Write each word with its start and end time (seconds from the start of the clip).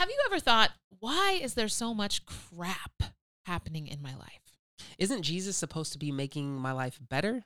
Have 0.00 0.08
you 0.08 0.16
ever 0.30 0.40
thought, 0.40 0.70
why 1.00 1.38
is 1.42 1.52
there 1.52 1.68
so 1.68 1.92
much 1.92 2.24
crap 2.24 3.02
happening 3.44 3.86
in 3.86 4.00
my 4.00 4.14
life? 4.14 4.56
Isn't 4.96 5.20
Jesus 5.20 5.58
supposed 5.58 5.92
to 5.92 5.98
be 5.98 6.10
making 6.10 6.54
my 6.54 6.72
life 6.72 6.98
better? 7.10 7.44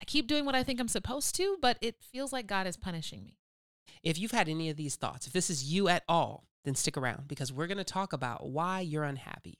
I 0.00 0.06
keep 0.06 0.28
doing 0.28 0.46
what 0.46 0.54
I 0.54 0.62
think 0.62 0.80
I'm 0.80 0.88
supposed 0.88 1.34
to, 1.34 1.58
but 1.60 1.76
it 1.82 1.96
feels 2.00 2.32
like 2.32 2.46
God 2.46 2.66
is 2.66 2.78
punishing 2.78 3.22
me. 3.22 3.36
If 4.02 4.18
you've 4.18 4.30
had 4.30 4.48
any 4.48 4.70
of 4.70 4.78
these 4.78 4.96
thoughts, 4.96 5.26
if 5.26 5.34
this 5.34 5.50
is 5.50 5.70
you 5.70 5.88
at 5.88 6.04
all, 6.08 6.46
then 6.64 6.74
stick 6.74 6.96
around 6.96 7.28
because 7.28 7.52
we're 7.52 7.66
going 7.66 7.76
to 7.76 7.84
talk 7.84 8.14
about 8.14 8.48
why 8.48 8.80
you're 8.80 9.04
unhappy, 9.04 9.58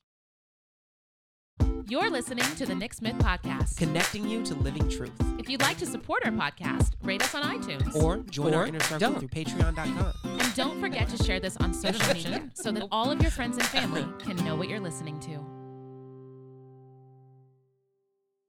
You're 1.89 2.11
listening 2.11 2.45
to 2.57 2.67
the 2.67 2.75
NixMyth 2.75 3.19
Podcast. 3.19 3.79
connecting 3.79 4.29
you 4.29 4.45
to 4.45 4.55
living 4.55 4.89
truth. 4.91 5.13
If 5.39 5.49
you'd 5.49 5.63
like 5.63 5.79
to 5.79 5.87
support 5.87 6.25
our 6.27 6.33
podcast, 6.33 6.93
rate 7.03 7.23
us 7.23 7.35
on 7.35 7.43
iTunes. 7.43 7.95
Or 7.97 8.19
join 8.19 8.53
our 8.55 8.67
inner 8.67 8.81
circle 8.81 8.99
don't. 9.13 9.19
through 9.21 9.29
patreon.com. 9.29 10.13
and 10.41 10.55
don't 10.55 10.79
forget 10.81 11.09
to 11.09 11.23
share 11.25 11.41
this 11.41 11.57
on 11.59 11.73
social 11.73 12.07
media 12.15 12.51
so 12.55 12.71
that 12.73 12.87
all 12.93 13.11
of 13.11 13.23
your 13.23 13.31
friends 13.31 13.57
and 13.57 13.67
family 13.67 14.05
can 14.19 14.37
know 14.45 14.55
what 14.55 14.69
you're 14.69 14.80
listening 14.80 15.19
to. 15.21 15.39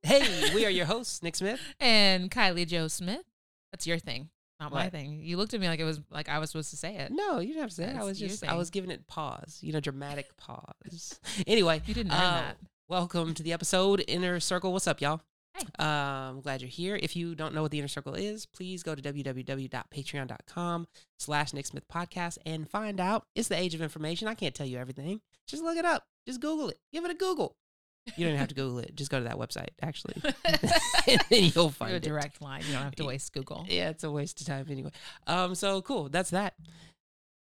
Hey, 0.03 0.53
we 0.53 0.65
are 0.65 0.69
your 0.69 0.85
hosts, 0.85 1.21
Nick 1.23 1.35
Smith. 1.35 1.61
And 1.79 2.29
Kylie 2.31 2.67
Jo 2.67 2.87
Smith, 2.89 3.23
that's 3.71 3.85
your 3.87 3.99
thing, 3.99 4.29
not 4.59 4.71
my 4.73 4.83
What? 4.85 4.91
thing. 4.91 5.21
You 5.23 5.37
looked 5.37 5.53
at 5.53 5.61
me 5.61 5.67
like 5.67 5.79
it 5.79 5.85
was 5.85 6.01
like 6.09 6.27
I 6.27 6.39
was 6.39 6.49
supposed 6.49 6.71
to 6.71 6.77
say 6.77 6.95
it. 6.95 7.11
No, 7.11 7.39
you 7.39 7.49
didn't 7.49 7.61
have 7.61 7.69
to 7.69 7.75
say 7.75 7.83
it. 7.85 7.95
I 7.95 8.03
was 8.03 8.19
your 8.19 8.29
just, 8.29 8.45
I 8.45 8.55
was 8.55 8.69
giving 8.69 8.91
it 8.91 9.07
pause, 9.07 9.59
you 9.61 9.71
know, 9.71 9.79
dramatic 9.79 10.35
pause. 10.35 11.19
Anyway, 11.47 11.81
You 11.85 11.93
didn't 11.93 12.11
earn 12.11 12.17
uh, 12.19 12.41
that. 12.41 12.57
Welcome 12.89 13.35
to 13.35 13.43
the 13.43 13.53
episode, 13.53 14.03
Inner 14.07 14.39
Circle. 14.39 14.73
What's 14.73 14.87
up, 14.87 14.99
y'all? 14.99 15.21
Hey. 15.53 15.63
Um, 15.77 16.41
glad 16.41 16.63
you're 16.63 16.69
here. 16.69 16.99
If 16.99 17.15
you 17.15 17.35
don't 17.35 17.53
know 17.53 17.61
what 17.61 17.69
the 17.69 17.77
Inner 17.77 17.87
Circle 17.87 18.15
is, 18.15 18.47
please 18.47 18.81
go 18.81 18.95
to 18.95 19.01
www.patreon.com 19.01 20.87
slash 21.19 21.51
NixMyth 21.51 21.83
Podcast 21.93 22.39
and 22.47 22.67
find 22.67 22.99
out. 22.99 23.27
It's 23.35 23.47
the 23.47 23.59
age 23.59 23.75
of 23.75 23.83
information. 23.83 24.27
I 24.27 24.33
can't 24.33 24.55
tell 24.55 24.65
you 24.65 24.79
everything. 24.79 25.21
Just 25.45 25.61
look 25.61 25.77
it 25.77 25.85
up. 25.85 26.05
Just 26.27 26.41
Google 26.41 26.69
it. 26.69 26.79
Give 26.91 27.05
it 27.05 27.11
a 27.11 27.13
Google. 27.13 27.55
You 28.07 28.25
don't 28.25 28.29
even 28.29 28.39
have 28.39 28.47
to 28.47 28.55
Google 28.55 28.79
it. 28.79 28.95
Just 28.95 29.11
go 29.11 29.19
to 29.19 29.25
that 29.25 29.37
website, 29.37 29.69
actually. 29.83 30.15
and 31.07 31.23
then 31.29 31.51
you'll 31.53 31.69
find 31.69 31.93
a 31.93 31.97
it. 31.97 32.01
direct 32.01 32.41
line. 32.41 32.63
You 32.65 32.73
don't 32.73 32.81
have 32.81 32.95
to 32.95 33.05
waste 33.05 33.31
Google. 33.33 33.67
Yeah, 33.69 33.89
it's 33.89 34.03
a 34.03 34.09
waste 34.09 34.41
of 34.41 34.47
time 34.47 34.65
anyway. 34.67 34.89
Um, 35.27 35.53
so 35.53 35.83
cool. 35.83 36.09
That's 36.09 36.31
that. 36.31 36.55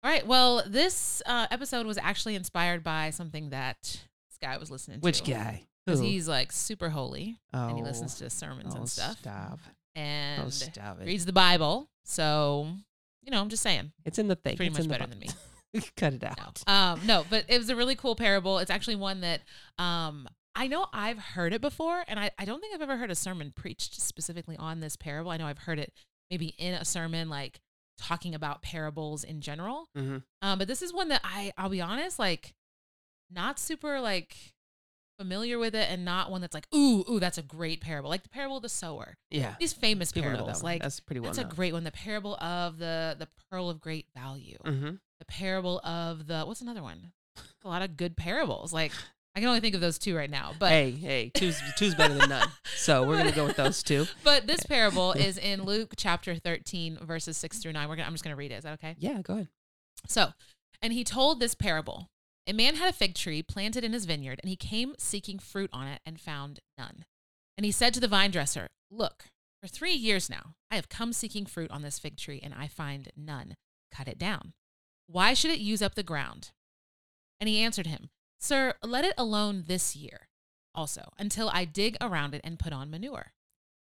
All 0.03 0.11
right. 0.11 0.27
Well, 0.27 0.65
this 0.67 1.23
uh, 1.25 1.47
episode 1.53 1.87
was 1.87 1.99
actually 1.99 2.35
inspired 2.35 2.83
by 2.83 3.11
something 3.11 3.51
that 3.51 4.01
this 4.39 4.49
guy 4.49 4.57
was 4.59 4.71
listening 4.71 5.01
to. 5.01 5.05
Which 5.05 5.25
guy? 5.25 5.63
Because 5.85 6.01
he's 6.01 6.29
like 6.29 6.51
super 6.51 6.89
holy 6.89 7.37
oh, 7.55 7.69
and 7.69 7.77
he 7.79 7.85
listens 7.85 8.17
to 8.17 8.29
sermons 8.29 8.75
oh, 8.75 8.79
and 8.79 8.89
stuff 8.89 9.19
Stop. 9.19 9.61
and 9.95 10.43
Oh, 10.45 10.49
stop 10.51 10.99
reads 11.01 11.25
the 11.25 11.33
Bible. 11.33 11.89
So, 12.05 12.69
you 13.23 13.31
know, 13.31 13.41
I'm 13.41 13.49
just 13.49 13.63
saying, 13.63 13.93
It's 14.05 14.19
in 14.19 14.27
the 14.29 14.35
thing. 14.35 14.57
pretty 14.57 14.71
It's 14.71 14.79
much 14.79 14.89
better 14.89 15.07
than 15.07 15.21
me. 15.21 15.29
Cut 15.97 16.15
it 16.15 16.25
out. 16.25 16.63
No. 16.67 16.73
Um, 16.73 17.01
no, 17.07 17.25
but 17.31 17.45
it 17.49 17.59
was 17.59 17.71
a 17.71 17.77
really 17.77 17.95
cool 17.95 18.17
parable. 18.17 18.59
It's 18.59 18.71
actually 18.71 18.97
one 18.97 19.21
that 19.21 19.43
um, 19.79 20.29
I 20.57 20.67
know 20.67 20.87
I've 20.93 21.19
heard 21.19 21.53
it 21.53 21.61
before, 21.61 22.03
and 22.09 22.19
I, 22.19 22.31
I 22.39 22.45
don't 22.45 22.61
think 22.61 22.75
I've 22.75 22.83
ever 22.83 22.97
heard 22.97 23.11
a 23.11 23.15
sermon 23.17 23.53
preached 23.55 24.01
specifically 24.01 24.57
on 24.57 24.81
this 24.81 24.97
parable. 24.97 25.31
I 25.31 25.37
know 25.37 25.47
I've 25.47 25.59
heard 25.59 25.79
it 25.79 25.93
maybe 26.31 26.55
in 26.59 26.75
a 26.75 26.85
sermon, 26.85 27.29
like 27.29 27.61
talking 27.99 28.35
about 28.35 28.63
parables 28.63 29.23
in 29.23 29.41
general. 29.41 29.89
Mhm. 29.97 30.23
Um, 30.43 30.59
but 30.59 30.67
this 30.67 30.83
is 30.83 30.93
one 30.93 31.09
that 31.11 31.21
I, 31.23 31.53
I'll 31.57 31.69
be 31.71 31.81
honest, 31.81 32.19
like 32.19 32.55
not 33.31 33.59
super 33.59 34.01
like 34.01 34.37
familiar 35.19 35.59
with 35.59 35.75
it, 35.75 35.89
and 35.91 36.05
not 36.05 36.31
one 36.31 36.41
that's 36.41 36.55
like, 36.55 36.67
ooh, 36.75 37.05
ooh, 37.09 37.21
that's 37.21 37.39
a 37.39 37.43
great 37.43 37.81
parable, 37.81 38.11
like 38.11 38.23
the 38.23 38.29
parable 38.29 38.57
of 38.57 38.63
the 38.63 38.69
sower. 38.69 39.17
Yeah. 39.31 39.55
These 39.59 39.73
famous 39.73 40.13
People 40.13 40.31
know 40.31 40.37
that 40.37 40.43
parables, 40.45 40.63
like 40.63 40.83
that's 40.83 41.01
pretty 41.01 41.21
well 41.21 41.33
that's 41.33 41.39
a 41.39 41.55
great 41.55 41.73
one. 41.73 41.85
The 41.85 41.93
parable 41.93 42.37
of 42.37 42.79
the 42.79 43.17
the 43.19 43.29
pearl 43.51 43.71
of 43.71 43.81
great 43.81 44.07
value 44.15 44.59
mm-hmm. 44.65 44.91
the 45.19 45.25
parable 45.27 45.81
of 45.81 46.27
the 46.27 46.43
what's 46.43 46.61
another 46.61 46.83
one? 46.83 47.13
A 47.65 47.69
lot 47.69 47.83
of 47.83 47.97
good 47.97 48.17
parables. 48.17 48.73
Like 48.73 48.93
I 49.37 49.41
can 49.41 49.49
only 49.49 49.61
think 49.61 49.75
of 49.75 49.83
those 49.83 49.99
two 49.99 50.17
right 50.17 50.31
now. 50.31 50.53
But 50.59 50.71
hey, 50.71 50.91
hey, 50.93 51.31
two's 51.35 51.61
two's 51.77 51.95
better 51.95 52.15
than 52.15 52.31
none. 52.31 52.49
So 52.75 53.07
we're 53.07 53.19
gonna 53.19 53.33
go 53.33 53.47
with 53.47 53.57
those 53.57 53.83
two. 53.83 54.07
but 54.25 54.47
this 54.47 54.63
parable 54.65 55.13
is 55.17 55.37
in 55.37 55.65
Luke 55.65 55.93
chapter 55.97 56.35
13 56.37 56.99
verses 57.03 57.37
6 57.37 57.59
through 57.59 57.73
9. 57.73 57.89
We're 57.89 57.97
gonna 57.97 58.07
I'm 58.07 58.15
just 58.15 58.25
going 58.25 58.35
to 58.35 58.39
read 58.39 58.51
it. 58.51 58.57
Is 58.57 58.65
that 58.65 58.75
okay? 58.75 58.97
Yeah, 58.99 59.21
go 59.23 59.35
ahead. 59.35 59.49
So, 60.07 60.29
and 60.81 60.93
he 60.93 61.05
told 61.05 61.41
this 61.41 61.55
parable. 61.55 62.09
A 62.47 62.53
man 62.53 62.77
had 62.77 62.89
a 62.89 62.93
fig 62.93 63.15
tree 63.15 63.43
planted 63.43 63.83
in 63.83 63.93
his 63.93 64.05
vineyard, 64.05 64.39
and 64.43 64.49
he 64.49 64.57
came 64.57 64.95
seeking 64.99 65.39
fruit 65.39 65.71
on 65.73 65.89
it 65.89 66.01
and 66.07 66.21
found 66.21 66.61
none. 66.79 67.05
And 67.57 67.65
he 67.65 67.73
said 67.73 67.93
to 67.95 68.01
the 68.01 68.09
vine 68.09 68.31
dresser, 68.31 68.69
Look, 68.91 69.25
for 69.61 69.67
three 69.67 69.95
years 69.95 70.31
now, 70.31 70.55
I 70.71 70.77
have 70.77 70.89
come 70.89 71.13
seeking 71.13 71.47
fruit 71.47 71.71
on 71.71 71.83
this 71.83 71.99
fig 71.99 72.17
tree, 72.17 72.41
and 72.43 72.55
I 72.55 72.69
find 72.69 73.11
none. 73.17 73.57
Cut 73.93 74.07
it 74.07 74.19
down. 74.19 74.53
Why 75.09 75.35
should 75.35 75.51
it 75.51 75.59
use 75.59 75.83
up 75.83 75.95
the 75.95 76.03
ground? 76.03 76.51
And 77.41 77.49
he 77.49 77.61
answered 77.61 77.87
him, 77.87 78.11
Sir, 78.39 78.75
let 78.83 79.05
it 79.05 79.15
alone 79.19 79.65
this 79.67 79.97
year 79.97 80.29
also, 80.75 81.11
until 81.19 81.49
I 81.49 81.65
dig 81.65 81.97
around 82.01 82.35
it 82.35 82.43
and 82.45 82.59
put 82.59 82.73
on 82.73 82.91
manure. 82.91 83.33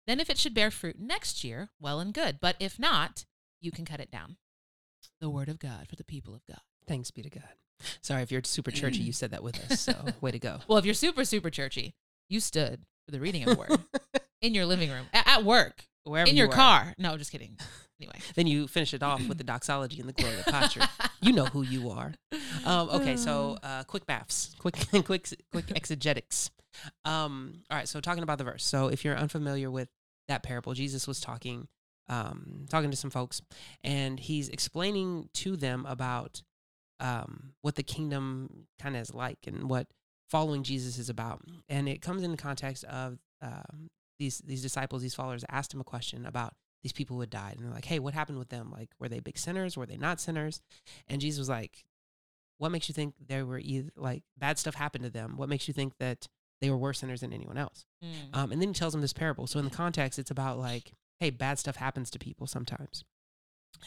Then 0.06 0.20
if 0.20 0.28
it 0.28 0.38
should 0.38 0.54
bear 0.54 0.70
fruit 0.70 0.99
next 0.99 1.44
year, 1.44 1.69
well 1.81 2.00
and 2.00 2.12
good. 2.12 2.38
But 2.41 2.56
if 2.59 2.78
not, 2.78 3.25
you 3.60 3.70
can 3.70 3.84
cut 3.84 4.00
it 4.00 4.10
down. 4.10 4.37
The 5.20 5.31
word 5.31 5.49
of 5.49 5.59
God 5.59 5.87
for 5.88 5.97
the 5.97 6.04
people 6.04 6.34
of 6.34 6.44
God. 6.47 6.60
Thanks 6.87 7.10
be 7.10 7.22
to 7.22 7.31
God. 7.31 7.59
Sorry 8.00 8.22
if 8.22 8.30
you're 8.32 8.42
super 8.44 8.70
churchy, 8.70 9.02
you 9.02 9.12
said 9.12 9.30
that 9.32 9.42
with 9.42 9.58
us. 9.70 9.80
So 9.80 9.94
way 10.20 10.30
to 10.30 10.38
go. 10.38 10.58
Well, 10.68 10.78
if 10.78 10.84
you're 10.84 10.94
super, 10.94 11.24
super 11.24 11.50
churchy, 11.50 11.94
you 12.28 12.41
stood 12.41 12.80
for 13.06 13.12
the 13.12 13.20
reading 13.20 13.42
of 13.48 13.50
the 13.50 13.56
word 13.56 13.78
in 14.42 14.54
your 14.54 14.66
living 14.66 14.91
room, 14.91 15.06
at 15.12 15.44
work, 15.44 15.84
Wherever 16.04 16.28
in 16.28 16.36
you 16.36 16.40
your 16.40 16.48
were. 16.48 16.54
car. 16.54 16.94
No, 16.98 17.16
just 17.16 17.32
kidding. 17.32 17.56
Anyway. 18.00 18.19
Then 18.34 18.46
you 18.46 18.66
finish 18.66 18.94
it 18.94 19.02
off 19.02 19.26
with 19.28 19.36
the 19.36 19.44
doxology 19.44 20.00
and 20.00 20.08
the 20.08 20.14
Gloria 20.14 20.42
Patri. 20.46 20.82
you 21.20 21.32
know 21.32 21.44
who 21.44 21.62
you 21.62 21.90
are. 21.90 22.14
Um, 22.64 22.88
okay, 22.90 23.16
so 23.16 23.58
uh, 23.62 23.84
quick 23.84 24.06
baths, 24.06 24.54
quick, 24.58 24.74
quick, 25.04 25.28
quick 25.52 25.70
exegetics. 25.76 26.50
Um, 27.04 27.62
all 27.70 27.76
right, 27.76 27.86
so 27.88 28.00
talking 28.00 28.22
about 28.22 28.38
the 28.38 28.44
verse. 28.44 28.64
So 28.64 28.88
if 28.88 29.04
you're 29.04 29.16
unfamiliar 29.16 29.70
with 29.70 29.88
that 30.28 30.42
parable, 30.42 30.72
Jesus 30.72 31.06
was 31.06 31.20
talking, 31.20 31.69
um, 32.08 32.64
talking 32.70 32.90
to 32.90 32.96
some 32.96 33.10
folks, 33.10 33.42
and 33.84 34.19
he's 34.19 34.48
explaining 34.48 35.28
to 35.34 35.56
them 35.56 35.84
about 35.86 36.42
um, 37.00 37.55
what 37.62 37.75
the 37.75 37.83
kingdom 37.83 38.66
kind 38.78 38.94
of 38.94 39.03
is 39.03 39.15
like 39.15 39.38
and 39.47 39.69
what 39.69 39.88
following 40.28 40.62
Jesus 40.62 40.99
is 40.99 41.09
about. 41.09 41.43
And 41.69 41.88
it 41.88 42.00
comes 42.00 42.22
in 42.22 42.31
the 42.31 42.37
context 42.37 42.84
of 42.84 43.19
um, 43.43 43.88
these 44.19 44.38
these 44.38 44.62
disciples, 44.62 45.03
these 45.03 45.15
followers 45.15 45.44
asked 45.49 45.75
him 45.75 45.81
a 45.81 45.84
question 45.84 46.27
about 46.27 46.55
these 46.83 46.93
people 46.93 47.16
who 47.16 47.21
had 47.21 47.31
died, 47.31 47.56
and 47.56 47.65
they're 47.65 47.75
like, 47.75 47.87
"Hey, 47.87 47.99
what 47.99 48.15
happened 48.15 48.38
with 48.38 48.50
them? 48.50 48.71
Like, 48.71 48.91
were 48.99 49.09
they 49.09 49.21
big 49.21 49.38
sinners? 49.38 49.77
Were 49.77 49.87
they 49.87 49.97
not 49.97 50.21
sinners?" 50.21 50.61
And 51.09 51.21
Jesus 51.21 51.38
was 51.38 51.49
like, 51.49 51.84
"What 52.59 52.71
makes 52.71 52.88
you 52.88 52.93
think 52.93 53.15
they 53.27 53.43
were 53.43 53.59
either 53.59 53.91
like 53.97 54.22
bad 54.38 54.59
stuff 54.59 54.75
happened 54.75 55.05
to 55.05 55.11
them? 55.11 55.37
What 55.37 55.49
makes 55.49 55.67
you 55.69 55.75
think 55.75 55.94
that 55.99 56.28
they 56.61 56.71
were 56.71 56.77
worse 56.77 57.00
sinners 57.00 57.22
than 57.22 57.32
anyone 57.32 57.59
else?" 57.59 57.84
Mm. 58.05 58.37
Um, 58.37 58.53
and 58.53 58.61
then 58.61 58.69
he 58.69 58.75
tells 58.75 58.93
them 58.93 59.03
this 59.03 59.12
parable. 59.12 59.47
So 59.47 59.59
in 59.59 59.65
the 59.65 59.71
context, 59.71 60.19
it's 60.19 60.31
about 60.31 60.59
like, 60.59 60.93
hey, 61.19 61.31
bad 61.31 61.59
stuff 61.59 61.77
happens 61.77 62.11
to 62.11 62.19
people 62.19 62.47
sometimes. 62.47 63.05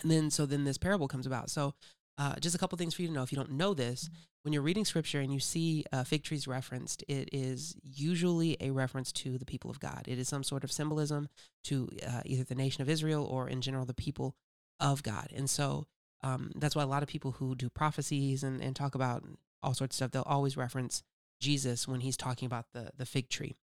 And 0.01 0.12
then 0.12 0.30
so 0.30 0.45
then 0.45 0.63
this 0.63 0.78
parable 0.78 1.07
comes 1.07 1.25
about. 1.25 1.50
So 1.50 1.74
uh, 2.18 2.35
just 2.40 2.56
a 2.56 2.59
couple 2.59 2.78
things 2.78 2.94
for 2.94 3.01
you 3.01 3.07
to 3.07 3.13
know. 3.13 3.24
If 3.24 3.31
you 3.31 3.38
don't 3.38 3.51
know 3.51 3.74
this, 3.74 4.09
when 4.44 4.53
you're 4.53 4.62
reading 4.62 4.85
scripture 4.85 5.22
and 5.22 5.34
you 5.34 5.40
see 5.40 5.85
uh, 5.91 6.03
fig 6.03 6.24
trees 6.24 6.47
referenced, 6.47 7.03
it 7.07 7.29
is 7.31 7.75
usually 7.81 8.57
a 8.59 8.72
reference 8.72 9.12
to 9.13 9.38
the 9.38 9.46
people 9.46 9.72
of 9.72 9.79
God. 9.79 10.03
It 10.07 10.19
is 10.19 10.28
some 10.28 10.44
sort 10.44 10.63
of 10.63 10.72
symbolism 10.72 11.29
to 11.66 11.90
uh, 12.06 12.22
either 12.25 12.44
the 12.44 12.56
nation 12.56 12.81
of 12.81 12.90
Israel 12.90 13.25
or 13.25 13.47
in 13.47 13.62
general 13.62 13.85
the 13.85 13.94
people 13.94 14.35
of 14.79 15.01
God. 15.01 15.29
And 15.35 15.50
so 15.50 15.88
um, 16.22 16.51
that's 16.56 16.75
why 16.75 16.84
a 16.84 16.88
lot 16.88 17.03
of 17.03 17.09
people 17.09 17.31
who 17.34 17.56
do 17.56 17.69
prophecies 17.69 18.44
and, 18.44 18.62
and 18.62 18.75
talk 18.75 18.95
about 18.95 19.24
all 19.62 19.74
sorts 19.74 19.95
of 19.95 19.97
stuff, 19.97 20.12
they'll 20.12 20.24
always 20.24 20.57
reference 20.57 21.03
Jesus 21.40 21.88
when 21.88 22.00
he's 22.01 22.18
talking 22.18 22.45
about 22.45 22.68
the 22.74 22.91
the 22.97 23.06
fig 23.06 23.30
tree. 23.30 23.56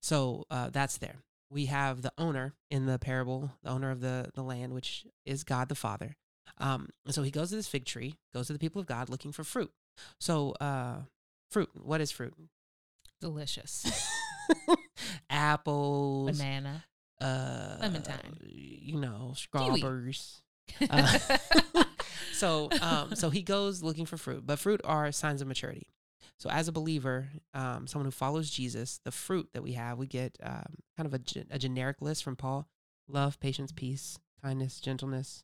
So 0.00 0.44
uh, 0.50 0.70
that's 0.70 0.98
there. 0.98 1.16
We 1.50 1.66
have 1.66 2.02
the 2.02 2.12
owner 2.18 2.54
in 2.70 2.86
the 2.86 2.98
parable, 2.98 3.52
the 3.62 3.70
owner 3.70 3.90
of 3.90 4.00
the 4.00 4.30
the 4.34 4.42
land, 4.42 4.72
which 4.72 5.06
is 5.24 5.44
God 5.44 5.68
the 5.68 5.74
Father. 5.74 6.16
Um, 6.60 6.88
and 7.04 7.14
so 7.14 7.22
he 7.22 7.30
goes 7.30 7.50
to 7.50 7.56
this 7.56 7.68
fig 7.68 7.84
tree, 7.84 8.16
goes 8.34 8.46
to 8.48 8.52
the 8.52 8.58
people 8.58 8.80
of 8.80 8.86
God 8.86 9.08
looking 9.08 9.32
for 9.32 9.44
fruit. 9.44 9.70
So 10.18 10.52
uh, 10.60 10.96
fruit. 11.50 11.70
What 11.74 12.00
is 12.00 12.10
fruit? 12.10 12.34
Delicious. 13.20 13.86
Apples, 15.30 16.38
Banana. 16.38 16.84
uh, 17.20 17.76
Clementine. 17.78 18.36
You 18.42 19.00
know, 19.00 19.32
strawberries. 19.36 20.42
Uh, 20.90 21.18
so 22.34 22.68
um 22.82 23.14
so 23.14 23.30
he 23.30 23.40
goes 23.40 23.82
looking 23.82 24.04
for 24.04 24.18
fruit 24.18 24.46
but 24.46 24.58
fruit 24.58 24.82
are 24.84 25.10
signs 25.10 25.40
of 25.40 25.48
maturity 25.48 25.88
so 26.38 26.50
as 26.50 26.68
a 26.68 26.72
believer 26.72 27.30
um 27.54 27.86
someone 27.86 28.04
who 28.04 28.10
follows 28.10 28.50
jesus 28.50 29.00
the 29.02 29.10
fruit 29.10 29.48
that 29.54 29.62
we 29.62 29.72
have 29.72 29.96
we 29.96 30.06
get 30.06 30.36
um, 30.42 30.74
kind 30.94 31.06
of 31.06 31.14
a, 31.14 31.20
a 31.50 31.58
generic 31.58 32.02
list 32.02 32.22
from 32.22 32.36
paul 32.36 32.68
love 33.08 33.40
patience 33.40 33.72
peace 33.72 34.18
kindness 34.42 34.78
gentleness 34.78 35.42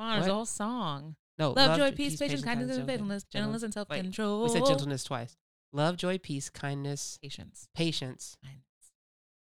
On, 0.00 0.14
there's 0.14 0.28
a 0.30 0.34
whole 0.34 0.46
song. 0.46 1.14
no 1.38 1.50
Love, 1.52 1.76
joy, 1.78 1.90
ge- 1.90 1.96
peace, 1.96 2.18
patience, 2.18 2.42
kindness, 2.42 2.76
and 2.76 2.86
faithfulness, 2.86 3.24
gentleness, 3.24 3.62
and 3.62 3.74
self 3.74 3.88
control. 3.88 4.42
we 4.44 4.48
said 4.48 4.64
gentleness 4.66 5.04
twice. 5.04 5.36
Love 5.72 5.96
joy 5.96 6.16
peace 6.18 6.48
kindness 6.48 7.18
Patience, 7.22 7.68
patience. 7.74 8.36
Kindness, 8.42 8.64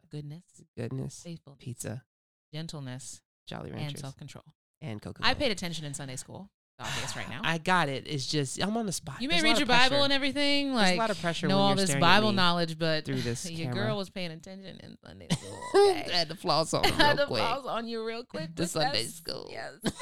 goodness, 0.09 0.43
goodness. 0.77 1.21
Faithfulness, 1.23 1.63
pizza. 1.63 2.03
Gentleness, 2.53 3.21
jolly 3.47 3.71
Ranchers, 3.71 3.91
and 3.95 3.99
self 3.99 4.17
control. 4.17 4.45
and 4.81 5.01
coca 5.01 5.21
I 5.25 5.33
paid 5.33 5.51
attention 5.51 5.83
in 5.85 5.93
Sunday 5.93 6.15
school. 6.15 6.49
Obvious 6.79 7.15
right 7.15 7.29
now. 7.29 7.41
I 7.43 7.57
got 7.57 7.89
it. 7.89 8.05
It's 8.07 8.25
just 8.27 8.61
I'm 8.61 8.75
on 8.77 8.85
the 8.85 8.91
spot. 8.91 9.21
you 9.21 9.27
may 9.29 9.35
There's 9.35 9.43
read 9.43 9.57
your 9.59 9.67
Bible 9.67 10.03
and 10.03 10.11
everything, 10.13 10.67
There's 10.73 10.75
like 10.75 10.95
a 10.95 10.99
lot 10.99 11.09
of 11.09 11.19
pressure. 11.21 11.47
know 11.47 11.57
all 11.59 11.75
this 11.75 11.95
Bible 11.95 12.31
knowledge, 12.31 12.77
but 12.77 13.05
through 13.05 13.21
this 13.21 13.49
your 13.49 13.69
camera. 13.71 13.85
girl 13.87 13.97
was 13.97 14.09
paying 14.09 14.31
attention 14.31 14.79
in 14.83 14.97
Sunday 15.05 15.27
school. 15.31 15.59
I 15.73 16.05
had 16.11 16.29
to 16.29 16.35
floss 16.35 16.73
on 16.73 16.85
I 16.85 16.89
had 16.89 17.17
real 17.17 17.17
to 17.17 17.25
quick. 17.27 17.41
pause 17.41 17.65
on 17.65 17.87
you 17.87 18.05
real 18.05 18.23
quick. 18.23 18.55
The 18.55 18.67
Sunday 18.67 19.05
school. 19.05 19.49
Yes. 19.51 19.93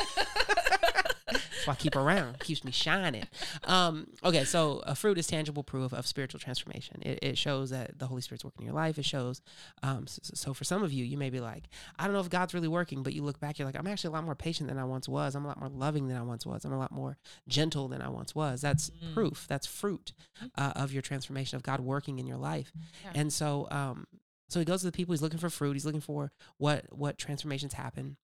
That's 1.65 1.67
why 1.67 1.73
I 1.73 1.75
keep 1.77 1.95
around. 1.95 2.39
Keeps 2.39 2.63
me 2.63 2.71
shining. 2.71 3.23
Um, 3.65 4.07
okay, 4.23 4.43
so 4.43 4.81
a 4.85 4.95
fruit 4.95 5.17
is 5.17 5.27
tangible 5.27 5.63
proof 5.63 5.93
of 5.93 6.05
spiritual 6.05 6.39
transformation. 6.39 7.01
It, 7.01 7.19
it 7.21 7.37
shows 7.37 7.69
that 7.69 7.99
the 7.99 8.07
Holy 8.07 8.21
Spirit's 8.21 8.43
working 8.43 8.63
in 8.63 8.67
your 8.67 8.75
life. 8.75 8.97
It 8.97 9.05
shows. 9.05 9.41
Um, 9.81 10.07
so, 10.07 10.19
so 10.33 10.53
for 10.53 10.63
some 10.63 10.83
of 10.83 10.91
you, 10.91 11.05
you 11.05 11.17
may 11.17 11.29
be 11.29 11.39
like, 11.39 11.69
I 11.97 12.05
don't 12.05 12.13
know 12.13 12.19
if 12.19 12.29
God's 12.29 12.53
really 12.53 12.67
working, 12.67 13.03
but 13.03 13.13
you 13.13 13.23
look 13.23 13.39
back, 13.39 13.57
you're 13.57 13.65
like, 13.65 13.77
I'm 13.77 13.87
actually 13.87 14.09
a 14.09 14.11
lot 14.13 14.23
more 14.25 14.35
patient 14.35 14.67
than 14.69 14.77
I 14.77 14.83
once 14.83 15.07
was. 15.07 15.35
I'm 15.35 15.45
a 15.45 15.47
lot 15.47 15.59
more 15.59 15.69
loving 15.69 16.07
than 16.07 16.17
I 16.17 16.21
once 16.23 16.45
was. 16.45 16.65
I'm 16.65 16.73
a 16.73 16.77
lot 16.79 16.91
more 16.91 17.17
gentle 17.47 17.87
than 17.87 18.01
I 18.01 18.09
once 18.09 18.35
was. 18.35 18.61
That's 18.61 18.89
Mm. 18.91 19.13
proof. 19.13 19.45
That's 19.47 19.65
fruit 19.65 20.13
uh, 20.57 20.73
of 20.75 20.91
your 20.93 21.01
transformation 21.01 21.55
of 21.55 21.63
God 21.63 21.79
working 21.79 22.19
in 22.19 22.27
your 22.27 22.37
life. 22.37 22.71
Yeah. 23.05 23.11
And 23.15 23.33
so, 23.33 23.67
um, 23.71 24.05
so 24.49 24.59
he 24.59 24.65
goes 24.65 24.81
to 24.81 24.85
the 24.87 24.91
people. 24.91 25.13
He's 25.13 25.21
looking 25.21 25.39
for 25.39 25.49
fruit. 25.49 25.73
He's 25.73 25.85
looking 25.85 26.01
for 26.01 26.31
what 26.57 26.85
what 26.91 27.17
transformations 27.17 27.73
happen. 27.73 28.17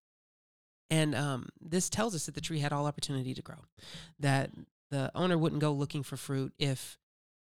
And 0.89 1.13
um, 1.13 1.49
this 1.61 1.89
tells 1.89 2.15
us 2.15 2.25
that 2.25 2.35
the 2.35 2.41
tree 2.41 2.59
had 2.59 2.73
all 2.73 2.85
opportunity 2.87 3.33
to 3.33 3.41
grow, 3.41 3.65
that 4.19 4.51
the 4.89 5.11
owner 5.13 5.37
wouldn't 5.37 5.61
go 5.61 5.71
looking 5.71 6.03
for 6.03 6.17
fruit 6.17 6.53
if 6.57 6.97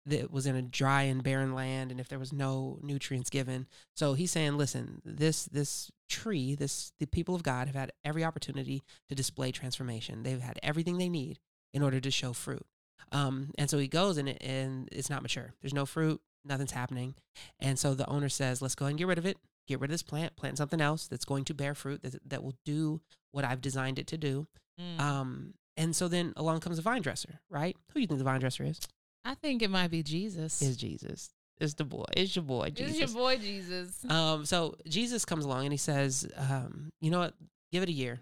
it 0.09 0.31
was 0.31 0.45
in 0.45 0.55
a 0.55 0.61
dry 0.61 1.03
and 1.03 1.23
barren 1.23 1.53
land 1.53 1.91
and 1.91 1.99
if 1.99 2.09
there 2.09 2.19
was 2.19 2.33
no 2.33 2.79
nutrients 2.81 3.29
given. 3.29 3.67
So 3.95 4.13
he's 4.13 4.31
saying, 4.31 4.57
listen, 4.57 5.01
this 5.05 5.45
this 5.45 5.91
tree, 6.09 6.55
this 6.55 6.91
the 6.99 7.05
people 7.05 7.35
of 7.35 7.43
God 7.43 7.67
have 7.67 7.75
had 7.75 7.91
every 8.03 8.23
opportunity 8.23 8.83
to 9.09 9.15
display 9.15 9.51
transformation. 9.51 10.23
They've 10.23 10.41
had 10.41 10.59
everything 10.61 10.97
they 10.97 11.09
need 11.09 11.39
in 11.73 11.81
order 11.83 11.99
to 11.99 12.11
show 12.11 12.33
fruit. 12.33 12.65
Um, 13.11 13.51
and 13.57 13.69
so 13.69 13.77
he 13.77 13.87
goes 13.87 14.17
and 14.17 14.29
it, 14.29 14.37
and 14.41 14.89
it's 14.91 15.09
not 15.09 15.21
mature. 15.21 15.53
There's 15.61 15.73
no 15.73 15.85
fruit, 15.85 16.21
nothing's 16.45 16.71
happening. 16.71 17.15
And 17.59 17.77
so 17.77 17.93
the 17.93 18.07
owner 18.09 18.29
says, 18.29 18.61
let's 18.61 18.75
go 18.75 18.85
ahead 18.85 18.91
and 18.91 18.99
get 18.99 19.07
rid 19.07 19.17
of 19.17 19.25
it. 19.25 19.37
Get 19.68 19.80
rid 19.80 19.89
of 19.89 19.94
this 19.94 20.04
plant, 20.04 20.36
plant 20.36 20.57
something 20.57 20.81
else 20.81 21.07
that's 21.07 21.25
going 21.25 21.45
to 21.45 21.54
bear 21.54 21.74
fruit 21.74 22.01
that, 22.04 22.30
that 22.30 22.44
will 22.44 22.56
do 22.65 23.01
what 23.31 23.45
I've 23.45 23.62
designed 23.62 24.00
it 24.00 24.07
to 24.07 24.18
do. 24.18 24.48
Mm. 24.80 25.00
Um, 25.00 25.54
and 25.77 25.95
so 25.95 26.07
then 26.07 26.33
along 26.36 26.60
comes 26.60 26.77
the 26.77 26.81
vine 26.81 27.01
dresser, 27.01 27.39
right? 27.50 27.75
Who 27.89 27.94
do 27.95 28.01
you 28.01 28.07
think 28.07 28.19
the 28.19 28.25
vine 28.25 28.39
dresser 28.39 28.63
is? 28.63 28.80
I 29.25 29.36
think 29.36 29.62
it 29.62 29.69
might 29.69 29.89
be 29.89 30.04
Jesus. 30.04 30.62
Is 30.62 30.77
Jesus. 30.77 31.30
It's 31.60 31.75
the 31.75 31.86
boy. 31.86 32.06
It's 32.15 32.36
your 32.36 32.44
boy, 32.44 32.71
Jesus. 32.71 33.00
It's 33.00 33.13
your 33.13 33.21
boy 33.21 33.38
Jesus. 33.38 34.06
Um, 34.10 34.45
so 34.45 34.75
Jesus 34.88 35.24
comes 35.24 35.45
along 35.45 35.63
and 35.63 35.74
he 35.74 35.77
says, 35.77 36.27
um, 36.36 36.92
you 37.00 37.10
know 37.10 37.19
what? 37.19 37.33
Give 37.71 37.83
it 37.83 37.89
a 37.89 37.94
year. 37.94 38.21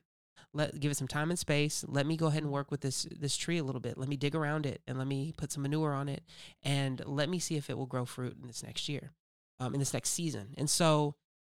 Let 0.54 0.80
give 0.80 0.92
it 0.92 0.98
some 0.98 1.08
time 1.08 1.30
and 1.30 1.40
space. 1.40 1.86
Let 1.88 2.06
me 2.06 2.18
go 2.18 2.28
ahead 2.28 2.44
and 2.44 2.52
work 2.52 2.72
with 2.72 2.82
this 2.82 3.08
this 3.10 3.38
tree 3.38 3.58
a 3.58 3.64
little 3.64 3.80
bit. 3.80 3.98
Let 3.98 4.10
me 4.10 4.18
dig 4.18 4.36
around 4.36 4.66
it 4.66 4.82
and 4.86 4.98
let 4.98 5.08
me 5.08 5.34
put 5.36 5.52
some 5.52 5.64
manure 5.64 5.94
on 5.94 6.10
it 6.10 6.24
and 6.62 7.02
let 7.06 7.30
me 7.30 7.40
see 7.40 7.56
if 7.56 7.70
it 7.70 7.78
will 7.78 7.86
grow 7.86 8.04
fruit 8.04 8.36
in 8.40 8.48
this 8.48 8.62
next 8.62 8.90
year, 8.90 9.12
um, 9.62 9.74
in 9.74 9.80
this 9.80 9.94
next 9.94 10.10
season. 10.10 10.54
And 10.58 10.70
so 10.70 11.16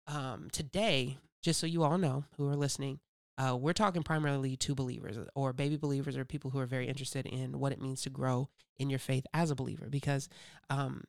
um, 0.07 0.49
today, 0.51 1.17
just 1.41 1.59
so 1.59 1.67
you 1.67 1.83
all 1.83 1.97
know 1.97 2.25
who 2.37 2.49
are 2.49 2.55
listening, 2.55 2.99
uh, 3.37 3.55
we're 3.59 3.73
talking 3.73 4.03
primarily 4.03 4.55
to 4.57 4.75
believers 4.75 5.17
or 5.35 5.53
baby 5.53 5.77
believers 5.77 6.15
or 6.17 6.25
people 6.25 6.51
who 6.51 6.59
are 6.59 6.65
very 6.65 6.87
interested 6.87 7.25
in 7.25 7.59
what 7.59 7.71
it 7.71 7.81
means 7.81 8.01
to 8.03 8.09
grow 8.09 8.47
in 8.77 8.89
your 8.89 8.99
faith 8.99 9.25
as 9.33 9.49
a 9.49 9.55
believer 9.55 9.87
because 9.89 10.29
um, 10.69 11.03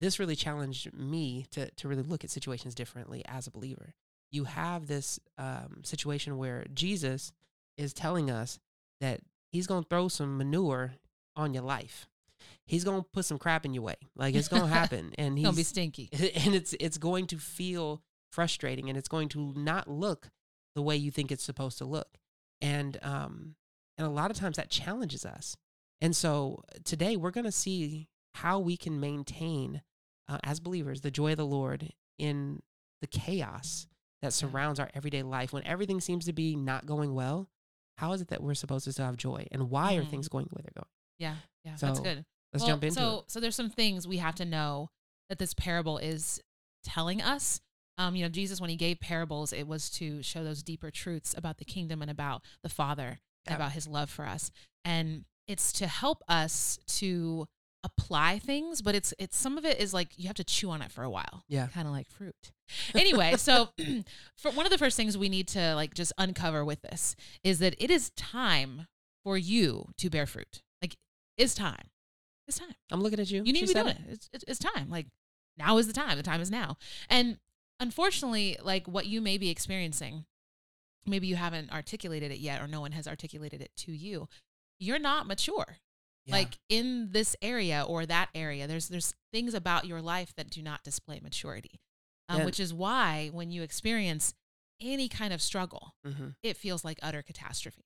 this 0.00 0.18
really 0.18 0.34
challenged 0.34 0.92
me 0.92 1.46
to 1.52 1.70
to 1.72 1.86
really 1.88 2.02
look 2.02 2.24
at 2.24 2.30
situations 2.30 2.74
differently 2.74 3.22
as 3.26 3.46
a 3.46 3.50
believer. 3.50 3.94
You 4.32 4.44
have 4.44 4.86
this 4.86 5.20
um, 5.38 5.82
situation 5.84 6.38
where 6.38 6.64
Jesus 6.72 7.32
is 7.76 7.92
telling 7.92 8.30
us 8.30 8.58
that 9.00 9.20
he's 9.50 9.66
going 9.66 9.82
to 9.82 9.88
throw 9.88 10.08
some 10.08 10.38
manure 10.38 10.94
on 11.36 11.54
your 11.54 11.62
life. 11.62 12.08
He's 12.64 12.84
going 12.84 13.02
to 13.02 13.08
put 13.12 13.24
some 13.24 13.38
crap 13.38 13.64
in 13.64 13.74
your 13.74 13.82
way. 13.82 13.96
Like 14.16 14.34
it's 14.34 14.48
going 14.48 14.62
to 14.68 14.68
happen 14.68 15.12
and 15.18 15.36
he's 15.36 15.44
gonna 15.44 15.56
be 15.56 15.62
stinky. 15.62 16.08
and 16.12 16.54
it's 16.54 16.74
it's 16.80 16.98
going 16.98 17.26
to 17.28 17.38
feel 17.38 18.02
frustrating 18.30 18.88
and 18.88 18.96
it's 18.98 19.08
going 19.08 19.28
to 19.30 19.52
not 19.56 19.88
look 19.88 20.30
the 20.74 20.82
way 20.82 20.96
you 20.96 21.10
think 21.10 21.30
it's 21.32 21.44
supposed 21.44 21.78
to 21.78 21.84
look. 21.84 22.18
And 22.60 22.98
um 23.02 23.54
and 23.98 24.06
a 24.06 24.10
lot 24.10 24.30
of 24.30 24.36
times 24.36 24.56
that 24.56 24.70
challenges 24.70 25.26
us. 25.26 25.56
And 26.00 26.16
so 26.16 26.62
today 26.84 27.16
we're 27.16 27.30
going 27.32 27.44
to 27.44 27.52
see 27.52 28.08
how 28.34 28.58
we 28.58 28.76
can 28.78 28.98
maintain 28.98 29.82
uh, 30.28 30.38
as 30.42 30.58
believers 30.60 31.02
the 31.02 31.10
joy 31.10 31.32
of 31.32 31.36
the 31.36 31.44
Lord 31.44 31.92
in 32.18 32.62
the 33.02 33.06
chaos 33.06 33.86
that 34.22 34.32
surrounds 34.32 34.80
our 34.80 34.88
everyday 34.94 35.22
life 35.22 35.52
when 35.52 35.64
everything 35.66 36.00
seems 36.00 36.24
to 36.26 36.32
be 36.32 36.56
not 36.56 36.86
going 36.86 37.12
well. 37.14 37.50
How 37.98 38.12
is 38.14 38.22
it 38.22 38.28
that 38.28 38.42
we're 38.42 38.54
supposed 38.54 38.84
to 38.86 38.92
still 38.92 39.04
have 39.04 39.16
joy 39.18 39.46
and 39.52 39.68
why 39.68 39.96
are 39.96 40.02
Mm. 40.02 40.10
things 40.10 40.28
going 40.28 40.46
the 40.46 40.54
way 40.54 40.62
they're 40.62 40.72
going? 40.82 40.90
Yeah, 41.18 41.36
yeah, 41.64 41.76
that's 41.78 41.98
So, 41.98 42.02
good. 42.04 42.24
Let's 42.54 42.62
Well, 42.62 42.68
jump 42.68 42.84
into 42.84 42.94
so, 43.00 43.18
it. 43.18 43.30
So 43.30 43.40
there's 43.40 43.56
some 43.56 43.68
things 43.70 44.08
we 44.08 44.16
have 44.18 44.36
to 44.36 44.44
know 44.46 44.88
that 45.28 45.38
this 45.38 45.52
parable 45.52 45.98
is 45.98 46.40
telling 46.84 47.20
us. 47.20 47.60
Um, 48.00 48.16
you 48.16 48.22
know, 48.22 48.30
Jesus, 48.30 48.60
when 48.60 48.70
he 48.70 48.76
gave 48.76 48.98
parables, 48.98 49.52
it 49.52 49.68
was 49.68 49.90
to 49.90 50.22
show 50.22 50.42
those 50.42 50.62
deeper 50.62 50.90
truths 50.90 51.34
about 51.36 51.58
the 51.58 51.66
kingdom 51.66 52.00
and 52.00 52.10
about 52.10 52.42
the 52.62 52.70
Father 52.70 53.20
and 53.46 53.52
Yep. 53.52 53.56
about 53.56 53.72
his 53.72 53.86
love 53.86 54.08
for 54.08 54.26
us. 54.26 54.50
And 54.84 55.24
it's 55.46 55.70
to 55.74 55.86
help 55.86 56.22
us 56.28 56.78
to 56.98 57.46
apply 57.84 58.38
things, 58.38 58.82
but 58.82 58.94
it's 58.94 59.12
it's 59.18 59.36
some 59.36 59.58
of 59.58 59.64
it 59.64 59.78
is 59.80 59.92
like 59.92 60.08
you 60.16 60.26
have 60.28 60.36
to 60.36 60.44
chew 60.44 60.70
on 60.70 60.80
it 60.82 60.90
for 60.90 61.02
a 61.02 61.10
while. 61.10 61.44
Yeah. 61.48 61.66
Kind 61.68 61.86
of 61.86 61.92
like 61.92 62.08
fruit. 62.08 62.52
Anyway, 62.94 63.34
so 63.36 63.70
for 64.36 64.50
one 64.52 64.64
of 64.66 64.72
the 64.72 64.78
first 64.78 64.96
things 64.96 65.18
we 65.18 65.28
need 65.28 65.48
to 65.48 65.74
like 65.74 65.92
just 65.94 66.12
uncover 66.18 66.64
with 66.64 66.80
this 66.82 67.16
is 67.44 67.58
that 67.58 67.74
it 67.78 67.90
is 67.90 68.10
time 68.10 68.86
for 69.24 69.36
you 69.36 69.88
to 69.98 70.08
bear 70.08 70.26
fruit. 70.26 70.62
Like 70.80 70.96
it's 71.36 71.54
time. 71.54 71.88
It's 72.48 72.58
time. 72.58 72.74
I'm 72.90 73.02
looking 73.02 73.20
at 73.20 73.30
you. 73.30 73.42
You 73.44 73.52
need 73.52 73.60
She 73.60 73.66
to 73.66 73.74
be 73.74 73.80
doing 73.80 73.96
it. 73.96 74.00
It's, 74.10 74.28
it's, 74.32 74.44
it's 74.48 74.58
time. 74.58 74.88
Like 74.88 75.06
now 75.58 75.78
is 75.78 75.86
the 75.86 75.92
time. 75.92 76.16
The 76.16 76.22
time 76.22 76.40
is 76.40 76.50
now. 76.50 76.76
And 77.08 77.38
unfortunately, 77.80 78.56
like 78.62 78.86
what 78.86 79.06
you 79.06 79.20
may 79.20 79.38
be 79.38 79.50
experiencing, 79.50 80.24
maybe 81.06 81.26
you 81.26 81.36
haven't 81.36 81.72
articulated 81.72 82.30
it 82.30 82.38
yet, 82.38 82.60
or 82.60 82.68
no 82.68 82.80
one 82.80 82.92
has 82.92 83.08
articulated 83.08 83.60
it 83.60 83.70
to 83.78 83.92
you. 83.92 84.28
You're 84.78 84.98
not 84.98 85.26
mature. 85.26 85.78
Yeah. 86.26 86.36
Like 86.36 86.58
in 86.68 87.10
this 87.12 87.34
area 87.42 87.84
or 87.86 88.06
that 88.06 88.28
area, 88.34 88.66
there's 88.66 88.88
there's 88.88 89.14
things 89.32 89.54
about 89.54 89.86
your 89.86 90.00
life 90.02 90.32
that 90.36 90.50
do 90.50 90.62
not 90.62 90.84
display 90.84 91.18
maturity, 91.20 91.80
um, 92.28 92.40
Yeah. 92.40 92.44
which 92.44 92.60
is 92.60 92.72
why 92.74 93.30
when 93.32 93.50
you 93.50 93.62
experience 93.62 94.34
any 94.80 95.08
kind 95.08 95.32
of 95.32 95.42
struggle, 95.42 95.94
Mhm. 96.06 96.36
it 96.42 96.56
feels 96.56 96.84
like 96.84 96.98
utter 97.02 97.22
catastrophe 97.22 97.82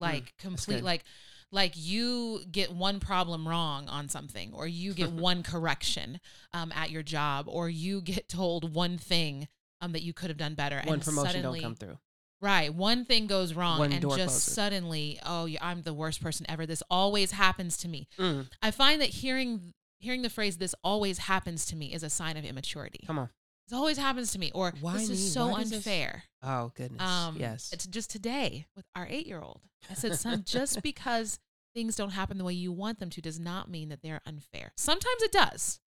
Mm, 0.00 0.12
like 0.12 0.36
complete 0.38 0.84
like 0.84 1.02
like 1.50 1.72
you 1.76 2.40
get 2.50 2.72
one 2.72 3.00
problem 3.00 3.48
wrong 3.48 3.88
on 3.88 4.08
something 4.08 4.52
or 4.54 4.66
you 4.66 4.92
get 4.94 5.10
one 5.28 5.42
correction 5.42 6.20
um, 6.52 6.72
at 6.74 6.90
your 6.90 7.02
job 7.02 7.46
or 7.48 7.68
you 7.68 8.00
get 8.02 8.28
told 8.28 8.74
one 8.74 8.98
thing 8.98 9.48
um, 9.80 9.92
that 9.92 10.02
you 10.02 10.12
could 10.12 10.28
have 10.30 10.36
done 10.36 10.54
better 10.54 10.76
one 10.84 10.94
and 10.94 11.02
promotion 11.02 11.32
suddenly, 11.32 11.60
don't 11.60 11.64
come 11.70 11.74
through. 11.76 11.98
right 12.42 12.74
one 12.74 13.04
thing 13.04 13.26
goes 13.26 13.54
wrong 13.54 13.78
One 13.78 13.92
and 13.92 14.02
just 14.02 14.14
closes. 14.16 14.42
suddenly 14.42 15.18
oh 15.24 15.48
i'm 15.60 15.82
the 15.82 15.94
worst 15.94 16.20
person 16.22 16.44
ever 16.48 16.66
this 16.66 16.82
always 16.90 17.32
happens 17.32 17.76
to 17.78 17.88
me 17.88 18.08
Mm, 18.18 18.48
i 18.62 18.70
find 18.70 19.00
that 19.00 19.08
hearing 19.10 19.72
hearing 20.00 20.22
the 20.22 20.30
phrase 20.30 20.58
this 20.58 20.74
always 20.84 21.18
happens 21.18 21.64
to 21.66 21.76
me 21.76 21.92
is 21.92 22.02
a 22.02 22.10
sign 22.10 22.36
of 22.36 22.44
immaturity 22.44 23.00
come 23.06 23.18
on. 23.18 23.30
This 23.68 23.76
always 23.76 23.98
happens 23.98 24.32
to 24.32 24.38
me 24.38 24.50
or 24.54 24.72
Why 24.80 24.98
this 24.98 25.08
me? 25.08 25.14
is 25.14 25.32
so 25.32 25.48
Why 25.48 25.60
does 25.60 25.70
this- 25.70 25.78
unfair 25.86 26.24
Oh 26.42 26.72
goodness. 26.74 27.02
um, 27.02 27.36
yes. 27.38 27.70
It's 27.72 27.86
just 27.86 28.10
today 28.10 28.66
with 28.76 28.84
our 28.94 29.06
eight 29.10 29.26
year 29.26 29.40
old. 29.40 29.60
I 29.90 29.94
said, 29.94 30.14
son, 30.18 30.42
just 30.46 30.82
because 30.82 31.38
things 31.74 31.96
don't 31.96 32.10
happen 32.10 32.38
the 32.38 32.44
way 32.44 32.52
you 32.54 32.72
want 32.72 32.98
them 32.98 33.10
to 33.10 33.20
does 33.20 33.38
not 33.38 33.68
mean 33.70 33.88
that 33.90 34.02
they're 34.02 34.20
unfair. 34.26 34.72
Sometimes 34.76 35.22
it 35.22 35.32
does, 35.32 35.80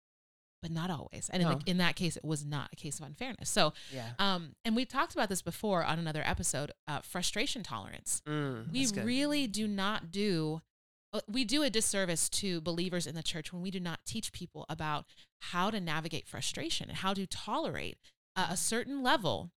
but 0.62 0.70
not 0.70 0.90
always. 0.90 1.30
And 1.32 1.42
in, 1.42 1.48
No. 1.48 1.54
the, 1.56 1.70
in 1.70 1.78
that 1.78 1.96
case, 1.96 2.16
it 2.16 2.24
was 2.24 2.44
not 2.44 2.68
a 2.72 2.76
case 2.76 2.98
of 3.00 3.06
unfairness. 3.06 3.48
So, 3.48 3.72
yeah. 3.92 4.10
um, 4.18 4.54
and 4.64 4.76
we 4.76 4.84
talked 4.84 5.14
about 5.14 5.28
this 5.28 5.40
before 5.42 5.82
on 5.84 5.98
another 5.98 6.22
episode 6.24 6.70
uh, 6.86 7.00
frustration 7.00 7.62
tolerance. 7.62 8.22
Mm, 8.26 8.70
We 8.72 8.80
that's 8.80 8.92
good. 8.92 9.04
really 9.04 9.46
do 9.46 9.66
not 9.66 10.10
do. 10.10 10.60
Uh, 11.12 11.20
We 11.28 11.44
do 11.44 11.62
a 11.62 11.70
disservice 11.70 12.28
to 12.30 12.60
believers 12.60 13.06
in 13.06 13.14
the 13.14 13.22
church 13.22 13.52
when 13.52 13.62
we 13.62 13.70
do 13.70 13.80
not 13.80 14.00
teach 14.04 14.32
people 14.32 14.66
about 14.68 15.06
how 15.38 15.70
to 15.70 15.80
navigate 15.80 16.28
frustration 16.28 16.88
and 16.88 16.98
how 16.98 17.14
to 17.14 17.26
tolerate 17.26 17.98
a 18.36 18.56
certain 18.56 19.02
level 19.02 19.50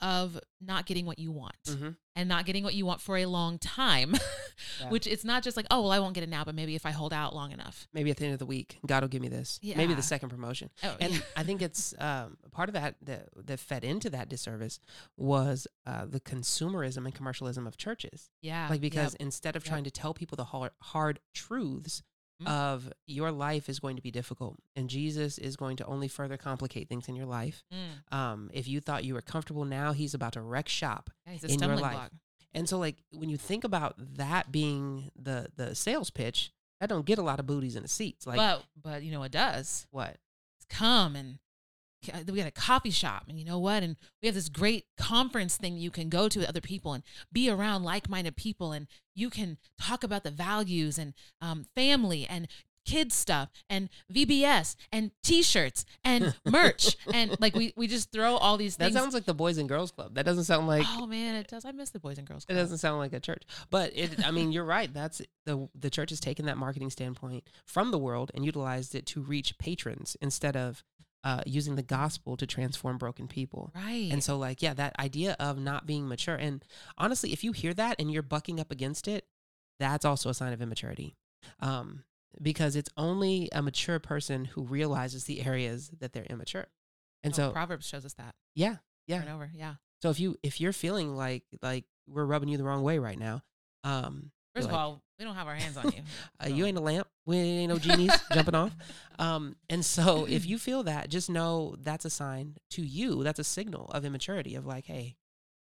of 0.00 0.38
not 0.60 0.86
getting 0.86 1.06
what 1.06 1.18
you 1.18 1.30
want 1.30 1.54
Mhm. 1.64 1.96
and 2.16 2.28
not 2.28 2.44
getting 2.46 2.64
what 2.64 2.74
you 2.74 2.84
want 2.84 3.00
for 3.00 3.16
a 3.16 3.26
long 3.26 3.58
time, 3.58 4.14
Yeah. 4.80 4.88
which 4.90 5.06
it's 5.06 5.24
not 5.24 5.42
just 5.44 5.56
like, 5.56 5.66
oh, 5.70 5.82
well, 5.82 5.92
I 5.92 6.00
won't 6.00 6.14
get 6.14 6.24
it 6.24 6.28
now, 6.28 6.44
but 6.44 6.54
maybe 6.54 6.74
if 6.74 6.84
I 6.84 6.90
hold 6.90 7.12
out 7.12 7.34
long 7.34 7.52
enough. 7.52 7.86
Maybe 7.92 8.10
at 8.10 8.16
the 8.16 8.24
end 8.24 8.32
of 8.32 8.38
the 8.40 8.46
week, 8.46 8.78
God 8.86 9.02
will 9.02 9.08
give 9.08 9.22
me 9.22 9.28
this. 9.28 9.60
Maybe 9.62 9.94
the 9.94 10.02
second 10.02 10.30
promotion. 10.30 10.70
Oh, 10.82 10.96
And 11.00 11.12
yeah. 11.14 11.20
I 11.36 11.44
think 11.44 11.62
it's 11.62 11.94
um, 11.98 12.36
part 12.50 12.68
of 12.68 12.72
that, 12.74 12.96
that 13.02 13.28
that 13.46 13.60
fed 13.60 13.84
into 13.84 14.10
that 14.10 14.28
disservice 14.28 14.80
was 15.16 15.66
uh, 15.86 16.06
the 16.06 16.20
consumerism 16.20 17.04
and 17.04 17.14
commercialism 17.14 17.66
of 17.66 17.76
churches. 17.76 18.30
yeah. 18.42 18.66
like 18.68 18.80
because 18.80 19.12
yep, 19.14 19.20
instead 19.22 19.54
of 19.56 19.64
Yep. 19.64 19.68
trying 19.70 19.84
to 19.84 19.90
tell 19.90 20.14
people 20.14 20.36
the 20.36 20.44
hard, 20.44 20.70
hard 20.82 21.20
truths 21.34 22.02
Mhm. 22.42 22.46
of 22.48 22.92
your 23.06 23.32
life 23.32 23.68
is 23.68 23.80
going 23.80 23.96
to 23.96 24.02
be 24.02 24.10
difficult 24.10 24.56
and 24.76 24.88
Jesus 24.88 25.38
is 25.38 25.56
going 25.56 25.76
to 25.78 25.84
only 25.86 26.06
further 26.06 26.36
complicate 26.36 26.88
things 26.88 27.08
in 27.08 27.16
your 27.16 27.26
life. 27.26 27.64
Mm. 27.72 28.16
Um, 28.16 28.50
if 28.52 28.68
you 28.68 28.80
thought 28.80 29.04
you 29.04 29.14
were 29.14 29.22
comfortable 29.22 29.64
now, 29.64 29.92
he's 29.92 30.14
about 30.14 30.34
to 30.34 30.40
wreck 30.40 30.68
shop. 30.68 31.10
Yeah, 31.26 31.38
in 31.48 31.58
your 31.58 31.76
life. 31.76 31.92
block. 31.92 32.12
And 32.54 32.68
so 32.68 32.78
like 32.78 32.96
when 33.12 33.28
you 33.28 33.36
think 33.36 33.64
about 33.64 33.94
that 34.16 34.52
being 34.52 35.10
the 35.16 35.50
the 35.56 35.74
sales 35.74 36.10
pitch, 36.10 36.52
that 36.80 36.88
don't 36.88 37.04
get 37.06 37.18
a 37.18 37.22
lot 37.22 37.40
of 37.40 37.46
booties 37.46 37.74
in 37.74 37.82
the 37.82 37.88
seats. 37.88 38.26
Like 38.26 38.36
but 38.36 38.64
but 38.80 39.02
you 39.02 39.10
know 39.10 39.22
it 39.24 39.32
does. 39.32 39.86
what? 39.90 40.16
come 40.68 41.16
and 41.16 41.38
we 42.26 42.38
got 42.38 42.46
a 42.46 42.52
coffee 42.52 42.90
shop 42.90 43.24
and 43.28 43.38
you 43.38 43.44
know 43.44 43.58
what 43.58 43.82
and 43.82 43.96
we 44.22 44.26
have 44.26 44.34
this 44.34 44.48
great 44.48 44.86
conference 44.96 45.56
thing 45.56 45.76
you 45.76 45.90
can 45.90 46.08
go 46.08 46.28
to 46.28 46.40
with 46.40 46.48
other 46.48 46.60
people 46.60 46.92
and 46.92 47.02
be 47.32 47.50
around 47.50 47.82
like-minded 47.82 48.36
people 48.36 48.72
and 48.72 48.86
you 49.14 49.30
can 49.30 49.58
talk 49.80 50.04
about 50.04 50.22
the 50.22 50.30
values 50.30 50.98
and 50.98 51.14
um, 51.40 51.66
family 51.74 52.26
and 52.28 52.48
kids 52.84 53.14
stuff 53.14 53.50
and 53.68 53.90
vbs 54.10 54.74
and 54.90 55.10
t-shirts 55.22 55.84
and 56.04 56.34
merch 56.46 56.96
and 57.12 57.36
like 57.38 57.54
we, 57.54 57.74
we 57.76 57.86
just 57.86 58.10
throw 58.10 58.36
all 58.36 58.56
these 58.56 58.76
things. 58.76 58.94
That 58.94 58.98
sounds 58.98 59.12
like 59.12 59.26
the 59.26 59.34
Boys 59.34 59.58
and 59.58 59.68
Girls 59.68 59.90
Club. 59.90 60.14
That 60.14 60.24
doesn't 60.24 60.44
sound 60.44 60.66
like 60.66 60.86
oh 60.96 61.06
man 61.06 61.34
it 61.34 61.48
does 61.48 61.66
i 61.66 61.72
miss 61.72 61.90
the 61.90 62.00
boys 62.00 62.16
and 62.16 62.26
girls 62.26 62.46
Club. 62.46 62.56
it 62.56 62.60
doesn't 62.60 62.78
sound 62.78 62.98
like 62.98 63.12
a 63.12 63.20
church. 63.20 63.42
But 63.68 63.92
it 63.94 64.26
I 64.26 64.30
mean, 64.30 64.52
you're 64.52 64.64
right. 64.64 64.92
That's 64.92 65.20
the 65.44 65.68
the 65.78 65.90
church 65.90 66.10
has 66.10 66.20
taken 66.20 66.46
that 66.46 66.56
marketing 66.56 66.88
standpoint 66.88 67.44
from 67.66 67.90
the 67.90 67.98
world 67.98 68.30
and 68.34 68.42
utilized 68.44 68.94
it 68.94 69.04
to 69.06 69.20
reach 69.20 69.58
patrons 69.58 70.16
instead 70.22 70.56
of 70.56 70.82
uh, 71.24 71.42
using 71.46 71.74
the 71.76 71.82
gospel 71.82 72.36
to 72.36 72.46
transform 72.46 72.96
broken 72.98 73.26
people. 73.28 73.72
right 73.74 74.08
And 74.12 74.22
so, 74.22 74.38
like, 74.38 74.62
yeah, 74.62 74.74
that 74.74 74.98
idea 74.98 75.36
of 75.40 75.58
not 75.58 75.86
being 75.86 76.08
mature. 76.08 76.36
And 76.36 76.64
honestly, 76.96 77.32
if 77.32 77.42
you 77.42 77.52
hear 77.52 77.74
that 77.74 77.96
and 77.98 78.10
you're 78.10 78.22
bucking 78.22 78.60
up 78.60 78.70
against 78.70 79.08
it, 79.08 79.26
that's 79.80 80.04
also 80.04 80.28
a 80.30 80.34
sign 80.34 80.52
of 80.52 80.62
immaturity. 80.62 81.16
Um, 81.60 82.04
because 82.40 82.76
it's 82.76 82.90
only 82.96 83.48
a 83.52 83.62
mature 83.62 83.98
person 83.98 84.44
who 84.44 84.62
realizes 84.62 85.24
the 85.24 85.44
areas 85.44 85.90
that 85.98 86.12
they're 86.12 86.24
immature. 86.24 86.66
And 87.24 87.32
Oh, 87.34 87.36
so, 87.36 87.50
proverbs 87.52 87.86
shows 87.86 88.04
us 88.04 88.14
that 88.14 88.34
yeah, 88.54 88.76
yeah. 89.06 89.22
over 89.22 89.32
over 89.32 89.50
yeah 89.54 89.74
So 90.02 90.10
if 90.10 90.20
you 90.20 90.36
if 90.42 90.60
you're 90.60 90.72
feeling 90.72 91.16
like 91.16 91.42
like 91.62 91.84
we're 92.06 92.24
rubbing 92.26 92.48
you 92.48 92.56
the 92.58 92.64
wrong 92.64 92.82
way 92.82 92.98
right 92.98 93.18
now, 93.18 93.42
um, 93.82 94.30
first 94.58 94.68
of 94.68 94.72
like, 94.72 94.80
all 94.80 95.02
we 95.18 95.24
don't 95.24 95.34
have 95.34 95.46
our 95.48 95.54
hands 95.54 95.76
on 95.76 95.86
you 95.86 96.02
uh, 96.44 96.48
you 96.48 96.66
ain't 96.66 96.76
a 96.78 96.80
lamp, 96.80 97.08
we 97.26 97.36
ain't 97.36 97.72
no 97.72 97.78
genies 97.78 98.12
jumping 98.32 98.54
off. 98.54 98.74
Um, 99.18 99.56
and 99.68 99.84
so 99.84 100.26
if 100.28 100.46
you 100.50 100.58
feel 100.58 100.84
that, 100.84 101.08
just 101.08 101.28
know 101.28 101.76
that's 101.82 102.04
a 102.04 102.10
sign 102.10 102.56
to 102.70 102.82
you. 102.82 103.24
That's 103.24 103.38
a 103.38 103.44
signal 103.44 103.86
of 103.86 104.04
immaturity 104.04 104.54
of 104.54 104.66
like, 104.66 104.86
hey, 104.86 105.16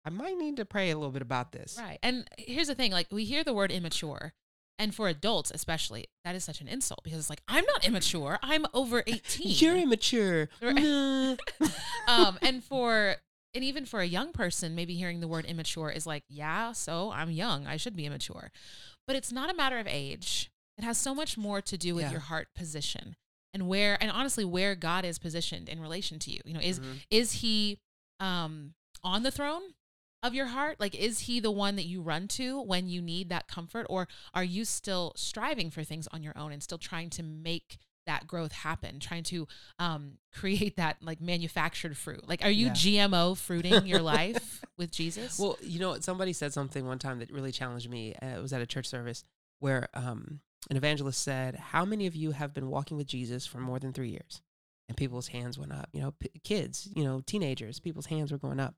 I 0.03 0.09
might 0.09 0.37
need 0.37 0.57
to 0.57 0.65
pray 0.65 0.91
a 0.91 0.97
little 0.97 1.11
bit 1.11 1.21
about 1.21 1.51
this. 1.51 1.79
Right. 1.81 1.99
And 2.03 2.27
here's 2.37 2.67
the 2.67 2.75
thing 2.75 2.91
like, 2.91 3.07
we 3.11 3.25
hear 3.25 3.43
the 3.43 3.53
word 3.53 3.71
immature, 3.71 4.33
and 4.77 4.93
for 4.93 5.07
adults 5.07 5.51
especially, 5.53 6.07
that 6.25 6.35
is 6.35 6.43
such 6.43 6.61
an 6.61 6.67
insult 6.67 7.03
because 7.03 7.19
it's 7.19 7.29
like, 7.29 7.41
I'm 7.47 7.65
not 7.65 7.87
immature. 7.87 8.37
I'm 8.43 8.65
over 8.73 9.03
18. 9.07 9.47
You're 9.47 9.77
immature. 9.77 10.49
Um, 12.07 12.37
and 12.41 12.63
for, 12.63 13.15
and 13.55 13.63
even 13.63 13.85
for 13.85 14.01
a 14.01 14.05
young 14.05 14.31
person, 14.33 14.75
maybe 14.75 14.93
hearing 14.95 15.21
the 15.21 15.27
word 15.27 15.45
immature 15.45 15.89
is 15.89 16.05
like, 16.05 16.23
yeah, 16.27 16.73
so 16.73 17.11
I'm 17.11 17.31
young. 17.31 17.65
I 17.65 17.77
should 17.77 17.95
be 17.95 18.05
immature. 18.05 18.51
But 19.07 19.15
it's 19.15 19.31
not 19.31 19.49
a 19.49 19.55
matter 19.55 19.79
of 19.79 19.87
age. 19.87 20.51
It 20.77 20.83
has 20.83 20.97
so 20.97 21.15
much 21.15 21.37
more 21.37 21.61
to 21.61 21.77
do 21.77 21.95
with 21.95 22.05
Yeah. 22.05 22.11
your 22.11 22.19
heart 22.19 22.49
position 22.53 23.15
and 23.53 23.67
where, 23.67 23.97
and 24.01 24.11
honestly, 24.11 24.43
where 24.43 24.75
God 24.75 25.05
is 25.05 25.17
positioned 25.17 25.69
in 25.69 25.79
relation 25.79 26.19
to 26.19 26.31
you. 26.31 26.41
You 26.45 26.53
know, 26.55 26.59
is, 26.59 26.79
Mhm. 26.79 27.01
is 27.09 27.31
he 27.33 27.79
um 28.19 28.73
on 29.03 29.23
the 29.23 29.31
throne 29.31 29.61
of 30.23 30.33
your 30.33 30.47
heart 30.47 30.79
like 30.79 30.95
is 30.95 31.19
he 31.27 31.39
the 31.41 31.51
one 31.51 31.75
that 31.75 31.85
you 31.85 32.01
run 32.01 32.27
to 32.29 32.59
when 32.61 32.87
you 32.87 33.01
need 33.01 33.27
that 33.29 33.47
comfort 33.47 33.85
or 33.89 34.07
are 34.33 34.43
you 34.43 34.63
still 34.65 35.11
striving 35.17 35.69
for 35.69 35.83
things 35.83 36.07
on 36.07 36.23
your 36.23 36.35
own 36.37 36.51
and 36.53 36.63
still 36.63 36.77
trying 36.79 37.09
to 37.11 37.21
make 37.21 37.77
that 38.07 38.27
growth 38.27 38.51
happen 38.51 38.99
trying 38.99 39.23
to 39.23 39.47
um 39.79 40.17
create 40.33 40.75
that 40.77 40.97
like 41.01 41.19
manufactured 41.21 41.97
fruit 41.97 42.27
like 42.27 42.43
are 42.43 42.49
you 42.51 42.67
Yeah. 42.67 42.73
gmo 42.73 43.37
fruiting 43.37 43.85
your 43.87 44.01
life 44.15 44.63
with 44.77 44.91
jesus 44.91 45.39
Well, 45.39 45.57
you 45.61 45.79
know, 45.79 45.99
somebody 45.99 46.33
said 46.33 46.53
something 46.53 46.85
one 46.85 46.99
time 46.99 47.19
that 47.19 47.31
really 47.31 47.51
challenged 47.51 47.89
me. 47.89 48.13
Uh, 48.21 48.37
it 48.37 48.41
was 48.41 48.51
at 48.53 48.61
a 48.61 48.65
church 48.65 48.87
service 48.87 49.23
where 49.59 49.87
um, 49.93 50.41
an 50.69 50.75
evangelist 50.77 51.21
said, 51.21 51.55
"How 51.55 51.85
many 51.85 52.07
of 52.07 52.15
you 52.15 52.31
have 52.31 52.53
been 52.53 52.69
walking 52.69 52.97
with 52.97 53.07
Jesus 53.07 53.45
for 53.45 53.59
more 53.59 53.79
than 53.79 53.93
three 53.93 54.09
years?" 54.09 54.41
And 54.89 54.97
people's 54.97 55.29
hands 55.29 55.57
went 55.57 55.71
up. 55.71 55.89
You 55.93 56.01
know, 56.01 56.11
p- 56.19 56.29
kids, 56.43 56.89
you 56.93 57.03
know, 57.05 57.21
teenagers, 57.25 57.79
people's 57.79 58.07
hands 58.07 58.31
were 58.31 58.37
going 58.37 58.59
up. 58.59 58.75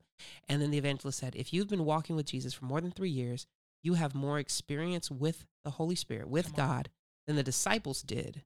And 0.48 0.62
then 0.62 0.70
the 0.70 0.78
evangelist 0.78 1.18
said, 1.18 1.34
"If 1.34 1.52
you've 1.52 1.68
been 1.68 1.84
walking 1.84 2.14
with 2.16 2.26
Jesus 2.26 2.54
for 2.54 2.64
more 2.64 2.80
than 2.80 2.92
three 2.92 3.10
years, 3.10 3.46
you 3.82 3.94
have 3.94 4.14
more 4.14 4.38
experience 4.38 5.10
with 5.10 5.44
the 5.64 5.72
Holy 5.72 5.96
Spirit, 5.96 6.28
with 6.28 6.54
God, 6.54 6.90
than 7.26 7.34
the 7.36 7.42
disciples 7.42 8.02
did 8.02 8.44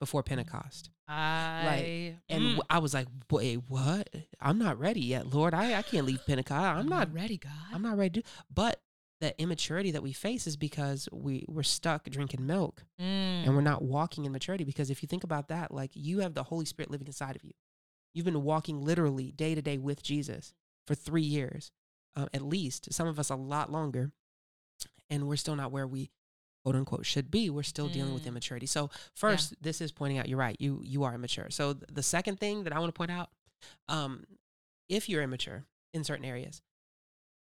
before 0.00 0.22
Pentecost." 0.22 0.90
i 1.08 2.16
And 2.28 2.42
Mm. 2.58 2.60
I 2.68 2.78
was 2.78 2.92
like, 2.94 3.08
"Wait, 3.30 3.56
what? 3.68 4.08
I'm 4.40 4.58
not 4.58 4.78
ready 4.78 5.00
yet, 5.00 5.32
Lord. 5.32 5.54
I, 5.54 5.78
I 5.78 5.82
can't 5.82 6.06
leave 6.06 6.24
Pentecost. 6.26 6.78
I'm 6.78 6.88
not 6.88 7.12
ready 7.12 7.38
god 7.38 7.52
I'm 7.72 7.82
not 7.82 7.96
ready 7.96 8.20
to. 8.22 8.28
But 8.52 8.80
the 9.20 9.34
immaturity 9.40 9.90
that 9.90 10.02
we 10.02 10.12
face 10.12 10.46
is 10.46 10.56
because 10.56 11.08
we 11.12 11.44
we're 11.48 11.62
stuck 11.64 12.04
drinking 12.10 12.46
milk 12.46 12.84
Mm. 13.00 13.44
and 13.46 13.54
we're 13.54 13.62
not 13.62 13.82
walking 13.82 14.24
in 14.26 14.32
maturity. 14.32 14.64
Because 14.64 14.90
if 14.90 15.02
you 15.02 15.06
think 15.08 15.24
about 15.24 15.48
that, 15.48 15.72
like 15.72 15.90
you 15.94 16.20
have 16.20 16.34
the 16.34 16.44
Holy 16.44 16.64
Spirit 16.66 16.90
living 16.90 17.06
inside 17.08 17.34
of 17.36 17.42
you. 17.42 17.52
You've 18.14 18.24
been 18.26 18.42
walking 18.44 18.80
literally 18.80 19.32
day 19.32 19.54
to 19.54 19.62
day 19.62 19.78
with 19.78 20.02
Jesus 20.02 20.52
for 20.86 20.94
three 20.94 21.22
years, 21.22 21.70
uh, 22.16 22.26
at 22.32 22.42
least. 22.42 22.92
Some 22.92 23.06
of 23.08 23.18
us 23.18 23.28
a 23.30 23.34
lot 23.36 23.70
longer, 23.72 24.12
and 25.10 25.26
we're 25.28 25.36
still 25.36 25.56
not 25.56 25.72
where 25.72 25.86
we 25.86 26.10
quote 26.68 26.76
unquote 26.76 27.06
should 27.06 27.30
be. 27.30 27.48
We're 27.48 27.62
still 27.62 27.88
dealing 27.88 28.12
with 28.12 28.24
Mm. 28.24 28.28
immaturity. 28.28 28.66
So 28.66 28.90
first, 29.14 29.54
this 29.62 29.80
is 29.80 29.90
pointing 29.90 30.18
out 30.18 30.28
you're 30.28 30.38
right. 30.38 30.56
You 30.60 30.82
you 30.84 31.02
are 31.04 31.14
immature. 31.14 31.48
So 31.50 31.72
th- 31.72 31.84
the 31.90 32.02
second 32.02 32.38
thing 32.38 32.64
that 32.64 32.72
I 32.74 32.78
want 32.78 32.88
to 32.94 32.98
point 32.98 33.10
out, 33.10 33.30
um, 33.88 34.24
if 34.88 35.08
you're 35.08 35.22
immature 35.22 35.64
in 35.94 36.04
certain 36.04 36.26
areas, 36.26 36.60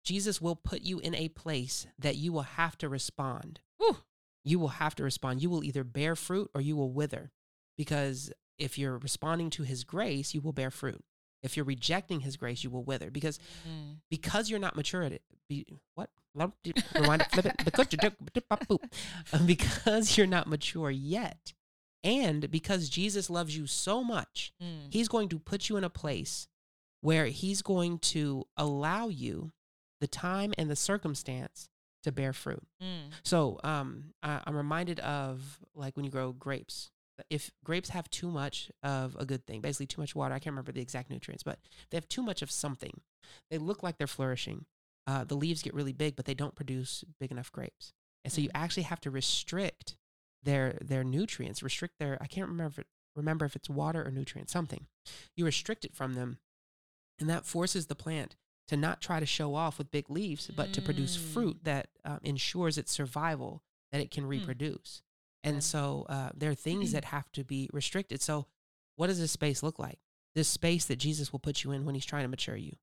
Jesus 0.05 0.41
will 0.41 0.55
put 0.55 0.81
you 0.83 0.99
in 0.99 1.13
a 1.13 1.27
place 1.27 1.87
that 1.99 2.15
you 2.15 2.31
will 2.31 2.43
have 2.43 2.77
to 2.77 2.87
respond. 2.89 3.59
You 4.45 4.59
will 4.59 4.69
have 4.79 4.95
to 4.95 5.03
respond. 5.03 5.41
You 5.41 5.49
will 5.49 5.61
either 5.65 5.83
bear 5.83 6.15
fruit 6.15 6.49
or 6.55 6.61
you 6.61 6.77
will 6.77 6.89
wither. 6.93 7.31
Because 7.77 8.31
if 8.57 8.77
you're 8.77 8.97
responding 8.97 9.49
to 9.49 9.63
his 9.63 9.83
grace, 9.83 10.33
you 10.33 10.39
will 10.39 10.53
bear 10.53 10.71
fruit. 10.71 11.03
If 11.43 11.57
you're 11.57 11.65
rejecting 11.65 12.21
his 12.21 12.37
grace, 12.37 12.63
you 12.63 12.69
will 12.69 12.85
wither. 12.85 13.11
Because 13.11 13.39
Mm. 13.67 13.97
because 14.09 14.49
you're 14.49 14.57
not 14.67 14.77
mature 14.77 15.03
at 15.03 15.11
it. 15.11 15.23
Be, 15.49 15.65
what? 15.95 16.09
Rewind 16.95 17.21
it, 17.23 17.31
flip 17.31 17.45
it. 17.47 17.65
Because 17.65 17.87
you're- 17.91 18.09
Um, 19.33 19.45
because 19.45 20.17
you're 20.17 20.27
not 20.27 20.47
mature 20.47 20.91
yet, 20.91 21.53
and 22.03 22.49
because 22.51 22.89
Jesus 22.89 23.29
loves 23.29 23.57
you 23.57 23.67
so 23.67 24.03
much, 24.03 24.53
Mm. 24.61 24.91
He's 24.91 25.07
going 25.07 25.29
to 25.29 25.39
put 25.39 25.69
you 25.69 25.77
in 25.77 25.83
a 25.83 25.89
place 25.89 26.47
where 27.01 27.25
He's 27.27 27.61
going 27.61 27.99
to 27.99 28.45
allow 28.55 29.07
you 29.07 29.51
the 30.01 30.07
time 30.07 30.53
and 30.57 30.69
the 30.69 30.75
circumstance 30.75 31.69
to 32.03 32.11
bear 32.11 32.33
fruit. 32.33 32.63
Mm. 32.81 33.11
So 33.23 33.59
um, 33.63 34.13
I, 34.23 34.41
I'm 34.45 34.55
reminded 34.55 34.99
of 34.99 35.59
like 35.75 35.95
when 35.95 36.05
you 36.05 36.11
grow 36.11 36.31
grapes. 36.33 36.91
If 37.31 37.49
grapes 37.65 37.89
have 37.89 38.07
too 38.11 38.29
much 38.29 38.69
of 38.83 39.15
a 39.19 39.25
good 39.25 39.45
thing, 39.47 39.59
basically 39.61 39.87
too 39.87 39.99
much 40.01 40.13
water, 40.15 40.35
I 40.35 40.39
can't 40.39 40.53
remember 40.53 40.71
the 40.71 40.81
exact 40.81 41.09
nutrients, 41.09 41.41
but 41.41 41.57
they 41.89 41.97
have 41.97 42.07
too 42.07 42.21
much 42.21 42.43
of 42.43 42.51
something. 42.51 43.01
They 43.49 43.57
look 43.57 43.81
like 43.81 43.97
they're 43.97 44.05
flourishing. 44.05 44.65
Uh, 45.07 45.23
the 45.23 45.35
leaves 45.37 45.63
get 45.63 45.73
really 45.73 45.93
big, 45.93 46.15
but 46.15 46.25
they 46.25 46.33
don't 46.33 46.53
produce 46.55 47.03
big 47.19 47.31
enough 47.31 47.51
grapes. 47.51 47.93
And 48.25 48.31
so 48.33 48.41
you 48.41 48.49
Mhm. 48.49 48.55
actually 48.55 48.83
have 48.83 48.99
to 49.01 49.09
restrict 49.11 49.95
their 50.43 50.73
their 50.81 51.03
nutrients, 51.03 51.63
restrict 51.63 51.97
their 51.97 52.21
I 52.21 52.27
can't 52.27 52.47
remember 52.49 52.71
if 52.71 52.79
it, 52.79 52.87
remember 53.15 53.45
if 53.45 53.55
it's 53.55 53.69
water 53.69 54.05
or 54.05 54.11
nutrients, 54.11 54.51
something. 54.53 54.85
You 55.35 55.45
restrict 55.45 55.85
it 55.85 55.95
from 55.95 56.13
them, 56.13 56.39
and 57.19 57.29
that 57.29 57.45
forces 57.45 57.87
the 57.87 57.95
plant 57.95 58.35
to 58.67 58.75
not 58.75 59.01
try 59.01 59.19
to 59.21 59.25
show 59.25 59.55
off 59.55 59.77
with 59.77 59.91
big 59.91 60.09
leaves, 60.09 60.51
but 60.53 60.73
to 60.73 60.81
produce 60.81 61.15
Mm. 61.17 61.21
fruit 61.33 61.63
that 61.63 61.89
um, 62.03 62.19
ensures 62.23 62.77
its 62.77 62.91
survival, 62.91 63.63
that 63.93 64.01
it 64.01 64.11
can 64.11 64.25
reproduce. 64.25 65.01
And 65.43 65.55
Yeah. 65.57 65.59
so 65.61 66.05
uh, 66.09 66.31
there 66.35 66.51
are 66.51 66.55
things 66.55 66.91
that 66.91 67.05
have 67.15 67.31
to 67.31 67.45
be 67.45 67.69
restricted. 67.71 68.21
So, 68.21 68.47
what 68.97 69.07
does 69.07 69.19
this 69.19 69.31
space 69.31 69.63
look 69.63 69.79
like? 69.79 69.99
This 70.35 70.49
space 70.49 70.85
that 70.85 70.97
Jesus 70.97 71.31
will 71.31 71.39
put 71.39 71.63
you 71.63 71.71
in 71.71 71.85
when 71.85 71.95
he's 71.95 72.05
trying 72.05 72.23
to 72.25 72.27
mature 72.29 72.57
you. 72.57 72.75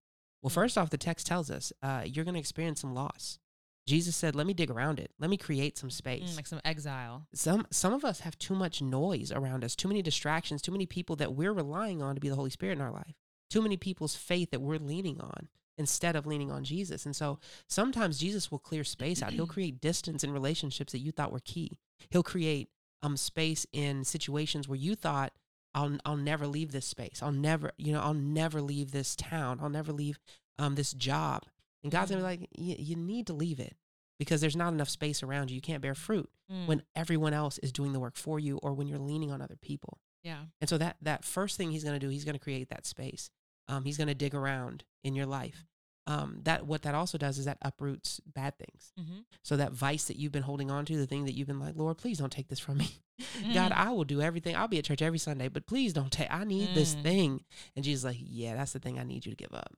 Well, 0.44 0.50
Mm. 0.50 0.54
first 0.54 0.76
off, 0.78 0.90
the 0.90 0.98
text 0.98 1.26
tells 1.26 1.50
us 1.50 1.72
uh, 1.82 2.04
you're 2.06 2.24
going 2.24 2.34
to 2.34 2.40
experience 2.40 2.82
some 2.82 2.92
loss. 2.94 3.38
Jesus 3.86 4.14
said, 4.14 4.34
"Let 4.36 4.46
me 4.46 4.54
dig 4.54 4.70
around 4.70 4.98
it. 5.00 5.10
Let 5.18 5.28
me 5.30 5.36
create 5.38 5.76
some 5.78 5.90
space." 5.90 6.32
Mm, 6.32 6.36
like 6.36 6.46
some 6.46 6.60
exile 6.64 7.26
some 7.34 7.66
some 7.70 7.92
of 7.94 8.04
us 8.04 8.20
have 8.20 8.38
too 8.38 8.54
much 8.54 8.80
noise 8.82 9.32
around 9.32 9.64
us, 9.64 9.74
too 9.74 9.88
many 9.88 10.02
distractions, 10.02 10.60
too 10.62 10.72
many 10.72 10.86
people 10.86 11.16
that 11.16 11.34
we're 11.34 11.52
relying 11.52 12.00
on 12.02 12.14
to 12.14 12.20
be 12.20 12.28
the 12.28 12.34
Holy 12.36 12.50
Spirit 12.50 12.74
in 12.74 12.80
our 12.82 12.92
life, 12.92 13.14
too 13.50 13.62
many 13.62 13.76
people's 13.78 14.16
faith 14.16 14.50
that 14.50 14.60
we're 14.60 14.78
leaning 14.78 15.18
on 15.20 15.48
instead 15.76 16.14
of 16.14 16.24
leaning 16.26 16.50
on 16.52 16.62
Jesus. 16.62 17.04
And 17.04 17.16
so 17.16 17.40
sometimes 17.68 18.18
Jesus 18.20 18.50
will 18.50 18.58
clear 18.60 18.84
space 18.84 19.22
out. 19.22 19.32
He'll 19.32 19.46
create 19.56 19.80
distance 19.80 20.22
in 20.22 20.30
relationships 20.30 20.92
that 20.92 21.00
you 21.00 21.10
thought 21.10 21.32
were 21.32 21.40
key. 21.40 21.78
He'll 22.10 22.22
create 22.22 22.68
um 23.02 23.16
space 23.16 23.66
in 23.72 24.04
situations 24.04 24.68
where 24.68 24.78
you 24.78 24.94
thought 24.94 25.32
I'll 25.74 25.96
I'll 26.04 26.16
never 26.16 26.46
leave 26.46 26.72
this 26.72 26.86
space. 26.86 27.20
I'll 27.22 27.32
never, 27.32 27.72
you 27.76 27.92
know, 27.92 28.00
I'll 28.00 28.14
never 28.14 28.60
leave 28.60 28.90
this 28.92 29.16
town. 29.16 29.58
I'll 29.62 29.68
never 29.70 29.92
leave 29.92 30.18
um 30.58 30.74
this 30.74 30.92
job. 30.92 31.44
And 31.82 31.90
God's 31.92 32.10
gonna 32.10 32.20
be 32.22 32.24
like, 32.24 32.48
you 32.56 32.96
need 32.96 33.26
to 33.26 33.32
leave 33.34 33.60
it 33.60 33.76
because 34.18 34.40
there's 34.40 34.56
not 34.56 34.72
enough 34.72 34.88
space 34.88 35.22
around 35.22 35.50
you. 35.50 35.56
You 35.56 35.60
can't 35.60 35.82
bear 35.82 35.94
fruit 35.94 36.30
Mm. 36.52 36.66
when 36.66 36.82
everyone 36.94 37.32
else 37.32 37.56
is 37.58 37.72
doing 37.72 37.94
the 37.94 37.98
work 38.00 38.16
for 38.16 38.38
you 38.38 38.58
or 38.62 38.74
when 38.74 38.86
you're 38.86 38.98
leaning 38.98 39.32
on 39.32 39.40
other 39.40 39.56
people. 39.56 39.98
yeah 40.22 40.44
And 40.60 40.68
so 40.68 40.76
that 40.76 40.96
that 41.00 41.24
first 41.24 41.56
thing 41.56 41.70
he's 41.70 41.84
to 41.98 42.04
do, 42.06 42.10
he's 42.10 42.24
to 42.34 42.38
create 42.44 42.68
that 42.68 42.84
space. 42.84 43.30
Um, 43.66 43.84
he's 43.86 43.96
to 44.08 44.14
dig 44.14 44.34
around 44.34 44.84
in 45.02 45.14
your 45.14 45.24
life. 45.24 45.64
Um, 46.06 46.40
that 46.42 46.66
what 46.66 46.82
that 46.82 46.94
also 46.94 47.16
does 47.16 47.38
is 47.38 47.46
that 47.46 47.58
uproots 47.62 48.20
bad 48.26 48.58
things. 48.58 48.92
Mm-hmm. 49.00 49.20
So 49.42 49.56
that 49.56 49.72
vice 49.72 50.04
that 50.04 50.16
you've 50.16 50.32
been 50.32 50.42
holding 50.42 50.70
on 50.70 50.84
to, 50.86 50.96
the 50.96 51.06
thing 51.06 51.24
that 51.24 51.32
you've 51.34 51.48
been 51.48 51.60
like, 51.60 51.76
Lord, 51.76 51.96
please 51.98 52.18
don't 52.18 52.32
take 52.32 52.48
this 52.48 52.58
from 52.58 52.78
me. 52.78 52.88
God, 53.54 53.70
Mm. 53.72 53.76
I 53.76 53.90
will 53.92 54.04
do 54.04 54.20
everything. 54.20 54.56
I'll 54.56 54.68
be 54.68 54.78
at 54.78 54.84
church 54.84 55.00
every 55.00 55.18
Sunday, 55.18 55.48
but 55.48 55.66
please 55.66 55.92
don't 55.92 56.10
take. 56.12 56.32
I 56.34 56.44
need 56.44 56.74
this 56.74 56.94
Mm. 56.96 57.02
thing. 57.02 57.44
And 57.76 57.84
Jesus 57.84 58.04
like, 58.04 58.16
yeah, 58.20 58.54
that's 58.56 58.72
the 58.72 58.80
thing 58.80 58.98
I 58.98 59.04
need 59.04 59.24
you 59.24 59.32
to 59.32 59.36
give 59.36 59.54
up. 59.54 59.72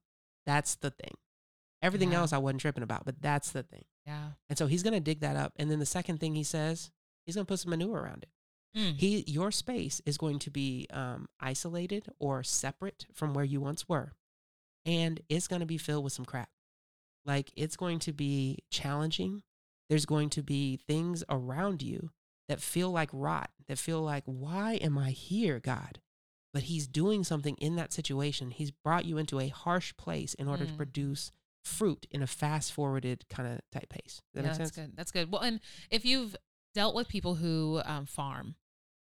That's 0.46 0.76
the 0.76 0.90
thing. 0.90 1.12
Everything 1.82 2.12
Yeah. 2.12 2.20
else 2.20 2.32
I 2.32 2.38
wasn't 2.38 2.60
tripping 2.62 2.82
about, 2.82 3.04
but 3.04 3.20
that's 3.20 3.50
the 3.50 3.62
thing. 3.62 3.84
Yeah. 4.06 4.30
And 4.48 4.56
so 4.58 4.66
he's 4.66 4.82
gonna 4.82 5.00
dig 5.00 5.20
that 5.20 5.36
up. 5.36 5.52
And 5.56 5.70
then 5.70 5.78
the 5.78 5.86
second 5.86 6.18
thing 6.18 6.34
he 6.34 6.42
says, 6.44 6.90
he's 7.24 7.34
gonna 7.34 7.44
put 7.44 7.60
some 7.60 7.70
manure 7.70 8.00
around 8.00 8.24
it. 8.24 8.30
Mm. 8.78 8.96
He, 8.98 9.24
your 9.26 9.50
space 9.50 10.00
is 10.06 10.16
going 10.18 10.38
to 10.40 10.50
be 10.50 10.86
um, 10.90 11.28
isolated 11.40 12.08
or 12.18 12.42
separate 12.42 13.06
from 13.12 13.32
where 13.34 13.44
you 13.44 13.60
once 13.60 13.88
were, 13.88 14.12
and 14.86 15.20
it's 15.28 15.48
going 15.48 15.60
to 15.60 15.66
be 15.66 15.76
filled 15.76 16.04
with 16.04 16.14
some 16.14 16.24
crap. 16.24 16.48
Like 17.26 17.50
it's 17.56 17.76
going 17.76 17.98
to 18.00 18.12
be 18.12 18.58
challenging. 18.70 19.42
There's 19.90 20.06
going 20.06 20.30
to 20.30 20.42
be 20.42 20.76
things 20.86 21.22
around 21.28 21.82
you 21.82 22.10
that 22.48 22.60
feel 22.60 22.90
like 22.90 23.10
rot, 23.12 23.50
that 23.68 23.78
feel 23.78 24.00
like, 24.00 24.22
why 24.24 24.74
am 24.74 24.96
I 24.96 25.10
here, 25.10 25.58
God? 25.60 26.00
But 26.54 26.64
He's 26.64 26.86
doing 26.86 27.24
something 27.24 27.56
in 27.56 27.76
that 27.76 27.92
situation. 27.92 28.50
He's 28.52 28.70
brought 28.70 29.04
you 29.04 29.18
into 29.18 29.40
a 29.40 29.48
harsh 29.48 29.92
place 29.96 30.34
in 30.34 30.48
order 30.48 30.64
to 30.64 30.72
Mm. 30.72 30.76
produce 30.76 31.32
fruit 31.64 32.06
in 32.12 32.22
a 32.22 32.26
fast 32.28 32.72
forwarded 32.72 33.28
kind 33.28 33.48
of 33.52 33.60
type 33.72 33.88
pace. 33.88 34.22
That 34.34 34.44
yeah, 34.44 34.52
that's 34.54 34.70
good. 34.70 34.92
That's 34.96 35.10
good. 35.10 35.30
Well, 35.32 35.42
and 35.42 35.60
if 35.90 36.04
you've 36.04 36.36
dealt 36.74 36.94
with 36.94 37.08
people 37.08 37.34
who 37.34 37.82
um, 37.84 38.06
farm, 38.06 38.54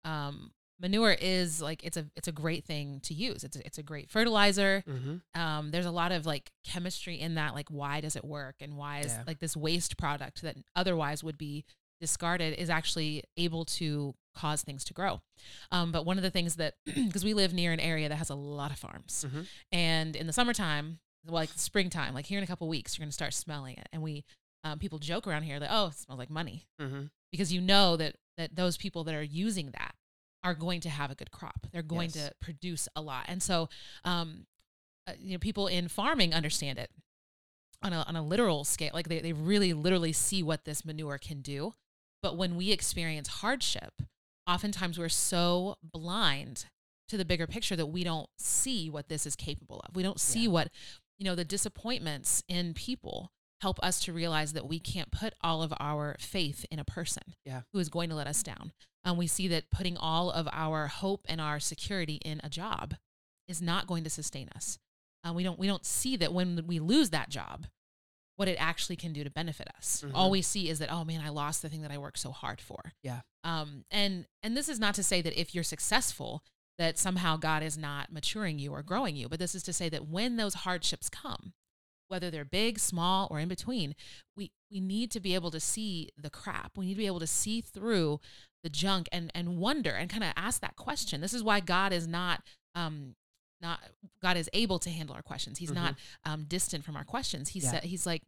um, 0.04 0.52
manure 0.80 1.12
is 1.20 1.60
like 1.62 1.84
it's 1.84 1.96
a 1.96 2.06
it's 2.16 2.28
a 2.28 2.32
great 2.32 2.64
thing 2.64 3.00
to 3.04 3.14
use. 3.14 3.44
It's 3.44 3.56
a, 3.56 3.64
it's 3.66 3.78
a 3.78 3.82
great 3.82 4.10
fertilizer. 4.10 4.82
Mm-hmm. 4.88 5.40
Um, 5.40 5.70
there's 5.70 5.86
a 5.86 5.90
lot 5.90 6.12
of 6.12 6.26
like 6.26 6.50
chemistry 6.64 7.20
in 7.20 7.34
that. 7.36 7.54
Like, 7.54 7.68
why 7.70 8.00
does 8.00 8.16
it 8.16 8.24
work? 8.24 8.56
And 8.60 8.76
why 8.76 9.00
is 9.00 9.06
Yeah. 9.12 9.22
like 9.26 9.38
this 9.40 9.56
waste 9.56 9.96
product 9.96 10.42
that 10.42 10.56
otherwise 10.74 11.22
would 11.24 11.38
be 11.38 11.64
discarded 12.00 12.58
is 12.58 12.68
actually 12.70 13.22
able 13.36 13.64
to 13.64 14.14
cause 14.36 14.62
things 14.62 14.84
to 14.84 14.92
grow. 14.92 15.20
Um, 15.70 15.92
but 15.92 16.04
one 16.04 16.16
of 16.18 16.22
the 16.24 16.30
things 16.30 16.56
that 16.56 16.74
because 16.84 17.24
we 17.24 17.34
live 17.34 17.54
near 17.54 17.72
an 17.72 17.80
area 17.80 18.08
that 18.08 18.16
has 18.16 18.30
a 18.30 18.34
lot 18.34 18.70
of 18.72 18.78
farms, 18.78 19.24
Mhm. 19.28 19.46
and 19.72 20.16
in 20.16 20.26
the 20.26 20.32
summertime, 20.32 20.98
well, 21.24 21.34
like 21.36 21.50
springtime, 21.56 22.12
like 22.12 22.26
here 22.26 22.36
in 22.38 22.44
a 22.44 22.46
couple 22.48 22.68
weeks, 22.68 22.98
you're 22.98 23.04
gonna 23.04 23.12
start 23.12 23.32
smelling 23.32 23.76
it, 23.76 23.88
and 23.92 24.02
we 24.02 24.24
um, 24.64 24.78
people 24.78 24.98
joke 24.98 25.26
around 25.26 25.42
here 25.44 25.60
that 25.60 25.68
oh, 25.70 25.86
it 25.88 25.94
smells 25.94 26.18
like 26.18 26.30
money 26.30 26.66
Mm-hmm. 26.80 27.04
because 27.30 27.52
you 27.52 27.60
know 27.60 27.96
that 27.96 28.16
that 28.38 28.56
those 28.56 28.76
people 28.76 29.04
that 29.04 29.14
are 29.14 29.22
using 29.22 29.70
that 29.70 29.94
are 30.44 30.54
going 30.54 30.80
to 30.82 30.88
have 30.90 31.10
a 31.10 31.14
good 31.16 31.30
crop. 31.32 31.66
They're 31.72 31.82
going 31.82 32.10
Yes. 32.14 32.28
to 32.28 32.34
produce 32.40 32.88
a 32.94 33.00
lot, 33.02 33.24
and 33.28 33.42
so 33.42 33.68
um, 34.04 34.46
uh, 35.08 35.12
you 35.18 35.32
know 35.32 35.38
people 35.38 35.66
in 35.66 35.88
farming 35.88 36.32
understand 36.34 36.78
it 36.78 36.90
on 37.82 37.92
a 37.92 38.02
on 38.06 38.14
a 38.14 38.22
literal 38.22 38.64
scale. 38.64 38.90
Like 38.94 39.08
they 39.08 39.20
they 39.20 39.32
really 39.32 39.72
literally 39.72 40.12
see 40.12 40.42
what 40.42 40.64
this 40.64 40.84
manure 40.84 41.18
can 41.18 41.40
do. 41.40 41.72
But 42.22 42.36
when 42.36 42.56
we 42.56 42.70
experience 42.72 43.28
hardship, 43.28 44.00
oftentimes 44.46 44.98
we're 44.98 45.08
so 45.10 45.76
blind 45.82 46.66
to 47.08 47.16
the 47.18 47.24
bigger 47.24 47.46
picture 47.46 47.76
that 47.76 47.86
we 47.86 48.02
don't 48.04 48.30
see 48.38 48.88
what 48.88 49.08
this 49.08 49.26
is 49.26 49.36
capable 49.36 49.80
of. 49.86 49.94
We 49.96 50.02
don't 50.02 50.20
see 50.20 50.44
Yeah. 50.44 50.48
what 50.50 50.70
you 51.18 51.24
know 51.24 51.34
the 51.34 51.44
disappointments 51.44 52.42
in 52.48 52.74
people 52.74 53.30
help 53.64 53.80
us 53.82 53.98
to 54.04 54.12
realize 54.12 54.52
that 54.52 54.68
we 54.68 54.78
can't 54.78 55.10
put 55.10 55.32
all 55.40 55.62
of 55.62 55.72
our 55.80 56.16
faith 56.20 56.66
in 56.70 56.78
a 56.78 56.84
person 56.84 57.22
Yeah. 57.46 57.62
who 57.72 57.78
is 57.78 57.88
going 57.88 58.10
to 58.10 58.14
let 58.14 58.26
us 58.26 58.42
down. 58.42 58.72
Um, 59.06 59.16
we 59.16 59.26
see 59.26 59.48
that 59.48 59.70
putting 59.70 59.96
all 59.96 60.30
of 60.30 60.46
our 60.52 60.86
hope 60.88 61.24
and 61.30 61.40
our 61.40 61.58
security 61.60 62.16
in 62.24 62.40
a 62.44 62.50
job 62.50 62.94
is 63.48 63.62
not 63.62 63.86
going 63.86 64.04
to 64.04 64.10
sustain 64.10 64.50
us. 64.54 64.78
Uh, 65.26 65.32
we 65.32 65.42
don't 65.42 65.58
we 65.58 65.66
don't 65.66 65.86
see 65.86 66.14
that 66.16 66.34
when 66.34 66.66
we 66.66 66.78
lose 66.78 67.08
that 67.10 67.30
job, 67.30 67.66
what 68.36 68.48
it 68.48 68.56
actually 68.60 68.96
can 68.96 69.12
do 69.14 69.24
to 69.24 69.30
benefit 69.30 69.68
us. 69.78 70.02
Mhm. 70.04 70.10
All 70.14 70.30
we 70.30 70.42
see 70.42 70.68
is 70.68 70.78
that 70.80 70.92
oh 70.92 71.04
man, 71.04 71.22
I 71.22 71.30
lost 71.30 71.62
the 71.62 71.70
thing 71.70 71.80
that 71.82 71.90
I 71.90 71.96
worked 71.98 72.18
so 72.18 72.32
hard 72.32 72.60
for. 72.60 72.92
Yeah. 73.02 73.20
Um. 73.44 73.84
And 73.90 74.26
and 74.42 74.54
this 74.56 74.68
is 74.68 74.78
not 74.78 74.94
to 74.96 75.02
say 75.02 75.22
that 75.22 75.40
if 75.40 75.54
you're 75.54 75.64
successful, 75.64 76.42
that 76.76 76.98
somehow 76.98 77.36
God 77.38 77.62
is 77.62 77.78
not 77.78 78.12
maturing 78.12 78.58
you 78.58 78.72
or 78.72 78.82
growing 78.82 79.16
you, 79.16 79.28
but 79.28 79.38
this 79.38 79.54
is 79.54 79.62
to 79.62 79.72
say 79.72 79.88
that 79.88 80.06
when 80.08 80.36
those 80.36 80.54
hardships 80.66 81.08
come, 81.08 81.54
whether 82.08 82.30
they're 82.30 82.44
big, 82.44 82.78
small, 82.78 83.26
or 83.30 83.38
in 83.40 83.48
between, 83.48 83.94
we 84.36 84.52
we 84.70 84.80
need 84.80 85.10
to 85.12 85.20
be 85.20 85.34
able 85.34 85.50
to 85.50 85.60
see 85.60 86.10
the 86.16 86.30
crap. 86.30 86.76
We 86.76 86.86
need 86.86 86.94
to 86.94 86.98
be 86.98 87.06
able 87.06 87.20
to 87.20 87.26
see 87.26 87.60
through 87.60 88.20
the 88.62 88.70
junk 88.70 89.08
and 89.12 89.30
and 89.34 89.58
wonder 89.58 89.90
and 89.90 90.08
kind 90.10 90.24
of 90.24 90.32
ask 90.36 90.60
that 90.60 90.76
question. 90.76 91.20
This 91.20 91.34
is 91.34 91.42
why 91.42 91.60
God 91.60 91.92
is 91.92 92.06
not 92.06 92.42
um 92.74 93.14
not 93.60 93.80
God 94.22 94.36
is 94.36 94.50
able 94.52 94.78
to 94.80 94.90
handle 94.90 95.14
our 95.14 95.22
questions. 95.22 95.58
He's 95.58 95.72
not 95.72 95.94
um 96.24 96.44
distant 96.44 96.84
from 96.84 96.96
our 96.96 97.04
questions. 97.04 97.50
He 97.50 97.60
Yeah. 97.60 97.70
said 97.70 97.84
he's 97.84 98.06
like 98.06 98.22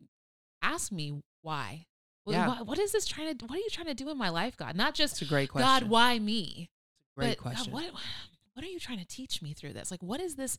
ask 0.63 0.91
me 0.93 1.21
why. 1.43 1.87
Yeah. 2.27 2.49
what- 2.49 2.67
what 2.67 2.79
is 2.79 2.93
this 2.93 3.07
trying 3.07 3.37
to 3.39 3.47
what 3.47 3.57
are 3.57 3.61
you 3.61 3.69
trying 3.71 3.87
to 3.87 3.95
do 3.95 4.09
in 4.11 4.19
my 4.19 4.31
life, 4.31 4.57
God? 4.57 4.75
Not 4.77 4.95
just 4.95 5.21
a 5.23 5.25
great 5.25 5.49
question. 5.51 5.67
God, 5.67 5.89
why 5.91 6.19
me? 6.19 6.71
Great 7.17 7.37
but 7.39 7.45
God, 7.45 7.55
question. 7.55 7.73
what 7.73 7.93
what 8.55 8.65
are 8.65 8.69
you 8.69 8.81
trying 8.81 8.99
to 8.99 9.05
teach 9.07 9.43
me 9.43 9.53
through 9.53 9.75
this? 9.75 9.91
Like 9.91 10.03
what 10.03 10.21
is 10.21 10.37
this 10.37 10.59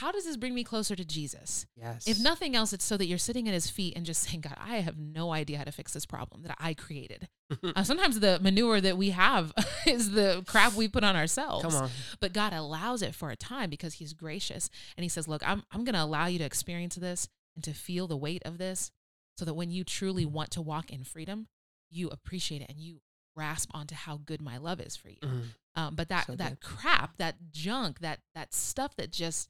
how 0.00 0.12
does 0.12 0.24
this 0.24 0.36
bring 0.36 0.54
me 0.54 0.62
closer 0.62 0.94
to 0.94 1.04
Jesus? 1.04 1.66
yes. 1.76 2.06
If 2.06 2.20
nothing 2.20 2.54
else, 2.54 2.72
it's 2.72 2.84
so 2.84 2.96
that 2.96 3.06
you're 3.06 3.18
sitting 3.18 3.48
at 3.48 3.54
his 3.54 3.68
feet 3.68 3.94
and 3.96 4.06
just 4.06 4.22
saying, 4.22 4.42
God, 4.42 4.56
I 4.58 4.76
have 4.76 4.96
no 4.98 5.32
idea 5.32 5.58
how 5.58 5.64
to 5.64 5.72
fix 5.72 5.92
this 5.92 6.06
problem 6.06 6.42
that 6.42 6.56
I 6.60 6.74
created. 6.74 7.28
uh, 7.76 7.82
sometimes 7.82 8.20
the 8.20 8.38
manure 8.40 8.80
that 8.80 8.96
we 8.96 9.10
have 9.10 9.52
is 9.86 10.12
the 10.12 10.44
crap 10.46 10.74
we 10.74 10.86
put 10.86 11.02
on 11.02 11.16
ourselves. 11.16 11.64
Come 11.64 11.74
on. 11.74 11.90
But 12.20 12.32
God 12.32 12.52
allows 12.52 13.02
it 13.02 13.14
for 13.14 13.30
a 13.30 13.36
time 13.36 13.70
because 13.70 13.94
he's 13.94 14.12
gracious. 14.12 14.70
And 14.96 15.02
he 15.02 15.08
says, 15.08 15.26
Look, 15.26 15.42
I'm, 15.48 15.62
I'm 15.72 15.84
going 15.84 15.94
to 15.94 16.02
allow 16.02 16.26
you 16.26 16.38
to 16.38 16.44
experience 16.44 16.94
this 16.94 17.28
and 17.56 17.64
to 17.64 17.72
feel 17.72 18.06
the 18.06 18.16
weight 18.16 18.42
of 18.44 18.58
this 18.58 18.90
so 19.36 19.44
that 19.44 19.54
when 19.54 19.70
you 19.70 19.82
truly 19.84 20.24
want 20.26 20.50
to 20.52 20.62
walk 20.62 20.90
in 20.92 21.02
freedom, 21.04 21.48
you 21.90 22.08
appreciate 22.08 22.62
it 22.62 22.68
and 22.68 22.78
you 22.78 23.00
grasp 23.34 23.70
onto 23.74 23.94
how 23.94 24.20
good 24.24 24.42
my 24.42 24.58
love 24.58 24.80
is 24.80 24.96
for 24.96 25.08
you. 25.08 25.18
Mhm. 25.24 25.42
Um, 25.74 25.94
but 25.94 26.08
that 26.10 26.26
So 26.26 26.36
that 26.36 26.60
good. 26.60 26.60
crap, 26.60 27.16
that 27.18 27.36
junk, 27.50 28.00
that 28.00 28.20
that 28.34 28.52
stuff 28.52 28.94
that 28.96 29.10
just 29.12 29.48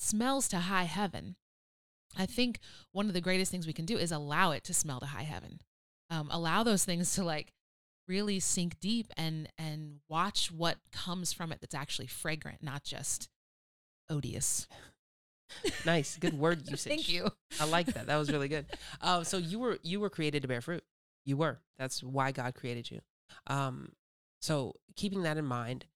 smells 0.00 0.48
to 0.48 0.58
high 0.58 0.84
heaven. 0.84 1.36
I 2.16 2.26
think 2.26 2.58
one 2.92 3.06
of 3.06 3.12
the 3.12 3.20
greatest 3.20 3.50
things 3.50 3.66
we 3.66 3.72
can 3.72 3.84
do 3.84 3.96
is 3.96 4.10
allow 4.10 4.50
it 4.50 4.64
to 4.64 4.74
smell 4.74 5.00
to 5.00 5.06
high 5.06 5.22
heaven. 5.22 5.60
Um, 6.10 6.28
allow 6.32 6.62
those 6.64 6.84
things 6.84 7.14
to 7.14 7.24
like 7.24 7.52
really 8.08 8.40
sink 8.40 8.80
deep 8.80 9.12
and 9.16 9.48
and 9.56 10.00
watch 10.08 10.50
what 10.50 10.78
comes 10.90 11.32
from 11.32 11.52
it 11.52 11.60
that's 11.60 11.74
actually 11.74 12.08
fragrant, 12.08 12.62
not 12.62 12.82
just 12.82 13.28
odious. 14.08 14.66
Nice. 15.84 16.16
Good 16.16 16.38
word 16.38 16.62
usage. 16.70 16.88
Thank 16.88 17.08
you. 17.08 17.28
I 17.60 17.64
like 17.64 17.86
that. 17.94 18.06
That 18.06 18.16
was 18.16 18.30
really 18.30 18.46
good. 18.46 18.66
Uh, 19.00 19.24
so 19.24 19.36
you 19.36 19.58
were 19.58 19.78
you 19.82 19.98
were 19.98 20.08
created 20.08 20.42
to 20.42 20.48
bear 20.48 20.60
fruit. 20.60 20.84
You 21.24 21.36
were. 21.36 21.58
That's 21.76 22.04
why 22.04 22.30
God 22.30 22.54
created 22.54 22.88
you. 22.88 23.00
Um, 23.48 23.90
so 24.40 24.76
keeping 24.94 25.24
that 25.24 25.38
in 25.38 25.44
mind, 25.44 25.86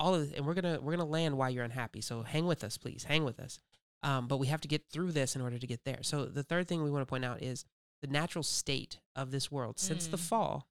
all 0.00 0.14
of 0.16 0.22
this, 0.26 0.36
and 0.36 0.44
we're 0.46 0.54
gonna 0.54 0.80
we're 0.80 0.96
gonna 0.96 1.08
land 1.08 1.36
why 1.38 1.50
you're 1.50 1.64
unhappy. 1.64 2.00
So 2.00 2.22
hang 2.22 2.46
with 2.46 2.64
us, 2.64 2.76
please. 2.78 3.04
Hang 3.04 3.22
with 3.24 3.38
us. 3.38 3.60
Um, 4.02 4.26
but 4.28 4.38
we 4.38 4.46
have 4.48 4.62
to 4.62 4.68
get 4.68 4.88
through 4.90 5.12
this 5.12 5.36
in 5.36 5.42
order 5.42 5.58
to 5.58 5.66
get 5.66 5.84
there. 5.84 5.98
So 6.02 6.24
the 6.24 6.42
third 6.42 6.66
thing 6.66 6.82
we 6.82 6.90
want 6.90 7.02
to 7.02 7.10
point 7.10 7.24
out 7.24 7.42
is 7.42 7.64
the 8.00 8.08
natural 8.08 8.42
state 8.42 8.98
of 9.14 9.30
this 9.30 9.52
world 9.52 9.78
since 9.78 10.06
the 10.06 10.16
Mm. 10.16 10.20
fall 10.28 10.68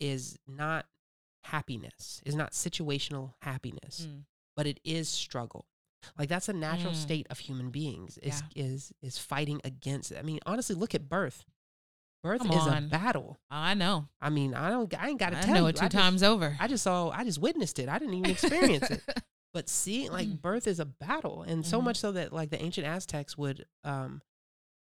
is 0.00 0.38
not 0.48 0.86
happiness, 1.44 2.20
is 2.24 2.34
not 2.34 2.52
situational 2.52 3.34
happiness 3.42 4.06
Mm. 4.08 4.24
but 4.56 4.66
it 4.66 4.80
is 4.84 5.08
struggle. 5.08 5.66
Like 6.18 6.28
that's 6.28 6.48
a 6.48 6.52
natural 6.52 6.92
Mm. 6.92 6.96
state 7.02 7.26
of 7.30 7.40
human 7.40 7.70
beings 7.70 8.16
is 8.18 8.42
is 8.54 8.92
is 9.02 9.18
fighting 9.18 9.60
against 9.64 10.12
it. 10.12 10.18
I 10.18 10.22
mean, 10.22 10.40
honestly, 10.46 10.74
look 10.76 10.94
at 10.94 11.08
birth. 11.08 11.44
Birth 12.22 12.40
Come 12.42 12.50
is 12.50 12.66
on. 12.66 12.84
a 12.84 12.88
battle. 12.88 13.38
I 13.50 13.74
know. 13.74 14.08
I 14.20 14.30
mean, 14.30 14.52
I 14.54 14.70
don't 14.70 14.92
I 15.00 15.08
ain't 15.08 15.20
got 15.20 15.30
to 15.30 15.40
tell 15.42 15.54
know 15.54 15.60
you. 15.62 15.66
it 15.68 15.76
two 15.76 15.84
I 15.84 15.88
just- 15.88 15.96
times 16.02 16.22
over. 16.22 16.56
I 16.58 16.66
just 16.66 16.82
saw 16.82 17.10
I 17.10 17.22
just 17.24 17.38
witnessed 17.40 17.78
it. 17.78 17.88
I 17.88 17.98
didn't 17.98 18.14
even 18.14 18.30
experience 18.30 18.90
it. 18.90 19.02
But 19.54 19.70
seeing 19.70 20.12
like 20.12 20.28
Mm. 20.28 20.42
birth 20.42 20.66
is 20.66 20.80
a 20.80 20.84
battle, 20.84 21.40
and 21.42 21.64
so 21.64 21.80
Mhm. 21.80 21.84
much 21.84 21.96
so 21.96 22.12
that 22.12 22.30
like 22.30 22.50
the 22.50 22.62
ancient 22.62 22.86
Aztecs 22.86 23.38
would 23.38 23.64
um 23.84 24.20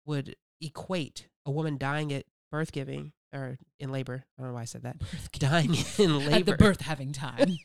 would 0.07 0.37
equate 0.61 1.27
a 1.47 1.51
woman 1.51 1.79
dying 1.79 2.13
at 2.13 2.27
birth 2.53 2.71
giving 2.71 3.13
or 3.33 3.59
in 3.81 3.91
labor. 3.91 4.25
I 4.39 4.43
don't 4.43 4.51
know 4.51 4.55
why 4.55 4.61
I 4.63 4.67
said 4.67 4.83
that. 4.83 4.97
Dying 5.33 5.75
in 5.99 6.19
labor. 6.19 6.35
At 6.37 6.47
the 6.47 6.57
birth 6.57 6.83
having 6.83 7.13
time. 7.13 7.57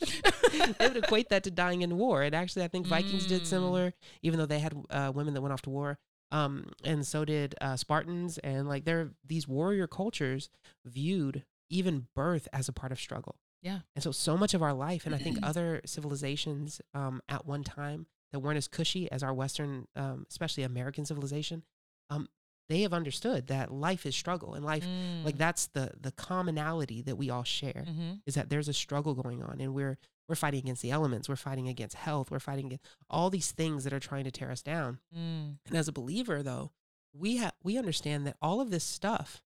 they 0.79 0.87
would 0.87 0.97
equate 0.97 1.29
that 1.29 1.43
to 1.43 1.51
dying 1.51 1.81
in 1.83 1.97
war. 1.97 2.23
And 2.23 2.33
actually, 2.33 2.63
I 2.63 2.67
think 2.69 2.87
Vikings 2.87 3.27
did 3.27 3.41
Mm. 3.43 3.45
similar, 3.45 3.93
even 4.23 4.39
though 4.39 4.45
they 4.45 4.59
had 4.59 4.73
uh, 4.89 5.11
women 5.13 5.33
that 5.35 5.41
went 5.41 5.51
off 5.53 5.61
to 5.63 5.69
war. 5.69 5.99
Um, 6.31 6.71
and 6.83 7.05
so 7.07 7.23
did 7.25 7.55
uh, 7.61 7.75
Spartans. 7.77 8.37
And 8.39 8.67
like, 8.67 8.85
there, 8.85 9.11
these 9.25 9.47
warrior 9.47 9.87
cultures 9.87 10.49
viewed 10.85 11.43
even 11.69 12.07
birth 12.15 12.47
as 12.53 12.67
a 12.69 12.73
part 12.73 12.91
of 12.91 12.99
struggle. 12.99 13.35
Yeah. 13.61 13.79
And 13.95 14.03
so, 14.03 14.11
so 14.11 14.37
much 14.37 14.53
of 14.53 14.61
our 14.61 14.73
life, 14.73 15.05
and 15.05 15.13
I 15.15 15.17
think 15.17 15.37
other 15.43 15.81
civilizations 15.85 16.81
um, 16.93 17.21
at 17.27 17.45
one 17.45 17.63
time 17.63 18.07
that 18.31 18.39
weren't 18.39 18.57
as 18.57 18.67
cushy 18.67 19.11
as 19.11 19.23
our 19.23 19.33
Western, 19.33 19.87
um, 19.95 20.25
especially 20.29 20.63
American 20.63 21.05
civilization, 21.05 21.63
um, 22.09 22.27
they 22.69 22.81
have 22.81 22.93
understood 22.93 23.47
that 23.47 23.71
life 23.71 24.05
is 24.05 24.15
struggle 24.15 24.53
and 24.53 24.65
life, 24.65 24.85
like 25.23 25.35
Mm. 25.35 25.37
that's 25.37 25.67
the 25.67 25.91
the 25.99 26.11
commonality 26.11 27.01
that 27.03 27.15
we 27.15 27.29
all 27.29 27.43
share 27.45 27.85
Mhm. 27.87 28.21
is 28.25 28.35
that 28.35 28.49
there's 28.49 28.67
a 28.67 28.73
struggle 28.73 29.13
going 29.15 29.41
on 29.41 29.61
and 29.61 29.73
we're 29.73 29.97
we're 30.27 30.35
fighting 30.35 30.59
against 30.59 30.81
the 30.81 30.91
elements, 30.91 31.29
we're 31.29 31.35
fighting 31.35 31.67
against 31.67 31.95
health, 31.95 32.31
we're 32.31 32.39
fighting 32.39 32.67
against 32.67 32.85
all 33.09 33.29
these 33.29 33.51
things 33.51 33.83
that 33.83 33.93
are 33.93 33.99
trying 33.99 34.23
to 34.25 34.31
tear 34.31 34.51
us 34.51 34.61
down. 34.61 34.99
Mm. 35.15 35.57
And 35.67 35.75
as 35.77 35.87
a 35.87 35.91
believer, 35.93 36.43
though, 36.43 36.71
we 37.13 37.37
have 37.37 37.53
we 37.63 37.77
understand 37.77 38.27
that 38.27 38.37
all 38.41 38.61
of 38.61 38.69
this 38.69 38.83
stuff 38.83 39.41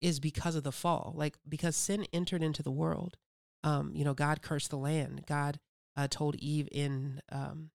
is 0.00 0.20
because 0.20 0.54
of 0.56 0.62
the 0.62 0.72
fall, 0.72 1.12
like 1.16 1.36
because 1.48 1.76
sin 1.76 2.06
entered 2.12 2.42
into 2.42 2.62
the 2.62 2.70
world. 2.70 3.16
Um, 3.64 3.92
you 3.94 4.04
know, 4.04 4.14
God 4.14 4.42
cursed 4.42 4.70
the 4.70 4.76
land. 4.78 5.24
God 5.26 5.60
uh, 5.96 6.08
told 6.10 6.34
Eve 6.36 6.68
in, 6.72 7.20
um, 7.30 7.70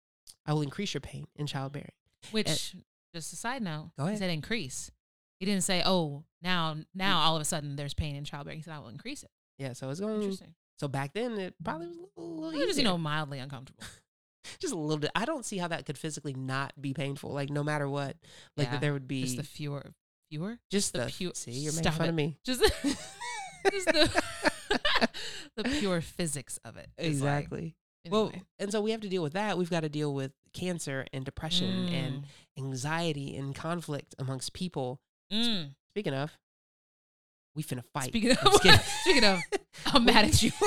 "I 0.45 0.53
will 0.53 0.61
increase 0.61 0.93
your 0.93 1.01
pain 1.01 1.27
in 1.35 1.47
childbearing." 1.47 1.91
Which, 2.31 2.75
just 3.13 3.31
a 3.33 3.35
side 3.35 3.61
note, 3.61 3.91
Go 3.97 4.03
he 4.03 4.09
ahead. 4.09 4.19
said 4.19 4.29
increase. 4.31 4.91
He 5.39 5.45
didn't 5.45 5.63
say, 5.63 5.83
oh, 5.85 6.23
now, 6.41 6.77
now 6.95 7.19
all 7.19 7.35
of 7.35 7.41
a 7.41 7.45
sudden 7.45 7.75
there's 7.75 7.93
pain 7.93 8.15
in 8.15 8.23
childbearing. 8.23 8.59
He 8.59 8.63
said, 8.63 8.73
I 8.73 8.79
will 8.79 8.87
increase 8.87 9.23
it. 9.23 9.29
Yeah, 9.59 9.73
so 9.73 9.89
it's 9.89 9.99
going. 9.99 10.37
So 10.79 10.87
back 10.87 11.13
then, 11.13 11.37
it 11.39 11.55
probably 11.63 11.87
was 11.87 11.97
a 11.97 11.99
little, 12.21 12.37
little 12.49 12.65
just, 12.67 12.77
you 12.77 12.83
know, 12.83 12.97
mildly 12.97 13.39
uncomfortable. 13.39 13.83
just 14.59 14.73
a 14.73 14.77
little 14.77 14.99
bit. 14.99 15.11
I 15.15 15.25
don't 15.25 15.45
see 15.45 15.57
how 15.57 15.67
that 15.69 15.85
could 15.85 15.97
physically 15.97 16.33
not 16.33 16.73
be 16.79 16.93
painful. 16.93 17.31
Like 17.31 17.49
no 17.49 17.63
matter 17.63 17.89
what, 17.89 18.15
like 18.55 18.67
Yeah, 18.67 18.71
that 18.73 18.81
there 18.81 18.93
would 18.93 19.07
be 19.07 19.23
Just 19.23 19.37
the 19.37 19.43
fewer, 19.43 19.93
fewer? 20.29 20.59
just 20.69 20.93
the 20.93 20.99
the, 20.99 21.05
pu- 21.11 21.31
see 21.33 21.51
you're 21.51 21.73
making 21.73 21.91
fun 21.93 22.05
it. 22.07 22.09
of 22.09 22.15
me. 22.15 22.37
Just, 22.43 22.61
just 23.71 23.87
the, 23.87 24.23
the 25.57 25.63
pure 25.63 26.01
physics 26.01 26.59
of 26.63 26.77
it. 26.77 26.89
is 26.97 27.21
like- 27.21 27.39
Exactly. 27.39 27.75
Well, 28.09 28.31
and 28.57 28.71
so 28.71 28.79
we 28.79 28.91
have 28.91 29.01
to 29.01 29.09
deal 29.09 29.21
with 29.21 29.33
that. 29.33 29.57
We've 29.57 29.69
got 29.69 29.81
to 29.81 29.89
deal 29.89 30.13
with 30.13 30.31
cancer 30.53 31.05
and 31.11 31.25
depression 31.25 31.89
and 31.89 32.13
Mm. 32.23 32.23
anxiety 32.57 33.35
and 33.35 33.53
conflict 33.53 34.15
amongst 34.17 34.53
people. 34.53 35.01
Mm. 35.33 35.71
Speaking 35.89 36.13
of, 36.13 36.31
we 37.57 37.63
finna 37.63 37.83
fight. 37.91 38.09
Speaking 38.09 38.31
of, 38.31 38.53
speaking 39.01 39.23
of, 39.23 39.39
I'm 39.87 40.05
mad 40.05 40.25
at 40.25 40.41
you. 40.43 40.51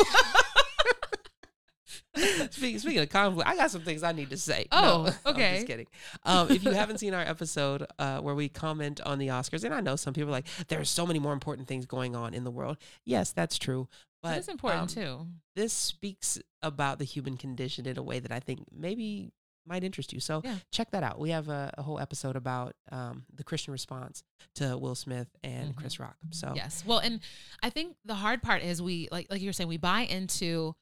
speaking, 2.50 2.80
speaking 2.80 2.98
of 2.98 3.08
conflict, 3.08 3.48
I 3.48 3.54
got 3.54 3.70
some 3.70 3.82
things 3.82 4.02
I 4.02 4.10
need 4.10 4.30
to 4.30 4.36
say. 4.36 4.66
Oh, 4.72 5.06
I'm 5.24 5.34
okay. 5.34 5.54
just 5.54 5.68
kidding. 5.68 5.86
Um, 6.24 6.50
if 6.50 6.64
you 6.64 6.72
haven't 6.72 6.98
seen 6.98 7.14
our 7.14 7.22
episode 7.22 7.86
uh, 8.00 8.18
where 8.18 8.34
we 8.34 8.48
comment 8.48 9.00
on 9.02 9.20
the 9.20 9.28
Oscars, 9.28 9.62
and 9.62 9.72
I 9.72 9.80
know 9.80 9.94
some 9.94 10.12
people 10.12 10.30
are 10.30 10.32
like, 10.32 10.48
there 10.66 10.80
are 10.80 10.84
so 10.84 11.06
many 11.06 11.20
more 11.20 11.32
important 11.32 11.68
things 11.68 11.86
going 11.86 12.16
on 12.16 12.34
in 12.34 12.42
the 12.42 12.50
world. 12.50 12.76
Yes, 13.06 13.30
that's 13.30 13.56
true. 13.56 13.88
But 14.22 14.34
That's 14.34 14.48
important 14.48 14.82
um, 14.82 15.02
too. 15.02 15.26
This 15.56 15.72
speaks 15.72 16.38
about 16.62 16.98
the 16.98 17.06
human 17.06 17.38
condition 17.38 17.86
in 17.86 17.96
a 17.96 18.02
way 18.02 18.18
that 18.18 18.30
I 18.30 18.38
think 18.38 18.66
maybe 18.70 19.30
might 19.70 19.84
interest 19.84 20.12
you. 20.12 20.20
So 20.20 20.42
Yeah. 20.44 20.56
check 20.72 20.90
that 20.90 21.02
out. 21.02 21.18
We 21.18 21.30
have 21.30 21.48
a, 21.48 21.72
a 21.78 21.82
whole 21.82 21.98
episode 22.00 22.36
about 22.36 22.74
um, 22.92 23.24
the 23.32 23.44
Christian 23.44 23.72
response 23.72 24.22
to 24.56 24.76
Will 24.76 24.94
Smith 24.96 25.28
and 25.42 25.72
Mhm. 25.74 25.76
Chris 25.76 25.98
Rock. 26.00 26.16
So 26.32 26.52
Yes. 26.54 26.84
Well, 26.84 26.98
and 26.98 27.20
I 27.62 27.70
think 27.70 27.96
the 28.04 28.16
hard 28.16 28.42
part 28.42 28.62
is 28.62 28.82
we 28.82 29.08
like 29.10 29.28
like 29.30 29.40
you 29.40 29.48
were 29.48 29.52
saying 29.54 29.68
we 29.68 29.76
buy 29.78 30.00
into 30.02 30.74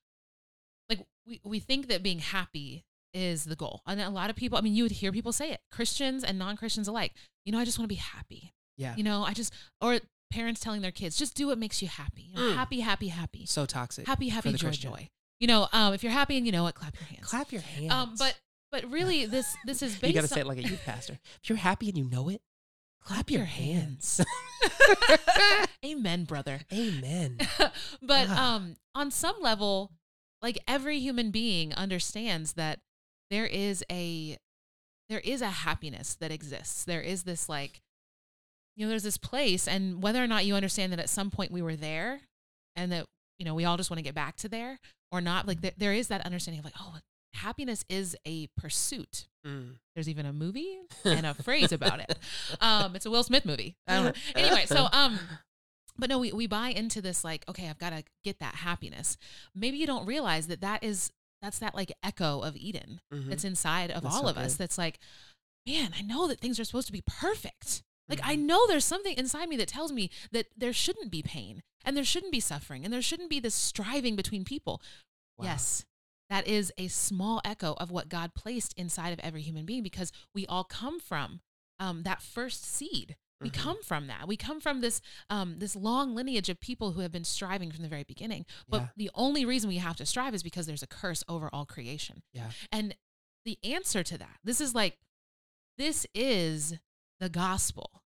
like 0.88 1.06
we 1.26 1.40
we 1.44 1.60
think 1.60 1.88
that 1.88 2.02
being 2.02 2.18
happy 2.20 2.84
is 3.14 3.44
the 3.44 3.56
goal. 3.56 3.82
And 3.86 4.00
a 4.00 4.10
lot 4.10 4.30
of 4.30 4.36
people, 4.36 4.58
I 4.58 4.60
mean, 4.62 4.74
you 4.74 4.82
would 4.84 4.92
hear 4.92 5.12
people 5.12 5.32
say 5.32 5.50
it, 5.52 5.60
Christians 5.70 6.22
and 6.24 6.38
non-Christians 6.38 6.88
alike. 6.88 7.12
You 7.44 7.52
know, 7.52 7.58
I 7.58 7.64
just 7.64 7.78
want 7.78 7.88
to 7.88 7.94
be 7.94 8.00
happy. 8.00 8.52
yeah, 8.76 8.94
You 8.96 9.02
know, 9.02 9.22
I 9.24 9.32
just 9.32 9.52
or 9.80 9.98
parents 10.30 10.60
telling 10.60 10.82
their 10.82 10.92
kids, 10.92 11.16
just 11.16 11.34
do 11.34 11.46
what 11.48 11.58
makes 11.58 11.80
you 11.82 11.88
happy. 11.88 12.22
You 12.30 12.34
know, 12.36 12.52
Mm. 12.52 12.54
happy, 12.54 12.80
happy, 12.80 13.08
happy. 13.08 13.46
so 13.46 13.64
toxic. 13.66 14.06
Happy, 14.06 14.28
happy, 14.28 14.52
joy, 14.52 14.68
Christian. 14.68 14.92
joy. 14.92 15.08
You 15.40 15.46
know, 15.46 15.68
um, 15.72 15.94
if 15.94 16.02
you're 16.02 16.12
happy 16.12 16.36
and 16.36 16.44
you 16.46 16.52
know 16.52 16.66
it, 16.66 16.74
clap 16.74 16.94
your 16.98 17.06
hands. 17.06 17.26
Clap 17.26 17.50
your 17.52 17.62
hands. 17.62 17.90
Um, 17.92 18.14
but 18.18 18.38
but 18.70 18.84
really, 18.90 19.26
this 19.26 19.56
this 19.64 19.82
is 19.82 19.96
based. 20.00 20.08
you 20.14 20.20
got 20.20 20.28
to 20.28 20.32
say 20.34 20.40
it 20.40 20.46
like 20.46 20.58
a 20.58 20.62
youth 20.62 20.82
pastor. 20.84 21.18
If 21.42 21.48
you're 21.50 21.58
happy 21.58 21.88
and 21.88 21.96
you 21.98 22.04
know 22.04 22.28
it, 22.28 22.40
clap 23.02 23.30
your 23.30 23.44
hands. 23.44 24.24
Amen, 25.84 26.24
brother. 26.24 26.60
Amen. 26.72 27.38
but 28.02 28.26
Ah. 28.28 28.56
um 28.56 28.74
on 28.94 29.10
some 29.10 29.36
level 29.40 29.92
like 30.42 30.58
every 30.68 30.98
human 30.98 31.30
being 31.30 31.72
understands 31.74 32.54
that 32.54 32.80
there 33.30 33.46
is 33.46 33.84
a 33.90 34.36
there 35.08 35.20
is 35.20 35.40
a 35.42 35.48
happiness 35.48 36.14
that 36.20 36.30
exists 36.30 36.84
there 36.84 37.00
is 37.00 37.22
this 37.24 37.48
like 37.48 37.80
you 38.76 38.84
know 38.84 38.90
there's 38.90 39.02
this 39.02 39.16
place 39.18 39.66
and 39.68 40.02
whether 40.02 40.22
or 40.22 40.26
not 40.26 40.44
you 40.44 40.54
understand 40.54 40.92
that 40.92 41.00
at 41.00 41.08
some 41.08 41.30
point 41.30 41.50
we 41.50 41.62
were 41.62 41.76
there 41.76 42.20
and 42.76 42.92
that 42.92 43.04
you 43.38 43.44
know 43.44 43.54
we 43.54 43.64
all 43.64 43.76
just 43.76 43.90
want 43.90 43.98
to 43.98 44.04
get 44.04 44.14
back 44.14 44.36
to 44.36 44.48
there 44.48 44.78
or 45.12 45.20
not 45.20 45.46
like 45.46 45.60
there, 45.60 45.72
there 45.76 45.92
is 45.92 46.08
that 46.08 46.24
understanding 46.26 46.58
of 46.58 46.64
like 46.64 46.74
oh 46.78 46.96
happiness 47.34 47.84
is 47.88 48.16
a 48.26 48.48
pursuit 48.56 49.26
Mm. 49.46 49.76
there's 49.94 50.08
even 50.08 50.26
a 50.26 50.32
movie 50.32 50.78
and 51.04 51.24
a 51.24 51.32
phrase 51.32 51.70
about 51.72 52.00
it 52.00 52.18
um 52.60 52.94
it's 52.96 53.06
a 53.06 53.10
will 53.10 53.22
smith 53.22 53.46
movie 53.46 53.76
I 53.86 53.94
don't 53.94 54.04
know. 54.06 54.12
anyway 54.34 54.66
so 54.66 54.88
um 54.92 55.18
but 55.96 56.10
no 56.10 56.18
we, 56.18 56.32
we 56.32 56.46
buy 56.48 56.68
into 56.70 57.00
this 57.00 57.22
like 57.24 57.44
okay 57.48 57.68
i've 57.68 57.78
got 57.78 57.90
to 57.90 58.02
get 58.24 58.40
that 58.40 58.56
happiness 58.56 59.16
maybe 59.54 59.76
you 59.78 59.86
don't 59.86 60.04
realize 60.06 60.48
that 60.48 60.60
that 60.60 60.82
is 60.82 61.12
that's 61.40 61.60
that 61.60 61.74
like 61.74 61.92
echo 62.02 62.40
of 62.40 62.56
eden 62.56 63.00
Mhm. 63.14 63.28
that's 63.30 63.44
inside 63.44 63.90
of 63.92 64.02
That's 64.02 64.16
all 64.16 64.22
so 64.24 64.28
of 64.28 64.36
us 64.38 64.56
that's 64.56 64.76
like 64.76 64.98
man 65.66 65.92
i 65.96 66.02
know 66.02 66.26
that 66.26 66.40
things 66.40 66.58
are 66.58 66.64
supposed 66.64 66.88
to 66.88 66.92
be 66.92 67.02
perfect 67.06 67.82
like 68.08 68.20
i 68.24 68.34
Mhm. 68.36 68.40
know 68.40 68.66
there's 68.66 68.84
something 68.84 69.16
inside 69.16 69.48
me 69.48 69.56
that 69.56 69.68
tells 69.68 69.92
me 69.92 70.10
that 70.32 70.46
there 70.56 70.72
shouldn't 70.72 71.10
be 71.12 71.22
pain 71.22 71.62
and 71.84 71.96
there 71.96 72.04
shouldn't 72.04 72.32
be 72.32 72.40
suffering 72.40 72.84
and 72.84 72.92
there 72.92 73.00
shouldn't 73.02 73.30
be 73.30 73.38
this 73.40 73.54
striving 73.54 74.16
between 74.16 74.44
people 74.44 74.82
Wow. 75.38 75.44
yes 75.46 75.84
that 76.30 76.46
is 76.46 76.72
a 76.76 76.88
small 76.88 77.40
echo 77.44 77.74
of 77.78 77.90
what 77.90 78.08
god 78.08 78.34
placed 78.34 78.72
inside 78.76 79.12
of 79.12 79.18
every 79.20 79.42
human 79.42 79.64
being 79.64 79.82
because 79.82 80.12
we 80.34 80.46
all 80.46 80.64
come 80.64 81.00
from 81.00 81.40
um, 81.80 82.02
that 82.02 82.20
first 82.22 82.64
seed 82.64 83.16
we 83.40 83.50
Mhm. 83.50 83.54
come 83.54 83.82
from 83.84 84.08
that 84.08 84.26
we 84.26 84.36
come 84.36 84.60
from 84.60 84.80
this 84.80 85.00
um, 85.30 85.58
this 85.58 85.76
long 85.76 86.14
lineage 86.14 86.48
of 86.48 86.58
people 86.60 86.92
who 86.92 87.00
have 87.02 87.12
been 87.12 87.24
striving 87.24 87.70
from 87.70 87.82
the 87.82 87.88
very 87.88 88.02
beginning 88.04 88.44
but 88.68 88.80
Yeah. 88.82 88.88
the 88.96 89.10
only 89.14 89.44
reason 89.44 89.68
we 89.68 89.76
have 89.76 89.96
to 89.96 90.06
strive 90.06 90.34
is 90.34 90.42
because 90.42 90.66
there's 90.66 90.82
a 90.82 90.86
curse 90.88 91.22
over 91.28 91.48
all 91.52 91.64
creation 91.66 92.22
Yeah. 92.32 92.50
and 92.72 92.96
the 93.44 93.58
answer 93.62 94.02
to 94.02 94.18
that 94.18 94.38
this 94.44 94.60
is 94.60 94.74
like 94.74 94.98
this 95.76 96.04
is 96.14 96.74
the 97.20 97.28
gospel 97.28 98.02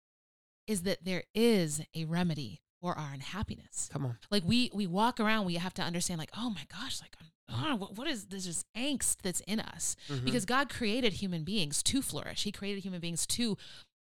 is 0.67 0.83
that 0.83 1.05
there 1.05 1.25
is 1.35 1.81
a 1.95 2.05
remedy 2.05 2.61
for 2.81 2.97
our 2.99 3.13
unhappiness 3.13 3.89
Come 3.93 4.05
on. 4.07 4.19
like 4.31 4.43
we 4.45 4.71
we 4.75 4.87
walk 4.87 5.19
around 5.19 5.47
we 5.47 5.55
have 5.55 5.75
to 5.75 5.83
understand 5.83 6.19
like 6.19 6.31
oh 6.37 6.51
my 6.51 6.67
gosh 6.71 7.01
like 7.01 7.17
I'm, 7.21 7.27
oh, 7.53 7.77
what, 7.77 7.97
what 7.97 8.07
is 8.09 8.27
this 8.27 8.45
just 8.45 8.65
angst 8.77 9.17
that's 9.23 9.41
in 9.41 9.61
us 9.61 9.97
Mhm. 10.09 10.25
because 10.25 10.45
god 10.45 10.69
created 10.69 11.15
human 11.15 11.45
beings 11.45 11.83
to 11.85 12.03
flourish. 12.03 12.43
He 12.45 12.53
created 12.53 12.83
human 12.83 13.01
beings 13.01 13.27
to 13.29 13.57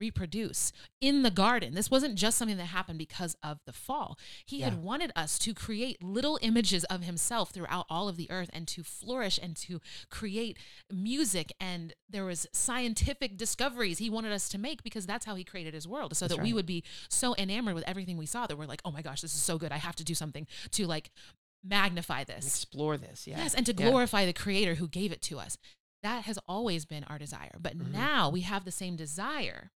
reproduce 0.01 0.73
in 1.03 1.23
the 1.25 1.31
garden. 1.31 1.75
This 1.75 1.91
wasn't 1.91 2.15
just 2.15 2.39
something 2.39 2.57
that 2.57 2.65
happened 2.65 2.99
because 2.99 3.37
of 3.43 3.59
the 3.67 3.73
fall. 3.75 4.19
He 4.47 4.61
Yeah. 4.61 4.71
had 4.71 4.83
wanted 4.83 5.13
us 5.15 5.39
to 5.41 5.53
create 5.53 6.03
little 6.03 6.39
images 6.41 6.85
of 6.85 7.03
himself 7.03 7.51
throughout 7.51 7.85
all 7.91 8.09
of 8.09 8.17
the 8.17 8.31
earth 8.31 8.49
and 8.55 8.67
to 8.69 8.83
flourish 8.83 9.39
and 9.43 9.55
to 9.59 9.79
create 10.09 10.57
music 10.91 11.53
and 11.61 11.93
there 12.09 12.25
was 12.25 12.47
scientific 12.53 13.37
discoveries 13.37 13.99
he 13.99 14.09
wanted 14.09 14.33
us 14.33 14.49
to 14.49 14.57
make 14.59 14.83
because 14.83 15.05
that's 15.05 15.27
how 15.27 15.35
he 15.35 15.45
created 15.45 15.75
his 15.75 15.87
world 15.87 16.17
so 16.17 16.25
That's 16.27 16.37
that 16.37 16.43
we 16.43 16.55
would 16.55 16.67
be 16.67 16.83
so 17.11 17.37
enamored 17.37 17.75
with 17.75 17.85
everything 17.87 18.17
we 18.17 18.25
saw 18.27 18.47
that 18.47 18.57
we're 18.57 18.65
like 18.67 18.81
oh 18.87 18.91
my 18.91 19.03
gosh 19.03 19.21
this 19.21 19.35
is 19.35 19.43
so 19.43 19.59
good. 19.59 19.71
I 19.71 19.77
have 19.77 19.97
to 19.97 20.05
do 20.05 20.15
something 20.15 20.47
to 20.73 20.87
like 20.87 21.11
magnify 21.65 22.21
And 22.21 22.29
this 22.29 22.47
explore 22.47 22.97
this. 22.97 23.27
Yeah. 23.27 23.39
yes 23.39 23.55
and 23.55 23.67
to 23.67 23.73
Yeah. 23.77 23.89
glorify 23.91 24.25
the 24.27 24.33
creator 24.33 24.75
who 24.77 24.89
gave 24.89 25.13
it 25.13 25.23
to 25.23 25.39
us 25.39 25.59
that 26.03 26.25
has 26.25 26.39
always 26.49 26.87
been 26.87 27.05
our 27.05 27.19
desire 27.19 27.57
but 27.61 27.77
Mhm. 27.77 27.91
now 27.93 28.31
we 28.31 28.41
have 28.43 28.65
the 28.65 28.73
same 28.73 28.97
desire 28.97 29.71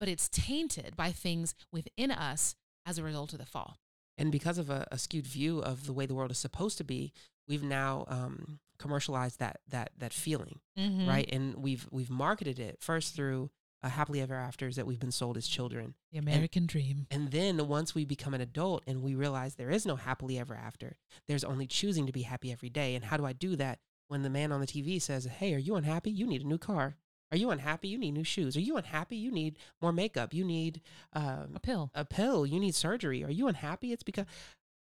but 0.00 0.08
it's 0.08 0.28
tainted 0.28 0.94
by 0.96 1.10
things 1.12 1.54
within 1.72 2.10
us 2.10 2.54
as 2.86 2.98
a 2.98 3.02
result 3.02 3.32
of 3.32 3.38
the 3.38 3.46
fall 3.46 3.78
And 4.16 4.30
because 4.30 4.58
of 4.58 4.70
a, 4.70 4.86
a 4.92 4.98
skewed 4.98 5.26
view 5.26 5.58
of 5.58 5.86
the 5.86 5.92
way 5.92 6.06
the 6.06 6.14
world 6.14 6.30
is 6.30 6.38
supposed 6.38 6.78
to 6.78 6.84
be, 6.84 7.12
we've 7.48 7.64
now 7.64 8.04
um, 8.06 8.60
commercialized 8.78 9.40
that 9.40 9.60
that 9.68 9.90
that 9.98 10.12
feeling, 10.12 10.60
Mm-hmm. 10.78 11.08
right? 11.08 11.28
And 11.32 11.56
we've 11.56 11.88
we've 11.90 12.10
marketed 12.10 12.60
it 12.60 12.80
first 12.80 13.16
through 13.16 13.50
uh, 13.84 13.88
happily 13.88 14.20
ever 14.20 14.34
afters 14.34 14.76
that 14.76 14.86
we've 14.86 14.98
been 14.98 15.12
sold 15.12 15.36
as 15.36 15.46
children, 15.46 15.94
the 16.10 16.18
american 16.18 16.66
dream 16.66 17.06
and 17.10 17.30
then 17.30 17.68
once 17.68 17.94
we 17.94 18.04
become 18.04 18.34
an 18.34 18.40
adult 18.40 18.82
and 18.86 19.02
we 19.02 19.14
realize 19.14 19.54
there 19.54 19.70
is 19.70 19.86
no 19.86 19.96
happily 19.96 20.38
ever 20.38 20.54
after, 20.54 20.96
there's 21.28 21.44
only 21.44 21.66
choosing 21.66 22.06
to 22.06 22.12
be 22.12 22.22
happy 22.22 22.50
every 22.50 22.70
day. 22.70 22.94
And 22.94 23.04
how 23.04 23.16
do 23.16 23.24
I 23.24 23.32
do 23.32 23.56
that? 23.56 23.78
When 24.08 24.22
the 24.22 24.30
man 24.30 24.52
on 24.52 24.60
the 24.60 24.66
TV 24.66 25.00
says, 25.00 25.24
"Hey, 25.24 25.54
are 25.54 25.58
you 25.58 25.76
unhappy? 25.76 26.10
You 26.10 26.26
need 26.26 26.42
a 26.42 26.46
new 26.46 26.58
car. 26.58 26.96
Are 27.32 27.38
you 27.38 27.50
unhappy? 27.50 27.88
You 27.88 27.98
need 27.98 28.12
new 28.12 28.22
shoes. 28.22 28.56
Are 28.56 28.60
you 28.60 28.76
unhappy? 28.76 29.16
You 29.16 29.32
need 29.32 29.58
more 29.82 29.92
makeup. 29.92 30.32
You 30.32 30.44
need 30.44 30.82
um, 31.14 31.52
a 31.54 31.60
pill 31.60 31.90
a 31.94 32.04
pill, 32.04 32.46
you 32.46 32.60
need 32.60 32.74
surgery. 32.74 33.24
Are 33.24 33.30
you 33.30 33.48
unhappy? 33.48 33.92
It's 33.92 34.02
because 34.02 34.26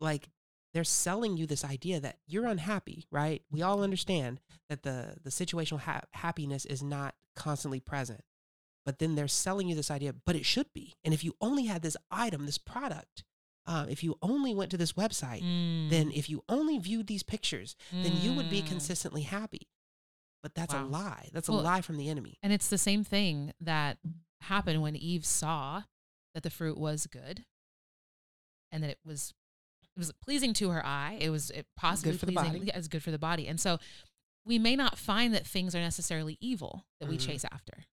like 0.00 0.30
they're 0.72 0.84
selling 0.84 1.36
you 1.36 1.46
this 1.46 1.64
idea 1.64 2.00
that 2.00 2.18
you're 2.26 2.46
unhappy, 2.46 3.06
right? 3.10 3.42
We 3.50 3.62
all 3.62 3.82
understand 3.82 4.40
that 4.68 4.82
the 4.82 5.16
the 5.22 5.30
situational 5.30 5.80
ha- 5.80 6.02
happiness 6.12 6.64
is 6.64 6.82
not 6.82 7.14
constantly 7.36 7.80
present. 7.80 8.22
But 8.86 8.98
then 8.98 9.14
they're 9.14 9.28
selling 9.28 9.68
you 9.68 9.74
this 9.74 9.90
idea, 9.90 10.14
but 10.24 10.36
it 10.36 10.46
should 10.46 10.72
be. 10.72 10.94
And 11.04 11.12
if 11.12 11.22
you 11.22 11.34
only 11.40 11.66
had 11.66 11.82
this 11.82 11.96
item, 12.10 12.46
this 12.46 12.58
product, 12.58 13.24
uh, 13.66 13.86
if 13.88 14.02
you 14.02 14.16
only 14.22 14.54
went 14.54 14.70
to 14.70 14.76
this 14.78 14.94
website, 14.94 15.42
then 15.90 16.10
if 16.12 16.30
you 16.30 16.42
only 16.48 16.78
viewed 16.78 17.06
these 17.06 17.22
pictures, 17.22 17.76
then 17.92 18.16
you 18.16 18.32
would 18.32 18.48
be 18.50 18.62
Mm. 18.62 18.66
consistently 18.68 19.22
happy. 19.22 19.68
But 20.42 20.54
that's 20.54 20.72
a 20.72 20.82
lie. 20.82 21.28
That's 21.34 21.48
a 21.48 21.52
lie 21.52 21.82
from 21.82 21.98
the 21.98 22.08
enemy. 22.08 22.38
And 22.42 22.52
it's 22.52 22.68
the 22.70 22.78
same 22.78 23.04
thing 23.04 23.52
that 23.60 23.98
happened 24.40 24.80
when 24.80 24.96
Eve 24.96 25.26
saw 25.26 25.82
that 26.34 26.42
the 26.42 26.48
fruit 26.50 26.78
was 26.78 27.06
good 27.06 27.44
and 28.72 28.82
that 28.82 28.90
it 28.90 28.98
was 29.04 29.34
it 29.96 29.98
was 29.98 30.12
pleasing 30.22 30.54
to 30.54 30.70
her 30.70 30.84
eye. 30.86 31.18
It 31.20 31.28
was 31.30 31.50
it 31.50 31.66
possibly 31.76 32.16
for 32.16 32.24
the 32.26 32.32
pleasing. 32.32 32.52
body. 32.52 32.66
Yeah, 32.68 32.78
it's 32.78 32.88
good 32.88 33.02
for 33.02 33.10
the 33.10 33.18
body. 33.18 33.46
And 33.48 33.60
so 33.60 33.78
we 34.46 34.58
may 34.58 34.76
not 34.76 34.96
find 34.96 35.34
that 35.34 35.46
things 35.46 35.74
are 35.74 35.80
necessarily 35.80 36.38
evil 36.40 36.86
that 37.00 37.08
we 37.08 37.18
Mhm. 37.18 37.26
chase 37.26 37.44
after. 37.44 37.84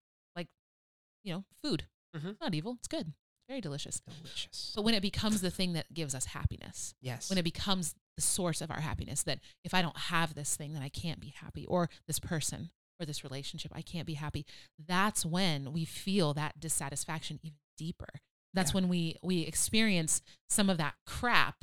You 1.24 1.34
know, 1.34 1.44
food. 1.62 1.86
Mhm. 2.16 2.30
It's 2.32 2.40
not 2.40 2.54
evil. 2.54 2.74
It's 2.78 2.88
good. 2.88 3.08
It's 3.08 3.46
very 3.48 3.60
delicious. 3.60 4.00
Delicious. 4.00 4.72
But 4.74 4.82
when 4.82 4.94
it 4.94 5.00
becomes 5.02 5.40
the 5.40 5.50
thing 5.50 5.72
that 5.74 5.92
gives 5.92 6.14
us 6.14 6.26
happiness, 6.26 6.94
Yes. 7.00 7.28
when 7.28 7.38
it 7.38 7.42
becomes 7.42 7.94
the 8.16 8.22
source 8.22 8.60
of 8.60 8.70
our 8.70 8.80
happiness, 8.80 9.22
that 9.24 9.40
if 9.64 9.74
I 9.74 9.82
don't 9.82 9.96
have 9.96 10.34
this 10.34 10.56
thing, 10.56 10.72
then 10.72 10.82
I 10.82 10.88
can't 10.88 11.20
be 11.20 11.28
happy, 11.30 11.66
or 11.66 11.88
this 12.06 12.18
person 12.18 12.70
or 13.00 13.06
this 13.06 13.22
relationship, 13.22 13.70
I 13.74 13.82
can't 13.82 14.06
be 14.06 14.14
happy. 14.14 14.44
That's 14.78 15.24
when 15.24 15.72
we 15.72 15.84
feel 15.84 16.34
that 16.34 16.58
dissatisfaction 16.58 17.38
even 17.42 17.58
deeper. 17.76 18.08
That's 18.54 18.70
Yeah. 18.70 18.74
when 18.74 18.88
we 18.88 19.16
we 19.22 19.42
experience 19.42 20.20
some 20.48 20.68
of 20.70 20.78
that 20.78 20.96
crap 21.06 21.62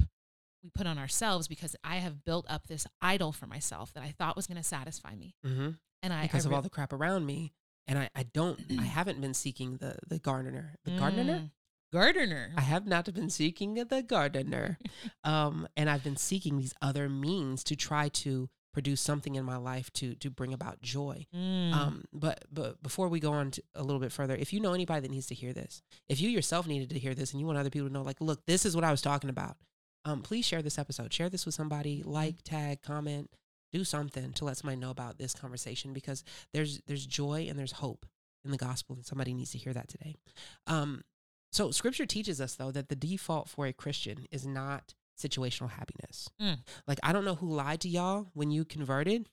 we 0.64 0.70
put 0.70 0.88
on 0.88 0.98
ourselves 0.98 1.48
because 1.48 1.76
I 1.84 1.98
have 1.98 2.24
built 2.24 2.46
up 2.50 2.68
this 2.68 2.88
idol 3.02 3.32
for 3.32 3.46
myself 3.48 3.92
that 3.94 4.02
I 4.04 4.12
thought 4.12 4.36
was 4.36 4.48
going 4.48 4.58
to 4.58 4.64
satisfy 4.64 5.16
me, 5.16 5.36
hmm 5.44 5.72
and 6.02 6.14
I 6.14 6.24
because 6.24 6.46
I 6.46 6.50
of 6.50 6.54
all 6.54 6.62
the 6.62 6.70
crap 6.70 6.94
around 6.94 7.26
me, 7.26 7.54
and 7.88 8.00
I, 8.00 8.10
I 8.16 8.24
don't 8.24 8.60
I 8.80 8.84
haven't 8.98 9.22
been 9.22 9.34
seeking 9.34 9.78
the 9.78 9.98
the 10.08 10.20
gardener 10.20 10.76
the 10.84 10.98
gardener. 10.98 11.34
Mm. 11.34 11.50
gardener. 11.92 12.52
I 12.58 12.62
have 12.62 12.86
not 12.86 13.12
been 13.14 13.30
seeking 13.30 13.76
the 13.76 14.04
gardener, 14.04 14.78
um, 15.24 15.68
and 15.78 15.90
I've 15.90 16.04
been 16.04 16.18
seeking 16.18 16.58
these 16.58 16.74
other 16.82 17.10
means 17.10 17.64
to 17.66 17.76
try 17.76 18.10
to 18.10 18.50
produce 18.76 19.00
something 19.00 19.36
in 19.36 19.46
my 19.46 19.56
life 19.56 19.92
to 19.94 20.16
to 20.16 20.30
bring 20.30 20.54
about 20.54 20.82
joy. 20.82 21.26
Mm. 21.34 21.74
Um, 21.74 22.06
but 22.12 22.44
but 22.52 22.84
before 22.84 23.08
we 23.08 23.20
go 23.22 23.32
on 23.32 23.52
to 23.52 23.64
a 23.74 23.84
little 23.84 24.02
bit 24.02 24.12
further, 24.12 24.36
if 24.36 24.52
you 24.52 24.60
know 24.60 24.74
anybody 24.74 25.02
that 25.02 25.12
needs 25.12 25.28
to 25.28 25.36
hear 25.36 25.54
this, 25.54 25.82
if 26.10 26.20
you 26.20 26.30
yourself 26.30 26.68
needed 26.68 26.90
to 26.90 27.00
hear 27.00 27.16
this, 27.16 27.32
and 27.32 27.40
you 27.40 27.48
want 27.48 27.58
other 27.58 27.70
people 27.70 27.88
to 27.88 27.94
know, 27.94 28.02
like, 28.02 28.20
look, 28.20 28.46
this 28.46 28.66
is 28.66 28.76
what 28.76 28.84
I 28.84 28.92
was 28.92 29.02
talking 29.02 29.30
about. 29.30 29.56
Um, 30.04 30.22
please 30.22 30.46
share 30.46 30.62
this 30.62 30.78
episode. 30.78 31.14
Share 31.14 31.30
this 31.30 31.46
with 31.46 31.56
somebody. 31.56 32.04
Like, 32.06 32.44
tag, 32.44 32.82
comment, 32.84 33.30
do 33.72 33.84
something 33.84 34.34
to 34.34 34.46
let 34.46 34.58
somebody 34.58 34.80
know 34.80 34.92
about 34.92 35.18
this 35.18 35.34
conversation 35.34 35.94
because 35.94 36.24
there's 36.54 36.82
there's 36.88 37.06
joy 37.06 37.48
and 37.50 37.58
there's 37.58 37.74
hope 37.74 38.06
in 38.44 38.52
the 38.52 38.58
gospel, 38.58 38.96
and 38.96 39.06
somebody 39.06 39.34
needs 39.34 39.52
to 39.52 39.58
hear 39.58 39.74
that 39.74 39.88
today. 39.88 40.16
Um, 40.68 41.04
so 41.52 41.72
Scripture 41.72 42.06
teaches 42.06 42.40
us 42.40 42.56
though 42.56 42.72
that 42.72 42.90
the 42.90 42.96
default 42.96 43.50
for 43.50 43.66
a 43.66 43.74
Christian 43.74 44.28
is 44.32 44.46
not 44.46 44.94
situational 45.20 45.72
happiness. 45.72 46.30
Mm. 46.42 46.60
Like 46.88 47.00
I 47.04 47.14
don't 47.14 47.26
know 47.26 47.36
who 47.36 47.54
lied 47.54 47.82
to 47.82 47.90
y'all 47.90 48.28
when 48.34 48.52
you 48.52 48.66
converted. 48.66 49.30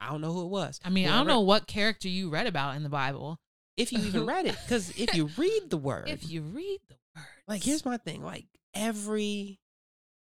I 0.00 0.10
don't 0.10 0.20
know 0.20 0.32
who 0.32 0.42
it 0.42 0.48
was. 0.48 0.80
I 0.84 0.90
mean, 0.90 1.08
I 1.08 1.16
don't 1.18 1.26
know 1.26 1.40
what 1.40 1.66
character 1.66 2.08
you 2.08 2.30
read 2.30 2.46
about 2.46 2.76
in 2.76 2.82
the 2.84 2.88
Bible. 2.88 3.38
if 3.76 3.92
you 3.92 3.98
even 4.00 4.26
read 4.26 4.46
it 4.46 4.56
because 4.64 4.90
if 4.96 5.14
you 5.14 5.30
read 5.36 5.70
the 5.70 5.76
word 5.76 6.08
If 6.08 6.30
you 6.30 6.42
read 6.42 6.78
the 6.88 6.96
words, 7.16 7.28
like 7.46 7.62
here's 7.62 7.84
my 7.84 7.96
thing 7.96 8.22
like 8.22 8.46
every 8.74 9.60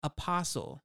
apostle 0.02 0.82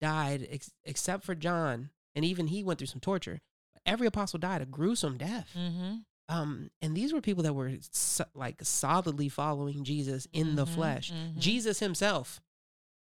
died 0.00 0.46
ex- 0.50 0.72
except 0.84 1.24
for 1.24 1.34
john 1.34 1.90
and 2.14 2.24
even 2.24 2.48
he 2.48 2.62
went 2.62 2.78
through 2.78 2.86
some 2.86 3.00
torture 3.00 3.40
every 3.84 4.06
apostle 4.06 4.38
died 4.38 4.60
a 4.62 4.66
gruesome 4.66 5.16
death 5.16 5.50
Mm-hmm. 5.56 5.96
um 6.28 6.70
and 6.82 6.96
these 6.96 7.12
were 7.12 7.20
people 7.20 7.42
that 7.44 7.54
were 7.54 7.72
so, 7.92 8.24
like 8.34 8.56
solidly 8.62 9.28
following 9.28 9.84
jesus 9.84 10.26
in 10.32 10.56
the 10.56 10.64
Mhm, 10.66 10.74
flesh 10.74 11.12
mhm. 11.12 11.38
jesus 11.38 11.78
himself 11.80 12.40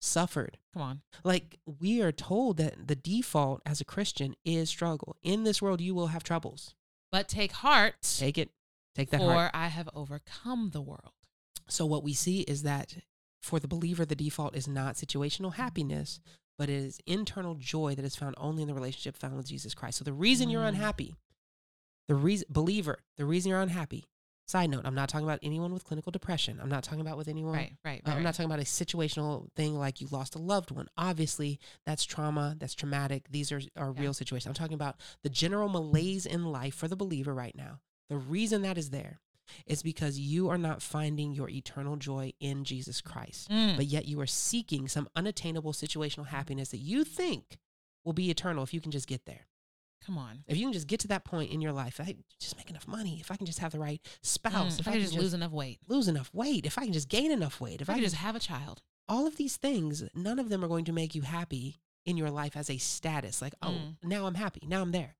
suffered 0.04 0.58
Come 0.73 0.82
on. 0.82 1.01
like 1.23 1.60
we 1.80 2.01
are 2.01 2.12
told 2.12 2.58
that 2.58 2.88
the 2.88 2.95
default 2.95 3.62
as 3.65 3.80
a 3.82 3.86
christian 3.86 4.36
is 4.43 4.69
struggle 4.69 5.15
in 5.21 5.43
this 5.43 5.62
world 5.62 5.80
you 5.80 5.93
will 5.93 6.08
have 6.08 6.23
troubles 6.23 6.73
But 7.12 7.27
take 7.27 7.51
heart, 7.51 7.95
take 8.17 8.38
it 8.38 8.49
take 8.95 9.12
that 9.12 9.19
heart. 9.21 9.30
for 9.30 9.34
heart 9.36 9.51
I 9.54 9.67
have 9.67 9.89
overcome 9.93 10.71
the 10.71 10.82
world. 10.82 11.13
So 11.67 11.86
what 11.86 12.04
we 12.04 12.13
see 12.13 12.41
is 12.41 12.63
that 12.63 12.97
for 13.41 13.60
the 13.60 13.67
believer, 13.67 14.06
the 14.06 14.15
default 14.15 14.56
is 14.56 14.67
not 14.67 14.95
situational 14.95 15.54
happiness, 15.56 16.19
but 16.62 16.69
it 16.69 16.76
is 16.76 17.00
internal 17.08 17.56
joy 17.56 17.95
that 17.95 18.06
is 18.06 18.15
found 18.15 18.36
only 18.38 18.62
in 18.62 18.67
the 18.67 18.74
relationship 18.76 19.17
found 19.17 19.36
with 19.36 19.47
Jesus 19.47 19.74
Christ. 19.74 19.97
So 19.97 20.04
the 20.04 20.13
reason 20.13 20.47
you're 20.47 20.62
Mm. 20.63 20.67
unhappy, 20.69 21.15
the 22.08 22.13
reason 22.13 22.45
believer, 22.52 23.00
the 23.17 23.26
reason 23.26 23.50
you're 23.50 23.62
unhappy. 23.62 24.06
Side 24.47 24.69
note: 24.69 24.86
I'm 24.86 24.93
not 24.93 25.10
talking 25.10 25.26
about 25.26 25.39
anyone 25.41 25.74
with 25.74 25.86
clinical 25.86 26.12
depression. 26.12 26.60
I'm 26.62 26.69
not 26.69 26.84
talking 26.84 27.02
about 27.02 27.17
with 27.17 27.28
anyone. 27.28 27.54
Right, 27.56 27.78
right, 27.84 28.02
uh, 28.06 28.10
right. 28.12 28.17
I'm 28.17 28.21
not 28.24 28.36
talking 28.36 28.45
about 28.52 28.60
a 28.60 28.63
situational 28.63 29.47
thing 29.56 29.74
like 29.76 30.02
you 30.02 30.08
lost 30.12 30.36
a 30.36 30.39
loved 30.39 30.69
one. 30.69 30.88
Obviously, 31.00 31.60
that's 31.84 32.04
trauma. 32.04 32.56
That's 32.60 32.76
traumatic. 32.76 33.30
These 33.32 33.52
are 33.52 33.62
are 33.76 33.91
Yeah. 33.95 34.02
real 34.02 34.13
situations. 34.13 34.45
I'm 34.47 34.54
talking 34.54 34.76
about 34.76 35.00
the 35.24 35.30
general 35.30 35.67
malaise 35.67 36.28
in 36.28 36.45
life 36.52 36.76
for 36.76 36.88
the 36.88 36.95
believer 36.95 37.34
right 37.34 37.56
now. 37.56 37.80
The 38.10 38.17
reason 38.17 38.62
that 38.62 38.78
is 38.78 38.91
there 38.91 39.19
is 39.65 39.83
because 39.83 40.19
you 40.19 40.49
are 40.49 40.57
not 40.57 40.81
finding 40.81 41.31
your 41.33 41.49
eternal 41.49 41.95
joy 41.95 42.33
in 42.39 42.63
Jesus 42.63 43.01
Christ, 43.01 43.49
Mm. 43.49 43.75
but 43.77 43.85
yet 43.85 44.07
you 44.07 44.19
are 44.21 44.27
seeking 44.27 44.87
some 44.87 45.07
unattainable 45.15 45.73
situational 45.73 46.27
happiness 46.27 46.69
that 46.69 46.77
you 46.79 47.03
think 47.03 47.57
will 48.03 48.13
be 48.13 48.29
eternal 48.29 48.63
if 48.63 48.73
you 48.73 48.81
can 48.81 48.91
just 48.91 49.07
get 49.07 49.25
there. 49.25 49.47
Come 50.05 50.17
on. 50.17 50.43
If 50.47 50.57
you 50.57 50.65
can 50.65 50.73
just 50.73 50.87
get 50.87 50.99
to 51.01 51.07
that 51.09 51.25
point 51.25 51.51
in 51.51 51.61
your 51.61 51.73
life, 51.73 51.99
I 51.99 52.15
just 52.39 52.57
make 52.57 52.71
enough 52.71 52.87
money. 52.87 53.19
If 53.19 53.29
I 53.29 53.35
can 53.35 53.45
just 53.45 53.59
have 53.59 53.71
the 53.71 53.79
right 53.79 54.01
spouse, 54.23 54.77
Mm, 54.77 54.79
if 54.79 54.79
if 54.79 54.87
I 54.87 54.91
could 54.93 55.01
just 55.01 55.13
lose 55.13 55.35
enough 55.35 55.51
weight, 55.51 55.79
lose 55.87 56.07
enough 56.07 56.33
weight, 56.33 56.65
if 56.65 56.79
I 56.79 56.85
can 56.85 56.93
just 56.93 57.07
gain 57.07 57.31
enough 57.31 57.61
weight, 57.61 57.75
if 57.75 57.81
if 57.81 57.89
I 57.89 57.93
I 57.93 57.95
can 57.97 58.03
just 58.05 58.15
have 58.15 58.35
a 58.35 58.39
child. 58.39 58.81
all 59.07 59.27
of 59.27 59.35
these 59.37 59.57
things, 59.57 60.03
none 60.15 60.39
of 60.39 60.49
them 60.49 60.63
are 60.65 60.67
going 60.67 60.85
to 60.85 60.93
make 60.93 61.13
you 61.13 61.21
happy 61.21 61.81
in 62.05 62.17
your 62.17 62.31
life 62.31 62.57
as 62.57 62.69
a 62.69 62.77
status. 62.77 63.41
Like, 63.43 63.53
oh, 63.61 63.69
Mm. 63.71 63.95
now 64.03 64.25
I'm 64.25 64.35
happy. 64.35 64.61
Now 64.65 64.81
I'm 64.81 64.91
there. 64.91 65.17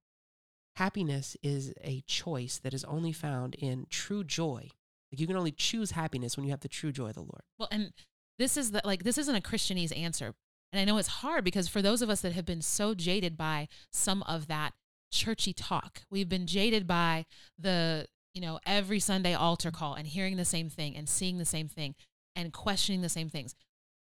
Happiness 0.76 1.36
is 1.44 1.74
a 1.84 2.02
choice 2.08 2.60
that 2.60 2.74
is 2.74 2.84
only 2.86 3.12
found 3.12 3.56
in 3.56 3.86
true 3.90 4.24
joy. 4.24 4.70
Like 5.12 5.20
you 5.20 5.28
can 5.28 5.36
only 5.36 5.52
choose 5.52 5.92
happiness 5.92 6.38
when 6.38 6.46
you 6.46 6.52
have 6.52 6.62
the 6.62 6.70
true 6.70 6.92
joy 6.92 7.08
of 7.10 7.16
the 7.16 7.22
Lord. 7.22 7.42
Well, 7.60 7.68
and 7.72 7.92
this 8.40 8.56
is 8.58 8.72
the 8.72 8.82
like 8.86 9.04
this 9.04 9.18
isn't 9.18 9.36
a 9.36 9.42
Christianese 9.42 9.96
answer. 9.98 10.34
And 10.72 10.80
I 10.80 10.86
know 10.86 10.98
it's 10.98 11.08
hard 11.10 11.44
because 11.44 11.68
for 11.68 11.82
those 11.82 12.02
of 12.02 12.10
us 12.10 12.22
that 12.22 12.32
have 12.32 12.46
been 12.46 12.62
so 12.62 12.94
jaded 12.94 13.36
by 13.36 13.68
some 13.92 14.24
of 14.24 14.48
that 14.48 14.72
churchy 15.12 15.52
talk, 15.52 16.04
we've 16.10 16.30
been 16.30 16.48
jaded 16.48 16.88
by 16.88 17.26
the, 17.60 18.08
you 18.34 18.40
know, 18.40 18.58
every 18.66 19.02
Sunday 19.02 19.34
altar 19.34 19.70
call 19.72 19.96
and 19.96 20.08
hearing 20.08 20.38
the 20.38 20.46
same 20.46 20.70
thing 20.70 20.96
and 20.96 21.10
seeing 21.10 21.38
the 21.38 21.46
same 21.46 21.68
thing 21.68 21.96
and 22.38 22.54
questioning 22.54 23.02
the 23.02 23.10
same 23.10 23.28
things. 23.28 23.54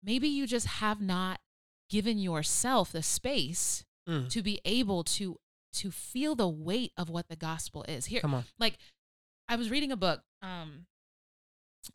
Maybe 0.03 0.27
you 0.27 0.47
just 0.47 0.65
have 0.65 0.99
not 0.99 1.39
given 1.89 2.17
yourself 2.17 2.91
the 2.91 3.03
space 3.03 3.83
Mm. 4.07 4.29
to 4.29 4.43
be 4.43 4.61
able 4.65 5.03
to 5.03 5.39
to 5.75 5.91
feel 5.91 6.35
the 6.35 6.47
weight 6.47 6.91
of 6.97 7.09
what 7.09 7.27
the 7.29 7.35
gospel 7.35 7.83
is. 7.87 8.05
Here 8.07 8.21
Come 8.21 8.33
on. 8.33 8.45
like 8.59 8.77
I 9.47 9.55
was 9.55 9.69
reading 9.69 9.91
a 9.91 9.97
book 9.97 10.21
um 10.41 10.85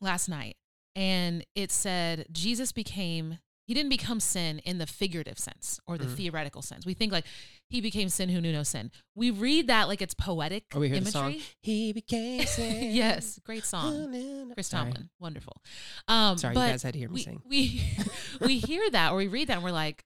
last 0.01 0.29
night 0.29 0.57
and 0.95 1.45
it 1.55 1.71
said 1.73 2.27
Jesus 2.33 2.73
became 2.73 3.39
he 3.67 3.75
didn't 3.75 3.91
become 3.91 4.19
sin 4.19 4.59
in 4.61 4.79
the 4.79 4.87
figurative 4.87 5.39
sense 5.39 5.79
or 5.87 5.97
the 5.97 6.07
Mhm. 6.07 6.17
theoretical 6.17 6.61
sense. 6.61 6.85
We 6.85 6.93
think 6.95 7.13
like 7.13 7.25
he 7.69 7.81
became 7.81 8.09
sin 8.09 8.29
who 8.29 8.41
knew 8.41 8.51
no 8.53 8.65
sin. 8.65 8.91
We 9.15 9.31
read 9.31 9.69
that 9.69 9.87
like 9.87 10.03
it's 10.03 10.15
poetic 10.15 10.65
Or 10.75 10.81
we 10.81 10.89
hear 10.89 10.97
the 10.99 11.03
imagery. 11.03 11.39
song, 11.39 11.49
He 11.63 11.93
became 11.93 12.45
sin. 12.47 12.93
yes, 12.93 13.39
great 13.45 13.65
song. 13.65 13.95
Oh, 13.95 14.07
no, 14.07 14.45
no. 14.47 14.55
Chris 14.55 14.67
Sorry. 14.67 14.87
Tomlin, 14.91 15.11
wonderful. 15.21 15.63
Um, 16.09 16.37
Sorry, 16.37 16.55
but 16.55 16.67
you 16.67 16.73
guys 16.73 16.83
had 16.83 16.95
to 16.95 16.99
hear 16.99 17.09
me 17.11 17.15
we, 17.15 17.23
sing. 17.23 17.43
We 17.49 17.83
we 18.41 18.59
hear 18.67 18.91
that 18.91 19.13
or 19.13 19.17
we 19.19 19.29
read 19.29 19.47
that 19.49 19.55
and 19.55 19.63
we're 19.65 19.71
like, 19.71 20.05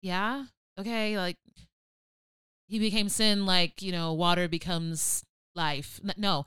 yeah, 0.00 0.46
okay, 0.78 1.18
like 1.18 1.36
he 2.66 2.78
became 2.78 3.08
sin, 3.08 3.46
like 3.46 3.82
you 3.82 3.92
know, 3.92 4.12
water 4.12 4.48
becomes 4.48 5.24
life. 5.54 6.00
No, 6.16 6.44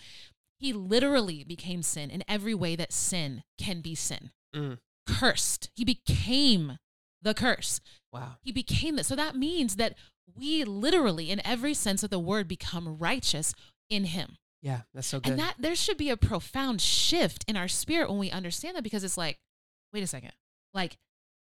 he 0.59 0.73
literally 0.73 1.43
became 1.43 1.81
sin 1.81 2.09
in 2.09 2.23
every 2.27 2.53
way 2.53 2.75
that 2.75 2.91
sin 2.91 3.43
can 3.57 3.81
be 3.81 3.95
sin. 3.95 4.31
Mm. 4.55 4.79
Cursed. 5.07 5.69
He 5.73 5.85
became 5.85 6.77
the 7.21 7.33
curse. 7.33 7.81
Wow. 8.11 8.35
He 8.41 8.51
became 8.51 8.95
that. 8.97 9.05
So 9.05 9.15
that 9.15 9.35
means 9.35 9.77
that 9.77 9.95
we 10.37 10.63
literally, 10.63 11.31
in 11.31 11.45
every 11.45 11.73
sense 11.73 12.03
of 12.03 12.09
the 12.09 12.19
word, 12.19 12.47
become 12.47 12.97
righteous 12.97 13.53
in 13.89 14.05
him. 14.05 14.37
Yeah, 14.61 14.81
that's 14.93 15.07
so 15.07 15.19
good. 15.19 15.31
And 15.31 15.39
that 15.39 15.55
there 15.57 15.75
should 15.75 15.97
be 15.97 16.09
a 16.09 16.17
profound 16.17 16.81
shift 16.81 17.45
in 17.47 17.55
our 17.55 17.69
spirit 17.69 18.09
when 18.09 18.19
we 18.19 18.29
understand 18.29 18.75
that 18.75 18.83
because 18.83 19.03
it's 19.03 19.17
like, 19.17 19.39
wait 19.93 20.03
a 20.03 20.07
second. 20.07 20.33
Like 20.73 20.97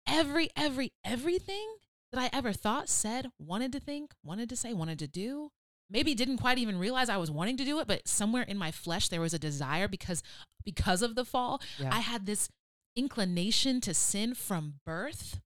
every, 0.07 0.49
every, 0.55 0.93
everything 1.03 1.67
that 2.11 2.21
I 2.21 2.29
ever 2.35 2.53
thought, 2.53 2.89
said, 2.89 3.27
wanted 3.39 3.71
to 3.73 3.79
think, 3.79 4.13
wanted 4.23 4.49
to 4.49 4.55
say, 4.55 4.73
wanted 4.73 4.99
to 4.99 5.07
do, 5.07 5.51
maybe 5.89 6.13
didn't 6.15 6.37
quite 6.37 6.57
even 6.57 6.77
realize 6.79 7.09
I 7.09 7.17
was 7.17 7.31
wanting 7.31 7.57
to 7.57 7.65
do 7.65 7.79
it, 7.79 7.87
but 7.87 8.07
somewhere 8.07 8.43
in 8.43 8.57
my 8.57 8.71
flesh 8.71 9.09
there 9.09 9.21
was 9.21 9.33
a 9.33 9.39
desire 9.39 9.87
because 9.87 10.23
because 10.63 11.01
of 11.01 11.15
the 11.15 11.25
fall. 11.25 11.61
Yeah. 11.79 11.89
I 11.91 11.99
had 11.99 12.25
this 12.25 12.49
inclination 12.95 13.81
to 13.81 13.93
sin 13.93 14.33
from 14.33 14.75
birth. 14.85 15.39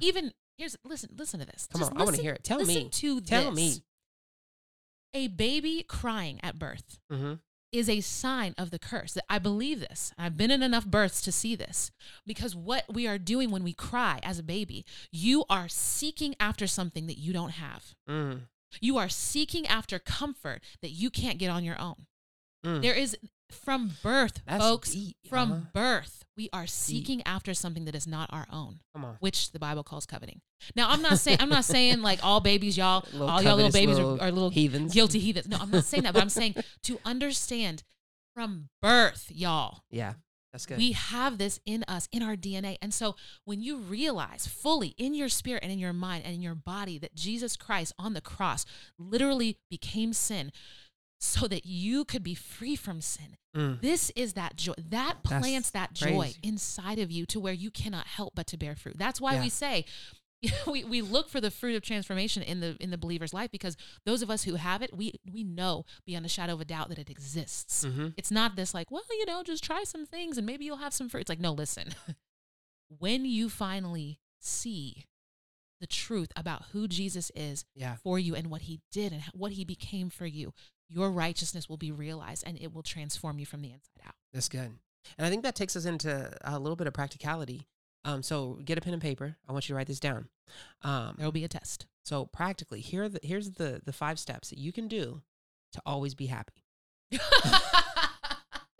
Even 0.00 0.32
here's 0.56 0.76
listen, 0.84 1.10
listen 1.16 1.40
to 1.40 1.46
this. 1.46 1.66
Come 1.72 1.80
Just 1.80 1.92
on, 1.92 2.00
I 2.00 2.04
want 2.04 2.16
to 2.16 2.22
hear 2.22 2.34
it. 2.34 2.44
Tell 2.44 2.58
listen 2.58 2.84
me. 2.84 2.88
to 2.90 3.20
Tell 3.20 3.50
this. 3.50 3.54
me. 3.54 3.82
A 5.14 5.28
baby 5.28 5.84
crying 5.86 6.40
at 6.42 6.58
birth 6.58 6.98
Mm-hmm. 7.12 7.34
Is 7.72 7.88
a 7.88 8.00
sign 8.00 8.54
of 8.58 8.70
the 8.70 8.78
curse. 8.78 9.16
I 9.28 9.38
believe 9.38 9.80
this. 9.80 10.12
I've 10.18 10.36
been 10.36 10.50
in 10.50 10.62
enough 10.62 10.86
births 10.86 11.22
to 11.22 11.32
see 11.32 11.56
this 11.56 11.90
because 12.26 12.54
what 12.54 12.84
we 12.92 13.06
are 13.06 13.18
doing 13.18 13.50
when 13.50 13.64
we 13.64 13.72
cry 13.72 14.20
as 14.22 14.38
a 14.38 14.42
baby, 14.42 14.84
you 15.10 15.44
are 15.48 15.68
seeking 15.68 16.34
after 16.38 16.66
something 16.66 17.06
that 17.06 17.18
you 17.18 17.32
don't 17.32 17.52
have. 17.52 17.94
Mm. 18.08 18.42
You 18.80 18.98
are 18.98 19.08
seeking 19.08 19.66
after 19.66 19.98
comfort 19.98 20.62
that 20.82 20.90
you 20.90 21.10
can't 21.10 21.38
get 21.38 21.50
on 21.50 21.64
your 21.64 21.80
own. 21.80 22.06
Mm. 22.64 22.82
There 22.82 22.94
is 22.94 23.16
from 23.52 23.92
birth, 24.02 24.40
That's 24.46 24.62
folks. 24.62 24.92
deep, 24.92 25.16
From 25.28 25.52
uh-huh. 25.52 25.60
birth, 25.74 26.24
we 26.36 26.48
are 26.52 26.66
seeking 26.66 27.22
after 27.26 27.52
something 27.54 27.84
that 27.84 27.94
is 27.94 28.06
not 28.06 28.30
our 28.32 28.46
own, 28.50 28.80
Come 28.94 29.04
on. 29.04 29.16
which 29.20 29.52
the 29.52 29.58
Bible 29.58 29.82
calls 29.84 30.06
coveting. 30.06 30.40
Now, 30.74 30.88
I'm 30.90 31.02
not 31.02 31.18
saying 31.18 31.38
I'm 31.40 31.48
not 31.48 31.64
saying 31.64 32.02
like 32.02 32.20
all 32.24 32.40
babies, 32.40 32.76
y'all, 32.76 33.04
Little 33.12 33.28
all 33.28 33.42
y'all 33.42 33.56
little 33.56 33.70
babies 33.72 33.96
little 33.96 34.18
are, 34.20 34.24
are 34.28 34.32
little 34.32 34.50
heathens. 34.50 34.92
guilty 34.94 35.18
heathens. 35.18 35.48
No, 35.48 35.58
I'm 35.60 35.70
not 35.70 35.84
saying 35.84 36.04
that, 36.04 36.14
but 36.14 36.22
I'm 36.22 36.28
saying 36.28 36.54
to 36.84 36.98
understand 37.04 37.82
from 38.34 38.68
birth, 38.80 39.30
y'all, 39.30 39.82
Yeah, 39.90 40.14
that's 40.52 40.64
good. 40.64 40.78
we 40.78 40.92
have 40.92 41.36
this 41.36 41.60
in 41.66 41.84
us, 41.86 42.08
in 42.12 42.22
our 42.22 42.34
DNA. 42.36 42.76
And 42.80 42.94
so 42.94 43.14
when 43.44 43.60
you 43.60 43.76
realize 43.76 44.46
fully 44.46 44.94
in 44.96 45.12
your 45.14 45.28
spirit 45.28 45.62
and 45.62 45.70
in 45.70 45.78
your 45.78 45.92
mind 45.92 46.24
and 46.24 46.34
in 46.34 46.40
your 46.40 46.54
body 46.54 46.98
that 46.98 47.14
Jesus 47.14 47.56
Christ 47.56 47.92
on 47.98 48.14
the 48.14 48.22
cross 48.22 48.64
literally 48.98 49.58
became 49.68 50.12
sin 50.14 50.50
so 51.24 51.46
that 51.46 51.64
you 51.64 52.04
could 52.04 52.24
be 52.24 52.34
free 52.34 52.74
from 52.74 53.00
sin. 53.00 53.36
Mm. 53.56 53.80
This 53.80 54.10
is 54.16 54.32
that 54.32 54.56
joy. 54.56 54.72
That 54.76 55.18
That's 55.22 55.40
plants 55.40 55.70
that 55.70 55.92
joy 55.92 56.18
crazy. 56.18 56.38
inside 56.42 56.98
of 56.98 57.12
you 57.12 57.26
to 57.26 57.38
where 57.38 57.52
you 57.52 57.70
cannot 57.70 58.06
help 58.08 58.34
but 58.34 58.48
to 58.48 58.56
bear 58.56 58.74
fruit. 58.74 58.98
That's 58.98 59.20
why 59.20 59.34
Yeah. 59.34 59.42
we 59.42 59.48
say 59.48 59.84
we, 60.66 60.82
we 60.82 61.00
look 61.00 61.28
for 61.28 61.40
the 61.40 61.52
fruit 61.52 61.76
of 61.76 61.82
transformation 61.82 62.42
in 62.42 62.58
the 62.58 62.76
in 62.80 62.90
the 62.90 62.98
believer's 62.98 63.32
life 63.32 63.52
because 63.52 63.76
those 64.04 64.22
of 64.22 64.30
us 64.30 64.42
who 64.42 64.56
have 64.56 64.82
it, 64.82 64.96
we 64.96 65.12
we 65.32 65.44
know 65.44 65.84
beyond 66.04 66.26
a 66.26 66.28
shadow 66.28 66.54
of 66.54 66.60
a 66.60 66.64
doubt 66.64 66.88
that 66.88 66.98
it 66.98 67.08
exists. 67.08 67.84
hmm 67.84 68.08
It's 68.16 68.32
not 68.32 68.56
this 68.56 68.74
like, 68.74 68.90
well, 68.90 69.04
you 69.10 69.24
know, 69.26 69.44
just 69.44 69.62
try 69.62 69.84
some 69.84 70.04
things 70.06 70.36
and 70.38 70.44
maybe 70.46 70.64
you'll 70.64 70.78
have 70.78 70.92
some 70.94 71.08
fruit. 71.08 71.20
It's 71.20 71.28
like, 71.28 71.38
no, 71.38 71.52
listen. 71.52 71.90
when 72.98 73.24
you 73.24 73.48
finally 73.48 74.18
see 74.40 75.04
the 75.80 75.86
truth 75.86 76.30
about 76.36 76.64
who 76.72 76.86
Jesus 76.88 77.30
is 77.34 77.64
Yeah. 77.74 77.96
for 78.02 78.18
you 78.18 78.34
and 78.34 78.48
what 78.50 78.62
he 78.62 78.80
did 78.90 79.12
and 79.12 79.22
what 79.34 79.52
he 79.52 79.64
became 79.64 80.10
for 80.10 80.26
you, 80.26 80.52
your 80.92 81.10
righteousness 81.10 81.68
will 81.68 81.76
be 81.76 81.90
realized 81.92 82.44
and 82.46 82.58
it 82.60 82.72
will 82.74 82.82
transform 82.82 83.38
you 83.38 83.46
from 83.46 83.62
the 83.62 83.68
inside 83.72 84.06
out. 84.06 84.14
That's 84.32 84.48
good. 84.48 84.70
And 85.18 85.26
I 85.26 85.30
think 85.30 85.42
that 85.42 85.54
takes 85.56 85.74
us 85.76 85.84
into 85.84 86.30
a 86.42 86.58
little 86.58 86.76
bit 86.76 86.86
of 86.86 86.92
practicality. 86.94 87.66
Um, 88.04 88.22
so 88.22 88.58
get 88.64 88.78
a 88.78 88.80
pen 88.80 88.92
and 88.92 89.02
paper. 89.02 89.36
I 89.48 89.52
want 89.52 89.68
you 89.68 89.72
to 89.74 89.76
write 89.76 89.86
this 89.86 90.00
down. 90.00 90.28
Um, 90.82 91.14
There 91.16 91.26
will 91.26 91.32
be 91.32 91.44
a 91.44 91.48
test. 91.48 91.86
so 92.04 92.26
practically, 92.26 92.80
here 92.80 93.04
are 93.04 93.08
the, 93.08 93.20
here's 93.22 93.52
the 93.52 93.80
the 93.84 93.92
five 93.92 94.18
steps 94.18 94.50
that 94.50 94.58
you 94.58 94.72
can 94.72 94.88
do 94.88 95.22
to 95.72 95.80
always 95.86 96.14
be 96.14 96.26
happy. 96.26 96.64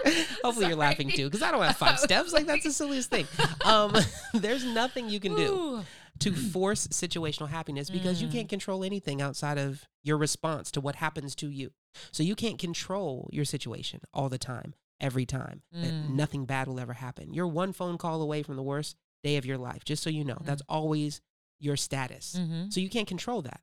Hopefully 0.44 0.66
you're 0.66 0.76
laughing 0.76 1.10
too, 1.10 1.24
because 1.28 1.42
I 1.42 1.50
don't 1.50 1.62
have 1.62 1.76
five 1.76 1.98
steps. 1.98 2.32
Like 2.32 2.46
that's 2.46 2.64
the 2.64 2.72
silliest 2.72 3.10
thing. 3.10 3.26
Um, 3.64 3.94
there's 4.34 4.64
nothing 4.64 5.08
you 5.08 5.20
can 5.20 5.34
do 5.36 5.52
Ooh. 5.54 5.84
to 6.20 6.32
force 6.32 6.88
situational 6.88 7.48
happiness 7.48 7.90
because 7.90 8.20
you 8.20 8.28
Mm. 8.28 8.32
can't 8.32 8.48
control 8.48 8.82
anything 8.82 9.22
outside 9.22 9.56
of 9.58 9.84
your 10.02 10.16
response 10.18 10.70
to 10.72 10.80
what 10.80 10.96
happens 10.96 11.34
to 11.36 11.48
you. 11.48 11.70
So 12.10 12.22
you 12.22 12.34
can't 12.34 12.58
control 12.58 13.28
your 13.32 13.44
situation 13.44 14.00
all 14.12 14.28
the 14.28 14.38
time, 14.38 14.74
every 15.00 15.24
time. 15.26 15.62
That 15.72 15.92
Mm. 15.92 16.10
nothing 16.10 16.44
bad 16.44 16.66
will 16.66 16.80
ever 16.80 16.94
happen. 16.94 17.32
You're 17.32 17.46
one 17.46 17.72
phone 17.72 17.98
call 17.98 18.20
away 18.20 18.42
from 18.42 18.56
the 18.56 18.62
worst 18.62 18.96
day 19.22 19.36
of 19.36 19.46
your 19.46 19.58
life, 19.58 19.84
just 19.84 20.02
so 20.02 20.10
you 20.10 20.24
know. 20.24 20.38
That's 20.42 20.62
always 20.68 21.20
your 21.60 21.76
status. 21.76 22.34
Mhm. 22.36 22.72
So 22.72 22.80
you 22.80 22.88
can't 22.90 23.06
control 23.06 23.42
that. 23.42 23.60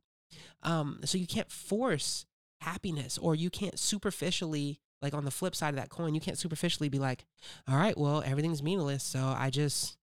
Um, 0.63 1.01
so 1.03 1.17
you 1.17 1.27
can't 1.27 1.51
force 1.51 2.25
happiness 2.61 3.17
or 3.17 3.35
you 3.35 3.49
can't 3.49 3.77
superficially, 3.77 4.79
like 5.01 5.13
on 5.13 5.25
the 5.25 5.31
flip 5.31 5.55
side 5.55 5.69
of 5.69 5.75
that 5.77 5.89
coin, 5.89 6.13
you 6.15 6.21
can't 6.21 6.37
superficially 6.37 6.89
be 6.89 6.99
like, 6.99 7.25
all 7.67 7.77
right, 7.77 7.97
well, 7.97 8.21
everything's 8.25 8.61
meaningless. 8.63 9.03
So 9.03 9.19
I 9.37 9.49
just 9.49 9.97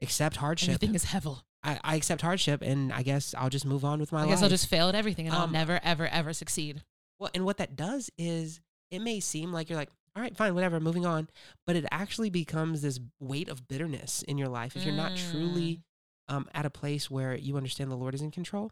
accept 0.00 0.36
hardship. 0.36 0.70
Everything 0.74 0.94
is 0.94 1.06
hevel. 1.06 1.42
I, 1.62 1.78
I 1.84 1.94
accept 1.96 2.22
hardship 2.22 2.60
and 2.62 2.92
I 2.92 3.02
guess 3.02 3.34
I'll 3.38 3.50
just 3.50 3.64
move 3.64 3.84
on 3.84 4.00
with 4.00 4.10
my 4.10 4.18
I 4.18 4.22
life. 4.22 4.30
guess 4.30 4.42
I'll 4.42 4.48
just 4.48 4.66
fail 4.68 4.88
at 4.88 4.94
everything 4.96 5.26
and 5.28 5.36
I'll 5.36 5.42
Um, 5.44 5.52
never, 5.52 5.78
ever, 5.84 6.08
ever 6.08 6.32
succeed. 6.32 6.82
well, 7.20 7.30
and 7.34 7.44
what 7.44 7.58
that 7.58 7.76
does 7.76 8.10
is 8.18 8.60
it 8.90 8.98
may 9.00 9.20
seem 9.20 9.52
like 9.52 9.70
you're 9.70 9.78
like, 9.78 9.90
all 10.16 10.22
right, 10.22 10.36
fine, 10.36 10.54
whatever, 10.54 10.80
moving 10.80 11.06
on. 11.06 11.28
But 11.66 11.76
it 11.76 11.86
actually 11.92 12.30
becomes 12.30 12.82
this 12.82 12.98
weight 13.20 13.48
of 13.48 13.68
bitterness 13.68 14.22
in 14.22 14.38
your 14.38 14.48
life 14.48 14.74
if 14.76 14.84
you're 14.84 14.92
not 14.94 15.16
truly 15.16 15.80
um, 16.28 16.48
at 16.52 16.66
a 16.66 16.70
place 16.70 17.08
where 17.10 17.36
you 17.36 17.56
understand 17.56 17.90
the 17.90 17.96
Lord 17.96 18.14
is 18.14 18.22
in 18.22 18.30
control, 18.32 18.70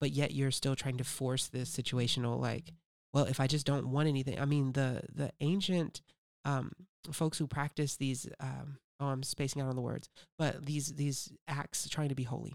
but 0.00 0.12
yet 0.12 0.32
you're 0.32 0.50
still 0.52 0.76
trying 0.76 0.96
to 0.98 1.04
force 1.04 1.48
this 1.48 1.70
situational 1.76 2.40
like, 2.40 2.72
well, 3.18 3.26
if 3.26 3.40
I 3.40 3.46
just 3.48 3.66
don't 3.66 3.90
want 3.90 4.08
anything. 4.08 4.38
I 4.38 4.44
mean, 4.44 4.72
the 4.72 5.02
the 5.12 5.32
ancient 5.40 6.00
um, 6.44 6.72
folks 7.12 7.38
who 7.38 7.46
practice 7.46 7.96
these. 7.96 8.28
Um, 8.38 8.78
oh, 9.00 9.06
I'm 9.06 9.22
spacing 9.22 9.60
out 9.60 9.68
on 9.68 9.76
the 9.76 9.82
words, 9.82 10.08
but 10.38 10.64
these 10.64 10.94
these 10.94 11.32
acts 11.48 11.88
trying 11.88 12.10
to 12.10 12.14
be 12.14 12.22
holy. 12.22 12.54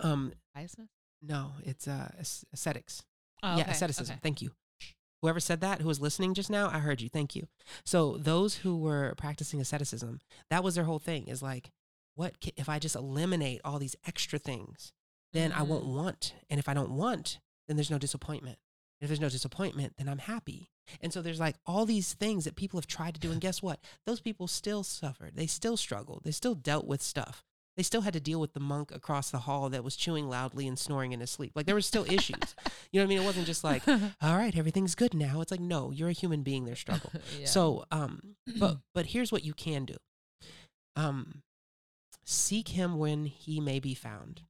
Um, 0.00 0.32
Biasness? 0.56 0.88
no, 1.22 1.52
it's 1.64 1.88
uh, 1.88 2.10
ascetics. 2.52 3.02
Oh, 3.42 3.56
yeah, 3.56 3.62
okay, 3.64 3.72
asceticism. 3.72 4.14
okay. 4.14 4.20
Thank 4.22 4.40
you. 4.42 4.50
Whoever 5.22 5.40
said 5.40 5.60
that, 5.62 5.80
who 5.80 5.88
was 5.88 6.00
listening 6.00 6.34
just 6.34 6.50
now, 6.50 6.68
I 6.72 6.78
heard 6.78 7.00
you. 7.00 7.08
Thank 7.08 7.34
you. 7.34 7.48
So 7.84 8.16
those 8.18 8.56
who 8.56 8.76
were 8.76 9.14
practicing 9.16 9.60
asceticism, 9.60 10.20
that 10.50 10.62
was 10.62 10.74
their 10.76 10.84
whole 10.84 10.98
thing. 11.00 11.26
Is 11.26 11.42
like, 11.42 11.70
what 12.14 12.34
if 12.56 12.68
I 12.68 12.78
just 12.78 12.94
eliminate 12.96 13.60
all 13.64 13.78
these 13.78 13.96
extra 14.06 14.38
things? 14.38 14.92
Then 15.32 15.52
I 15.52 15.62
won't 15.62 15.84
Mm. 15.84 15.94
want, 15.94 16.34
and 16.48 16.58
if 16.60 16.68
I 16.68 16.74
don't 16.74 16.92
want, 16.92 17.40
then 17.66 17.76
there's 17.76 17.90
no 17.90 17.98
disappointment. 17.98 18.58
If 19.00 19.08
there's 19.08 19.20
no 19.20 19.28
disappointment, 19.28 19.94
then 19.98 20.08
I'm 20.08 20.18
happy. 20.18 20.70
And 21.02 21.12
so 21.12 21.20
there's 21.20 21.40
like 21.40 21.56
all 21.66 21.84
these 21.84 22.14
things 22.14 22.44
that 22.44 22.56
people 22.56 22.78
have 22.78 22.86
tried 22.86 23.14
to 23.14 23.20
do, 23.20 23.30
and 23.32 23.40
guess 23.40 23.62
what? 23.62 23.80
Those 24.06 24.20
people 24.20 24.46
still 24.46 24.82
suffered. 24.84 25.32
They 25.34 25.46
still 25.46 25.76
struggled. 25.76 26.22
They 26.24 26.30
still 26.30 26.54
dealt 26.54 26.86
with 26.86 27.02
stuff. 27.02 27.44
They 27.76 27.82
still 27.82 28.00
had 28.00 28.14
to 28.14 28.20
deal 28.20 28.40
with 28.40 28.54
the 28.54 28.60
monk 28.60 28.90
across 28.90 29.30
the 29.30 29.40
hall 29.40 29.68
that 29.68 29.84
was 29.84 29.96
chewing 29.96 30.30
loudly 30.30 30.66
and 30.66 30.78
snoring 30.78 31.12
in 31.12 31.20
his 31.20 31.30
sleep. 31.30 31.52
Like 31.54 31.66
there 31.66 31.74
were 31.74 31.82
still 31.82 32.04
issues. 32.10 32.54
You 32.92 33.00
know 33.00 33.04
what 33.04 33.08
I 33.12 33.14
mean? 33.16 33.22
It 33.22 33.26
wasn't 33.26 33.46
just 33.46 33.64
like, 33.64 33.86
all 33.88 34.36
right, 34.38 34.56
everything's 34.56 34.94
good 34.94 35.12
now. 35.12 35.42
It's 35.42 35.50
like, 35.50 35.60
no, 35.60 35.90
you're 35.90 36.08
a 36.08 36.12
human 36.12 36.42
being. 36.42 36.64
There's 36.64 36.78
struggle. 36.78 37.12
Yeah. 37.38 37.46
So, 37.46 37.84
um, 37.90 38.36
but 38.58 38.78
but 38.94 39.06
here's 39.06 39.30
what 39.30 39.44
you 39.44 39.52
can 39.52 39.84
do. 39.84 39.96
Um, 40.94 41.42
seek 42.24 42.68
Him 42.68 42.96
when 42.96 43.26
He 43.26 43.60
may 43.60 43.80
be 43.80 43.94
found. 43.94 44.42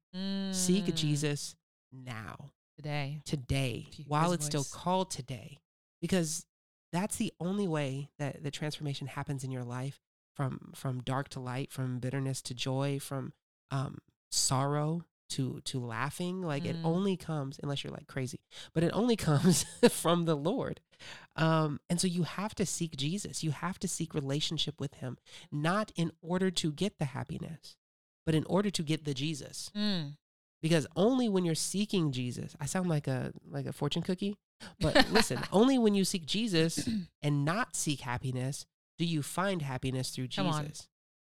Seek 0.53 0.85
Mm, 0.87 0.95
Jesus 0.95 1.57
now, 1.93 2.53
today. 2.77 3.21
today, 3.25 3.87
while 4.07 4.33
it's 4.33 4.47
still 4.47 4.65
called 4.73 5.11
today, 5.11 5.59
because 6.01 6.45
that's 6.93 7.17
the 7.17 7.33
only 7.41 7.67
way 7.69 8.11
that 8.19 8.43
the 8.43 8.51
transformation 8.51 9.07
happens 9.09 9.43
in 9.45 9.51
your 9.51 9.65
life 9.65 10.01
from 10.35 10.73
from 10.75 11.01
dark 11.03 11.29
to 11.31 11.41
light, 11.41 11.73
from 11.73 11.99
bitterness 11.99 12.43
to 12.43 12.55
joy, 12.55 12.99
from 13.01 13.33
um, 13.71 13.99
sorrow 14.31 15.05
to 15.31 15.61
to 15.65 15.81
laughing. 15.81 16.43
Like 16.43 16.65
it 16.65 16.77
Mm. 16.77 16.85
only 16.85 17.17
comes 17.17 17.59
unless 17.63 17.83
you're 17.83 17.93
like 17.93 18.07
crazy, 18.07 18.41
but 18.73 18.83
it 18.85 18.91
only 18.93 19.17
comes 19.29 19.65
from 19.91 20.25
the 20.25 20.37
Lord. 20.37 20.81
Um, 21.35 21.81
and 21.91 22.01
so 22.01 22.07
you 22.07 22.23
have 22.23 22.55
to 22.57 22.65
seek 22.67 22.97
Jesus. 22.97 23.43
You 23.43 23.51
have 23.51 23.79
to 23.81 23.89
seek 23.89 24.15
relationship 24.15 24.81
with 24.81 24.95
Him, 24.95 25.19
not 25.51 25.91
in 25.97 26.13
order 26.23 26.51
to 26.53 26.71
get 26.73 26.99
the 26.99 27.07
happiness, 27.07 27.77
but 28.25 28.35
in 28.35 28.45
order 28.45 28.71
to 28.71 28.83
get 28.83 29.05
the 29.05 29.15
Jesus 29.15 29.71
Mm. 29.75 30.17
Because 30.69 30.87
only 30.97 31.29
when 31.29 31.45
you're 31.45 31.55
seeking 31.55 32.13
Jesus, 32.13 32.57
I 32.61 32.67
sound 32.67 32.89
like 32.89 33.07
a 33.07 33.33
like 33.49 33.67
a 33.67 33.73
fortune 33.73 34.03
cookie, 34.03 34.37
but 34.81 35.11
listen, 35.11 35.39
only 35.53 35.79
when 35.79 35.95
you 35.95 36.05
seek 36.05 36.27
Jesus 36.27 36.89
and 37.23 37.45
not 37.45 37.77
seek 37.77 38.01
happiness 38.01 38.67
do 38.99 39.05
you 39.05 39.23
find 39.23 39.61
happiness 39.63 40.11
through 40.11 40.29
Come 40.29 40.47
on. 40.47 40.65
Jesus. 40.65 40.89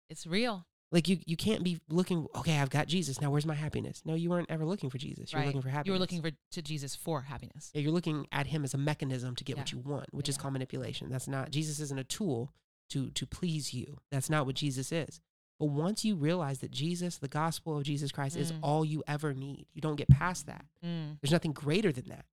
It's 0.09 0.25
real. 0.25 0.65
Like 0.91 1.07
you 1.07 1.17
you 1.25 1.35
can't 1.37 1.63
be 1.63 1.79
looking, 1.89 2.25
okay, 2.35 2.57
I've 2.57 2.69
got 2.71 2.87
Jesus. 2.87 3.21
Now 3.21 3.29
where's 3.29 3.45
my 3.45 3.53
happiness? 3.53 4.01
No, 4.05 4.15
you 4.15 4.29
weren't 4.29 4.49
ever 4.49 4.65
looking 4.65 4.89
for 4.89 4.97
Jesus. 4.97 5.31
You're 5.31 5.39
right. 5.41 5.45
looking 5.45 5.61
for 5.61 5.69
happiness. 5.69 5.87
You 5.87 5.93
were 5.93 5.99
looking 5.99 6.21
for 6.21 6.31
to 6.51 6.61
Jesus 6.61 6.95
for 6.95 7.21
happiness. 7.21 7.69
Yeah, 7.73 7.81
you're 7.81 7.91
looking 7.91 8.25
at 8.31 8.47
him 8.47 8.63
as 8.63 8.73
a 8.73 8.77
mechanism 8.77 9.35
to 9.35 9.43
get 9.43 9.57
what 9.57 9.71
you 9.71 9.77
want, 9.79 10.07
which 10.11 10.27
is 10.29 10.35
Yeah. 10.35 10.41
called 10.41 10.53
manipulation. 10.53 11.09
That's 11.09 11.27
not 11.27 11.51
Jesus 11.51 11.79
isn't 11.79 11.99
a 11.99 12.03
tool 12.03 12.53
to 12.89 13.11
to 13.11 13.27
please 13.27 13.73
you. 13.73 13.97
That's 14.11 14.29
not 14.29 14.45
what 14.47 14.55
Jesus 14.55 14.91
is. 14.91 15.19
But 15.59 15.65
once 15.67 16.05
you 16.05 16.15
realize 16.15 16.59
that 16.59 16.71
Jesus, 16.71 17.17
the 17.17 17.27
gospel 17.27 17.77
of 17.77 17.83
Jesus 17.83 18.11
Christ, 18.11 18.37
is 18.37 18.51
Mm. 18.53 18.59
all 18.63 18.85
you 18.85 19.03
ever 19.07 19.33
need, 19.33 19.67
you 19.73 19.81
don't 19.81 19.97
get 19.97 20.07
past 20.09 20.45
that. 20.45 20.65
Mm. 20.83 21.19
There's 21.21 21.31
nothing 21.31 21.51
greater 21.51 21.91
than 21.91 22.07
that. 22.07 22.25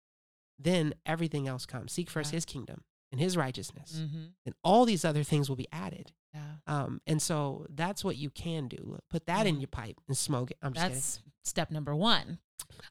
Then 0.59 0.95
everything 1.05 1.49
else 1.49 1.67
comes. 1.67 1.93
Seek 1.93 2.09
first 2.09 2.33
Yeah. 2.33 2.37
his 2.37 2.45
kingdom 2.45 2.85
and 3.13 3.21
his 3.21 3.37
righteousness, 3.37 3.97
Mm-hmm. 4.01 4.25
and 4.47 4.55
all 4.65 4.85
these 4.85 5.05
other 5.05 5.23
things 5.25 5.49
will 5.49 5.57
be 5.57 5.69
added. 5.73 6.13
Yeah. 6.33 6.57
Um, 6.67 7.01
and 7.07 7.21
so 7.21 7.67
that's 7.71 8.05
what 8.05 8.17
you 8.17 8.31
can 8.31 8.69
do. 8.69 8.99
Put 9.11 9.27
that 9.27 9.47
in 9.47 9.57
Mhm. 9.57 9.61
your 9.63 9.69
pipe 9.69 10.01
and 10.07 10.17
smoke 10.17 10.51
it. 10.53 10.59
I'm 10.63 10.73
just 10.75 10.85
That's 10.93 11.21
step 11.43 11.71
number 11.71 11.95
one. 11.97 12.39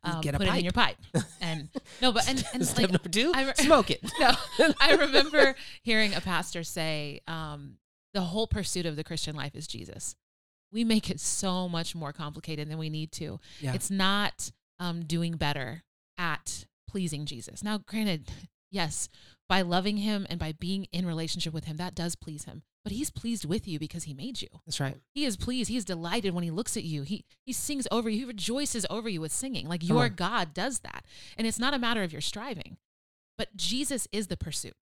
Um, 0.04 0.22
Get 0.22 0.36
a 0.36 0.38
put 0.38 0.48
it 0.48 0.56
in 0.56 0.64
your 0.64 0.72
pipe. 0.74 0.98
And 1.42 1.70
no, 2.02 2.12
but 2.12 2.28
and, 2.28 2.44
and 2.54 2.66
Step 2.66 2.78
like 2.84 2.92
number 2.92 3.10
two, 3.10 3.32
I 3.36 3.46
re- 3.46 3.54
smoke 3.56 3.90
it. 3.92 4.02
no, 4.20 4.34
I 4.80 4.96
remember 5.00 5.56
hearing 5.84 6.14
a 6.14 6.22
pastor 6.22 6.64
say, 6.64 7.22
um, 7.28 7.78
the 8.14 8.22
whole 8.22 8.48
pursuit 8.48 8.86
of 8.86 8.96
the 8.96 9.04
Christian 9.04 9.36
life 9.36 9.56
is 9.56 9.68
Jesus. 9.68 10.16
We 10.76 10.84
make 10.84 11.10
it 11.10 11.22
so 11.22 11.70
much 11.70 11.96
more 11.96 12.12
complicated 12.12 12.70
than 12.70 12.78
we 12.78 12.90
need 12.90 13.14
to. 13.14 13.40
Yeah. 13.62 13.74
It's 13.74 13.90
not 13.90 14.52
um, 14.78 15.06
doing 15.06 15.38
better 15.38 15.84
at 16.18 16.66
pleasing 16.90 17.26
Jesus. 17.26 17.64
Now, 17.64 17.78
granted, 17.78 18.30
yes, 18.72 19.08
by 19.48 19.62
loving 19.62 19.96
him 19.96 20.28
and 20.30 20.38
by 20.38 20.52
being 20.52 20.88
in 20.92 21.06
relationship 21.06 21.54
with 21.54 21.64
him, 21.64 21.78
that 21.78 21.96
does 21.96 22.18
please 22.18 22.44
him. 22.44 22.64
But 22.84 22.92
he's 22.92 23.10
pleased 23.10 23.46
with 23.46 23.70
you 23.70 23.80
because 23.80 24.04
he 24.04 24.14
made 24.14 24.42
you. 24.42 24.50
That's 24.66 24.82
right. 24.82 24.98
He 25.14 25.24
is 25.24 25.38
pleased. 25.38 25.70
He 25.70 25.78
is 25.78 25.86
delighted 25.86 26.34
when 26.34 26.44
he 26.44 26.52
looks 26.52 26.76
at 26.76 26.84
you. 26.84 27.04
He 27.04 27.24
he 27.46 27.54
sings 27.54 27.88
over 27.90 28.10
you. 28.10 28.20
He 28.20 28.26
rejoices 28.26 28.86
over 28.90 29.08
you 29.08 29.22
with 29.22 29.32
singing. 29.32 29.70
Like 29.70 29.82
your. 29.82 30.10
God 30.10 30.54
does 30.54 30.80
that. 30.80 31.06
And 31.38 31.48
it's 31.48 31.58
not 31.58 31.74
a 31.74 31.80
matter 31.80 32.04
of 32.04 32.12
your 32.12 32.22
striving. 32.22 32.78
But 33.38 33.56
Jesus 33.56 34.10
is 34.12 34.28
the 34.28 34.38
pursuit. 34.38 34.76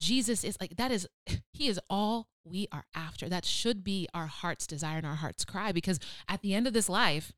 Jesus 0.00 0.44
is 0.44 0.56
like 0.60 0.76
that 0.76 0.90
is 0.90 1.08
he 1.52 1.68
is 1.68 1.80
all 1.90 2.28
we 2.48 2.68
are 2.72 2.84
after. 2.94 3.28
That 3.28 3.44
should 3.44 3.84
be 3.84 4.08
our 4.14 4.26
heart's 4.26 4.66
desire 4.66 4.98
and 4.98 5.06
our 5.06 5.16
heart's 5.16 5.44
cry 5.44 5.72
because 5.72 5.98
at 6.28 6.42
the 6.42 6.54
end 6.54 6.66
of 6.66 6.72
this 6.72 6.88
life, 6.88 7.32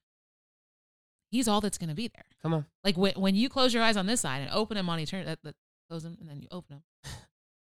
he's 1.31 1.49
all 1.49 1.61
that's 1.61 1.79
going 1.79 1.89
to 1.89 1.95
be 1.95 2.09
there. 2.09 2.25
Come 2.43 2.55
on. 2.55 2.67
Like 2.85 2.97
when 2.97 3.15
when 3.15 3.35
you 3.35 3.49
close 3.49 3.73
your 3.75 3.83
eyes 3.83 3.97
on 3.97 4.07
this 4.07 4.21
side 4.21 4.43
and 4.43 4.51
open 4.53 4.77
them 4.77 4.89
on 4.89 4.99
eternity, 4.99 5.29
that, 5.29 5.39
that, 5.43 5.55
close 5.89 6.03
them 6.03 6.17
and 6.21 6.29
then 6.29 6.41
you 6.41 6.49
open 6.51 6.77
them. 6.77 7.13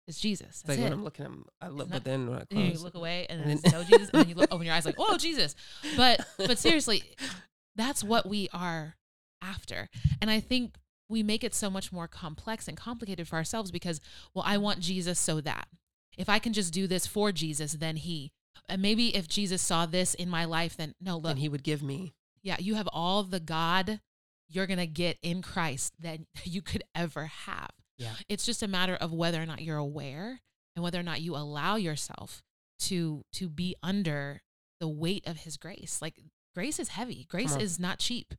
It's 0.06 0.20
Jesus. 0.20 0.48
It's 0.48 0.62
That's 0.64 0.78
like 0.78 0.80
it. 0.80 0.82
when 0.82 0.92
I'm 0.92 1.02
looking 1.04 1.24
at 1.24 1.30
him, 1.30 1.44
I 1.62 1.68
look, 1.68 1.88
not- 1.88 1.96
but 1.96 2.04
then 2.04 2.28
when 2.28 2.38
I 2.40 2.44
And 2.50 2.72
you 2.74 2.78
look 2.78 2.94
away 2.94 3.26
and 3.30 3.40
And 3.40 3.58
then 3.58 3.72
no 3.72 3.82
Jesus, 3.84 4.10
and 4.10 4.20
then 4.20 4.28
you 4.28 4.34
look, 4.34 4.52
open 4.52 4.66
your 4.66 4.74
eyes 4.74 4.84
like, 4.84 4.96
oh 4.98 5.16
Jesus. 5.16 5.56
But 5.96 6.20
but 6.36 6.58
seriously, 6.58 7.02
that's 7.76 8.04
what 8.04 8.28
we 8.28 8.50
are 8.52 8.96
after. 9.40 9.88
And 10.20 10.30
I 10.30 10.40
think 10.40 10.74
we 11.08 11.22
make 11.22 11.42
it 11.42 11.54
so 11.54 11.70
much 11.70 11.90
more 11.90 12.06
complex 12.06 12.68
and 12.68 12.76
complicated 12.76 13.28
for 13.28 13.36
ourselves 13.36 13.70
because, 13.70 14.00
well, 14.34 14.44
I 14.46 14.58
want 14.58 14.80
Jesus 14.80 15.18
so 15.18 15.40
that 15.40 15.68
if 16.16 16.28
I 16.28 16.38
can 16.38 16.52
just 16.52 16.72
do 16.72 16.86
this 16.86 17.06
for 17.06 17.32
Jesus, 17.32 17.72
then 17.74 17.96
He. 17.96 18.32
And 18.68 18.80
maybe 18.80 19.14
if 19.14 19.28
Jesus 19.28 19.62
saw 19.62 19.86
this 19.86 20.14
in 20.14 20.28
my 20.28 20.44
life, 20.44 20.76
then 20.76 20.94
no, 21.00 21.16
look, 21.16 21.32
and 21.32 21.38
he 21.38 21.48
would 21.48 21.62
give 21.62 21.82
me. 21.82 22.14
yeah, 22.42 22.56
you 22.58 22.74
have 22.74 22.88
all 22.92 23.22
the 23.22 23.40
God 23.40 24.00
you're 24.48 24.66
gonna 24.66 24.86
get 24.86 25.18
in 25.22 25.42
Christ 25.42 25.92
that 26.00 26.20
you 26.44 26.62
could 26.62 26.84
ever 26.94 27.26
have. 27.26 27.70
Yeah. 27.98 28.14
It's 28.28 28.46
just 28.46 28.62
a 28.62 28.68
matter 28.68 28.94
of 28.94 29.12
whether 29.12 29.40
or 29.40 29.46
not 29.46 29.62
you're 29.62 29.78
aware 29.78 30.40
and 30.74 30.82
whether 30.82 30.98
or 30.98 31.04
not 31.04 31.20
you 31.20 31.36
allow 31.36 31.76
yourself 31.76 32.42
to 32.80 33.22
to 33.34 33.48
be 33.48 33.76
under 33.82 34.42
the 34.80 34.88
weight 34.88 35.26
of 35.26 35.38
his 35.38 35.56
grace. 35.56 35.98
Like 36.02 36.18
grace 36.54 36.78
is 36.78 36.88
heavy. 36.88 37.26
Grace 37.28 37.56
is 37.56 37.78
not 37.78 37.98
cheap. 37.98 38.34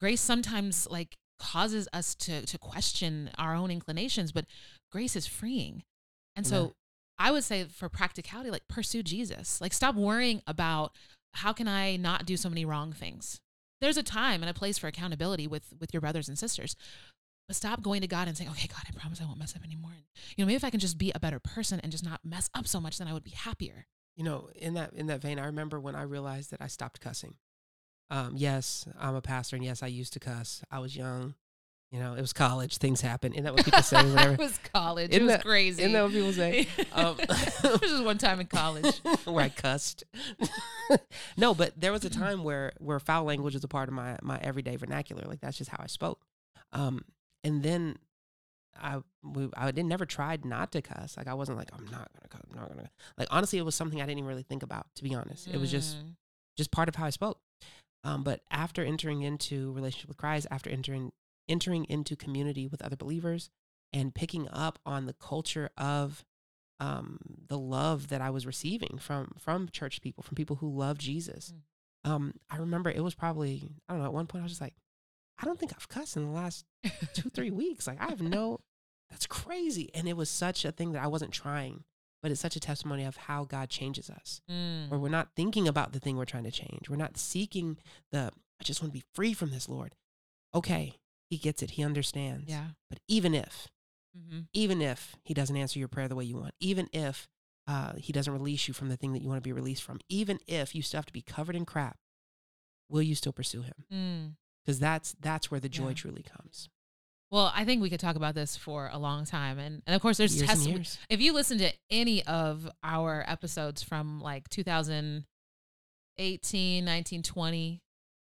Grace 0.00 0.20
sometimes 0.20 0.88
like 0.90 1.16
causes 1.38 1.88
us 1.92 2.14
to 2.16 2.44
to 2.46 2.58
question 2.58 3.30
our 3.38 3.54
own 3.54 3.70
inclinations, 3.70 4.32
but 4.32 4.46
grace 4.90 5.14
is 5.14 5.26
freeing. 5.26 5.84
And 6.34 6.46
so. 6.46 6.72
I 7.18 7.30
would 7.30 7.44
say 7.44 7.64
for 7.64 7.88
practicality, 7.88 8.50
like 8.50 8.68
pursue 8.68 9.02
Jesus. 9.02 9.60
Like 9.60 9.72
stop 9.72 9.94
worrying 9.94 10.42
about 10.46 10.92
how 11.34 11.52
can 11.52 11.68
I 11.68 11.96
not 11.96 12.26
do 12.26 12.36
so 12.36 12.48
many 12.48 12.64
wrong 12.64 12.92
things. 12.92 13.40
There's 13.80 13.96
a 13.96 14.02
time 14.02 14.42
and 14.42 14.50
a 14.50 14.54
place 14.54 14.78
for 14.78 14.86
accountability 14.86 15.46
with 15.46 15.72
with 15.80 15.92
your 15.92 16.00
brothers 16.00 16.28
and 16.28 16.38
sisters. 16.38 16.76
But 17.48 17.56
stop 17.56 17.82
going 17.82 18.02
to 18.02 18.06
God 18.06 18.28
and 18.28 18.36
saying, 18.36 18.50
okay, 18.50 18.68
God, 18.68 18.82
I 18.86 18.98
promise 18.98 19.22
I 19.22 19.24
won't 19.24 19.38
mess 19.38 19.56
up 19.56 19.64
anymore. 19.64 19.92
And, 19.94 20.04
you 20.36 20.44
know, 20.44 20.46
maybe 20.46 20.56
if 20.56 20.64
I 20.64 20.70
can 20.70 20.80
just 20.80 20.98
be 20.98 21.12
a 21.14 21.18
better 21.18 21.38
person 21.38 21.80
and 21.80 21.90
just 21.90 22.04
not 22.04 22.20
mess 22.22 22.50
up 22.54 22.66
so 22.66 22.78
much, 22.78 22.98
then 22.98 23.08
I 23.08 23.14
would 23.14 23.24
be 23.24 23.30
happier. 23.30 23.86
You 24.16 24.24
know, 24.24 24.50
in 24.54 24.74
that 24.74 24.92
in 24.92 25.06
that 25.06 25.22
vein, 25.22 25.38
I 25.38 25.46
remember 25.46 25.80
when 25.80 25.94
I 25.94 26.02
realized 26.02 26.50
that 26.50 26.60
I 26.60 26.66
stopped 26.66 27.00
cussing. 27.00 27.36
Um, 28.10 28.34
yes, 28.36 28.86
I'm 28.98 29.14
a 29.14 29.22
pastor, 29.22 29.56
and 29.56 29.64
yes, 29.64 29.82
I 29.82 29.86
used 29.86 30.12
to 30.14 30.20
cuss. 30.20 30.62
I 30.70 30.78
was 30.78 30.96
young. 30.96 31.34
You 31.90 32.00
know, 32.00 32.12
it 32.14 32.20
was 32.20 32.34
college. 32.34 32.76
Things 32.76 33.00
happen. 33.00 33.32
Isn't 33.32 33.44
that 33.44 33.54
what 33.54 33.64
people 33.66 33.82
say? 33.82 33.96
Whatever. 34.10 34.34
it 34.34 34.38
was 34.38 34.58
college. 34.74 35.10
Isn't 35.10 35.22
it 35.22 35.24
was 35.24 35.32
that- 35.34 35.42
crazy. 35.44 35.82
Isn't 35.82 35.92
that 35.94 36.02
what 36.02 36.12
people 36.12 36.32
say? 36.32 36.68
Um, 36.92 37.16
it 37.18 37.80
was 37.80 37.90
just 37.90 38.04
one 38.04 38.18
time 38.18 38.40
in 38.40 38.46
college. 38.46 38.98
where 39.24 39.44
I 39.44 39.48
cussed. 39.48 40.04
no, 41.36 41.54
but 41.54 41.78
there 41.80 41.92
was 41.92 42.04
a 42.04 42.10
time 42.10 42.44
where 42.44 42.72
where 42.78 42.98
foul 42.98 43.24
language 43.24 43.54
was 43.54 43.64
a 43.64 43.68
part 43.68 43.88
of 43.88 43.94
my 43.94 44.18
my 44.22 44.38
everyday 44.42 44.76
vernacular. 44.76 45.22
Like 45.26 45.40
that's 45.40 45.56
just 45.58 45.70
how 45.70 45.78
I 45.80 45.86
spoke. 45.86 46.20
Um, 46.72 47.04
and 47.44 47.62
then 47.62 47.96
I 48.80 49.00
we, 49.22 49.48
I 49.56 49.70
didn't 49.70 49.88
never 49.88 50.06
tried 50.06 50.44
not 50.44 50.72
to 50.72 50.82
cuss. 50.82 51.16
Like 51.16 51.26
I 51.28 51.34
wasn't 51.34 51.58
like 51.58 51.70
I'm 51.72 51.84
not 51.86 52.10
gonna 52.12 52.28
cuss. 52.28 52.42
I'm 52.50 52.58
not 52.58 52.68
gonna 52.68 52.90
like 53.16 53.28
honestly, 53.30 53.58
it 53.58 53.64
was 53.64 53.74
something 53.74 54.00
I 54.00 54.04
didn't 54.06 54.18
even 54.18 54.28
really 54.28 54.42
think 54.42 54.62
about. 54.62 54.86
To 54.96 55.02
be 55.04 55.14
honest, 55.14 55.48
it 55.48 55.58
was 55.58 55.70
just 55.70 55.96
Mm. 55.98 56.14
just 56.56 56.70
part 56.70 56.88
of 56.88 56.96
how 56.96 57.06
I 57.06 57.10
spoke. 57.10 57.38
Um, 58.04 58.22
but 58.24 58.40
after 58.50 58.84
entering 58.84 59.22
into 59.22 59.72
relationship 59.72 60.08
with 60.08 60.16
Christ, 60.16 60.46
after 60.50 60.70
entering 60.70 61.12
entering 61.48 61.84
into 61.86 62.16
community 62.16 62.66
with 62.66 62.82
other 62.82 62.96
believers, 62.96 63.50
and 63.92 64.14
picking 64.14 64.48
up 64.50 64.78
on 64.84 65.06
the 65.06 65.14
culture 65.14 65.70
of 65.78 66.24
um, 66.80 67.18
the 67.48 67.58
love 67.58 68.08
that 68.08 68.20
I 68.20 68.30
was 68.30 68.46
receiving 68.46 68.98
from 69.00 69.32
from 69.38 69.68
church 69.70 70.00
people, 70.00 70.22
from 70.22 70.36
people 70.36 70.56
who 70.56 70.68
love 70.70 70.98
Jesus. 70.98 71.52
Um, 72.04 72.34
I 72.48 72.56
remember 72.58 72.90
it 72.90 73.02
was 73.02 73.14
probably 73.14 73.68
I 73.88 73.92
don't 73.92 74.02
know. 74.02 74.06
At 74.08 74.12
one 74.12 74.26
point, 74.26 74.42
I 74.42 74.44
was 74.44 74.52
just 74.52 74.60
like, 74.60 74.76
I 75.40 75.44
don't 75.44 75.58
think 75.58 75.72
I've 75.74 75.88
cussed 75.88 76.16
in 76.16 76.24
the 76.24 76.30
last 76.30 76.64
two 77.14 77.30
three 77.30 77.50
weeks. 77.50 77.86
Like 77.86 78.00
I 78.00 78.06
have 78.08 78.22
no. 78.22 78.60
That's 79.10 79.26
crazy, 79.26 79.90
and 79.94 80.06
it 80.06 80.18
was 80.18 80.28
such 80.28 80.66
a 80.66 80.70
thing 80.72 80.92
that 80.92 81.02
I 81.02 81.06
wasn't 81.06 81.32
trying. 81.32 81.84
But 82.20 82.30
it's 82.32 82.40
such 82.40 82.56
a 82.56 82.60
testimony 82.60 83.04
of 83.04 83.16
how 83.16 83.44
God 83.44 83.68
changes 83.70 84.10
us 84.10 84.40
Mm. 84.50 84.88
where 84.90 84.98
we're 84.98 85.08
not 85.08 85.28
thinking 85.36 85.66
about 85.68 85.92
the 85.92 86.00
thing 86.00 86.16
we're 86.16 86.24
trying 86.24 86.44
to 86.44 86.50
change. 86.50 86.90
We're 86.90 86.96
not 86.96 87.16
seeking 87.16 87.78
the, 88.10 88.32
I 88.60 88.64
just 88.64 88.82
want 88.82 88.92
to 88.92 88.98
be 88.98 89.04
free 89.14 89.32
from 89.32 89.50
this, 89.50 89.68
Lord. 89.68 89.94
Okay, 90.52 90.96
he 91.28 91.36
gets 91.38 91.62
it. 91.62 91.72
He 91.72 91.82
understands. 91.84 92.48
Yeah. 92.48 92.68
But 92.90 92.98
even 93.08 93.34
if, 93.34 93.68
hmm 94.16 94.40
even 94.54 94.80
if 94.80 95.14
he 95.24 95.34
doesn't 95.34 95.56
answer 95.56 95.78
your 95.78 95.88
prayer 95.88 96.08
the 96.08 96.16
way 96.16 96.24
you 96.24 96.36
want, 96.36 96.54
even 96.60 96.88
if 96.92 97.28
uh, 97.66 97.92
he 97.96 98.12
doesn't 98.12 98.32
release 98.32 98.66
you 98.66 98.72
from 98.74 98.88
the 98.88 98.96
thing 98.96 99.12
that 99.12 99.20
you 99.20 99.28
want 99.28 99.36
to 99.36 99.42
be 99.46 99.52
released 99.52 99.82
from, 99.82 100.00
even 100.08 100.38
if 100.46 100.74
you 100.74 100.80
still 100.82 100.98
have 100.98 101.06
to 101.06 101.12
be 101.12 101.20
covered 101.22 101.54
in 101.54 101.64
crap, 101.66 101.98
will 102.88 103.02
you 103.02 103.14
still 103.14 103.32
pursue 103.32 103.60
him? 103.62 103.74
Mm. 103.92 104.32
Because 104.64 104.78
that's 104.78 105.14
that's 105.20 105.50
where 105.50 105.60
the 105.60 105.68
joy 105.68 105.88
Yeah. 105.88 105.94
truly 105.94 106.22
comes. 106.22 106.70
Well, 107.30 107.52
I 107.54 107.66
think 107.66 107.82
we 107.82 107.90
could 107.90 108.00
talk 108.00 108.16
about 108.16 108.34
this 108.34 108.56
for 108.56 108.88
a 108.90 108.96
long 108.98 109.26
time, 109.26 109.58
and 109.58 109.82
and 109.86 109.94
of 109.94 110.00
course, 110.00 110.16
there's 110.16 110.34
years 110.34 110.66
years. 110.66 110.98
If 111.10 111.20
you 111.20 111.34
listen 111.34 111.58
to 111.58 111.70
any 111.90 112.24
of 112.24 112.66
our 112.82 113.22
episodes 113.28 113.82
from 113.82 114.22
like 114.22 114.48
2018, 114.48 116.84
19, 116.86 117.22
20, 117.22 117.80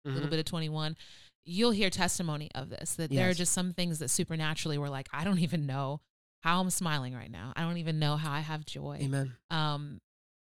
a 0.04 0.08
little 0.10 0.26
Mhm. 0.26 0.30
bit 0.30 0.38
of 0.40 0.44
21, 0.44 0.94
you'll 1.44 1.70
hear 1.70 1.90
testimony 1.90 2.50
of 2.54 2.70
this. 2.70 2.94
That 2.94 3.10
there 3.10 3.30
are 3.30 3.34
just 3.34 3.52
some 3.52 3.72
things 3.72 3.98
that 3.98 4.08
supernaturally 4.08 4.78
were 4.78 4.90
like, 4.90 5.08
I 5.12 5.24
don't 5.24 5.40
even 5.40 5.66
know 5.66 6.00
how 6.40 6.60
I'm 6.60 6.70
smiling 6.70 7.14
right 7.14 7.30
now. 7.30 7.52
I 7.56 7.62
don't 7.62 7.78
even 7.78 7.98
know 7.98 8.16
how 8.16 8.32
I 8.32 8.40
have 8.40 8.64
joy. 8.64 8.98
Amen. 9.02 9.34
Um, 9.50 10.00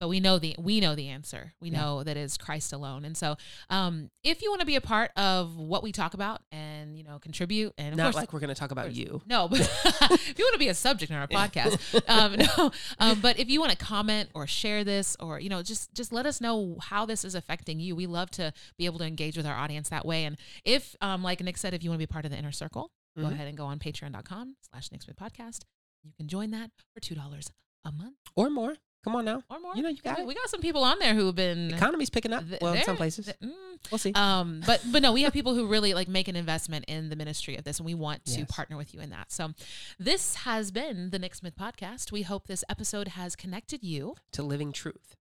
but 0.00 0.08
we 0.08 0.18
know 0.18 0.38
the 0.38 0.56
we 0.58 0.80
know 0.80 0.94
the 0.94 1.08
answer. 1.08 1.52
We 1.60 1.70
Yeah. 1.70 1.80
know 1.80 2.02
that 2.04 2.16
is 2.16 2.36
Christ 2.38 2.72
alone. 2.72 3.04
And 3.04 3.16
so, 3.16 3.36
um, 3.68 4.10
if 4.24 4.40
you 4.42 4.50
want 4.50 4.60
to 4.60 4.66
be 4.66 4.76
a 4.76 4.80
part 4.80 5.10
of 5.16 5.56
what 5.56 5.82
we 5.82 5.92
talk 5.92 6.14
about 6.14 6.40
and 6.50 6.96
you 6.96 7.04
know 7.04 7.18
contribute, 7.18 7.74
and 7.76 7.92
of 7.92 7.98
Not 7.98 8.04
course, 8.04 8.14
like 8.16 8.32
we're 8.32 8.40
going 8.40 8.48
to 8.48 8.54
talk 8.58 8.70
about 8.70 8.86
course. 8.86 8.96
you. 8.96 9.22
no, 9.26 9.46
but 9.50 9.60
if 9.60 10.38
you 10.38 10.44
want 10.44 10.54
to 10.54 10.58
be 10.58 10.68
a 10.68 10.74
subject 10.74 11.10
in 11.10 11.16
our 11.18 11.28
podcast, 11.28 11.78
um, 12.08 12.34
no. 12.58 12.72
Um, 12.98 13.20
but 13.20 13.38
if 13.38 13.48
you 13.50 13.60
want 13.60 13.72
to 13.72 13.78
comment 13.78 14.30
or 14.34 14.46
share 14.46 14.82
this, 14.84 15.16
or 15.20 15.38
you 15.38 15.50
know, 15.50 15.62
just 15.62 15.92
just 15.94 16.12
let 16.12 16.24
us 16.24 16.40
know 16.40 16.76
how 16.80 17.04
this 17.04 17.24
is 17.24 17.34
affecting 17.34 17.78
you. 17.78 17.94
We 17.94 18.06
love 18.06 18.30
to 18.32 18.52
be 18.78 18.86
able 18.86 18.98
to 19.00 19.04
engage 19.04 19.36
with 19.36 19.46
our 19.46 19.54
audience 19.56 19.90
that 19.90 20.06
way. 20.06 20.24
And 20.24 20.38
if, 20.64 20.96
um, 21.02 21.22
like 21.22 21.40
Nick 21.42 21.58
said, 21.58 21.74
if 21.74 21.84
you 21.84 21.90
want 21.90 22.00
to 22.00 22.06
be 22.06 22.10
part 22.10 22.24
of 22.24 22.30
the 22.30 22.38
inner 22.38 22.52
circle, 22.52 22.90
go 23.18 23.24
Mhm. 23.24 23.32
ahead 23.32 23.48
and 23.48 23.56
go 23.58 23.66
on 23.66 23.78
Patreon.com/slash 23.78 24.88
NixMyth 24.88 25.16
Podcast. 25.16 25.64
You 26.02 26.12
can 26.16 26.26
join 26.28 26.50
that 26.52 26.70
for 26.94 27.00
two 27.00 27.14
dollars 27.14 27.50
a 27.84 27.92
month 27.92 28.16
Or 28.34 28.48
more. 28.48 28.76
Come 29.02 29.16
on 29.16 29.24
now. 29.24 29.42
or 29.48 29.58
more. 29.60 29.74
You 29.74 29.82
know, 29.82 29.88
you 29.88 29.96
got 30.02 30.18
we, 30.18 30.22
it. 30.24 30.26
we 30.26 30.34
got 30.34 30.48
some 30.50 30.60
people 30.60 30.84
on 30.84 30.98
there 30.98 31.14
who 31.14 31.26
have 31.26 31.34
been. 31.34 31.72
Economy's 31.72 32.10
picking 32.10 32.32
up. 32.34 32.46
th- 32.46 32.60
Well, 32.60 32.74
in 32.74 32.84
some 32.84 32.96
places. 32.96 33.24
th- 33.26 33.36
mm, 33.42 33.50
We'll 33.90 33.98
see. 33.98 34.12
um, 34.14 34.62
but 34.66 34.82
but 34.92 35.00
no, 35.00 35.12
we 35.12 35.22
have 35.22 35.32
people 35.32 35.54
who 35.54 35.66
really 35.66 35.94
like 35.94 36.06
make 36.08 36.28
an 36.28 36.36
investment 36.36 36.84
in 36.86 37.08
the 37.08 37.16
ministry 37.16 37.56
of 37.56 37.64
this, 37.64 37.78
and 37.78 37.86
we 37.86 37.94
want 37.94 38.24
to 38.26 38.40
Yes. 38.40 38.50
partner 38.50 38.76
with 38.76 38.92
you 38.92 39.00
in 39.00 39.08
that. 39.10 39.32
So, 39.32 39.52
this 39.98 40.34
has 40.36 40.70
been 40.70 41.10
the 41.10 41.18
NixMyth 41.18 41.54
podcast. 41.54 42.12
We 42.12 42.22
hope 42.22 42.46
this 42.46 42.62
episode 42.68 43.08
has 43.08 43.34
connected 43.36 43.82
you. 43.82 44.16
to 44.32 44.42
living 44.42 44.72
truth. 44.72 45.16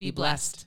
Be, 0.00 0.10
blessed. 0.10 0.66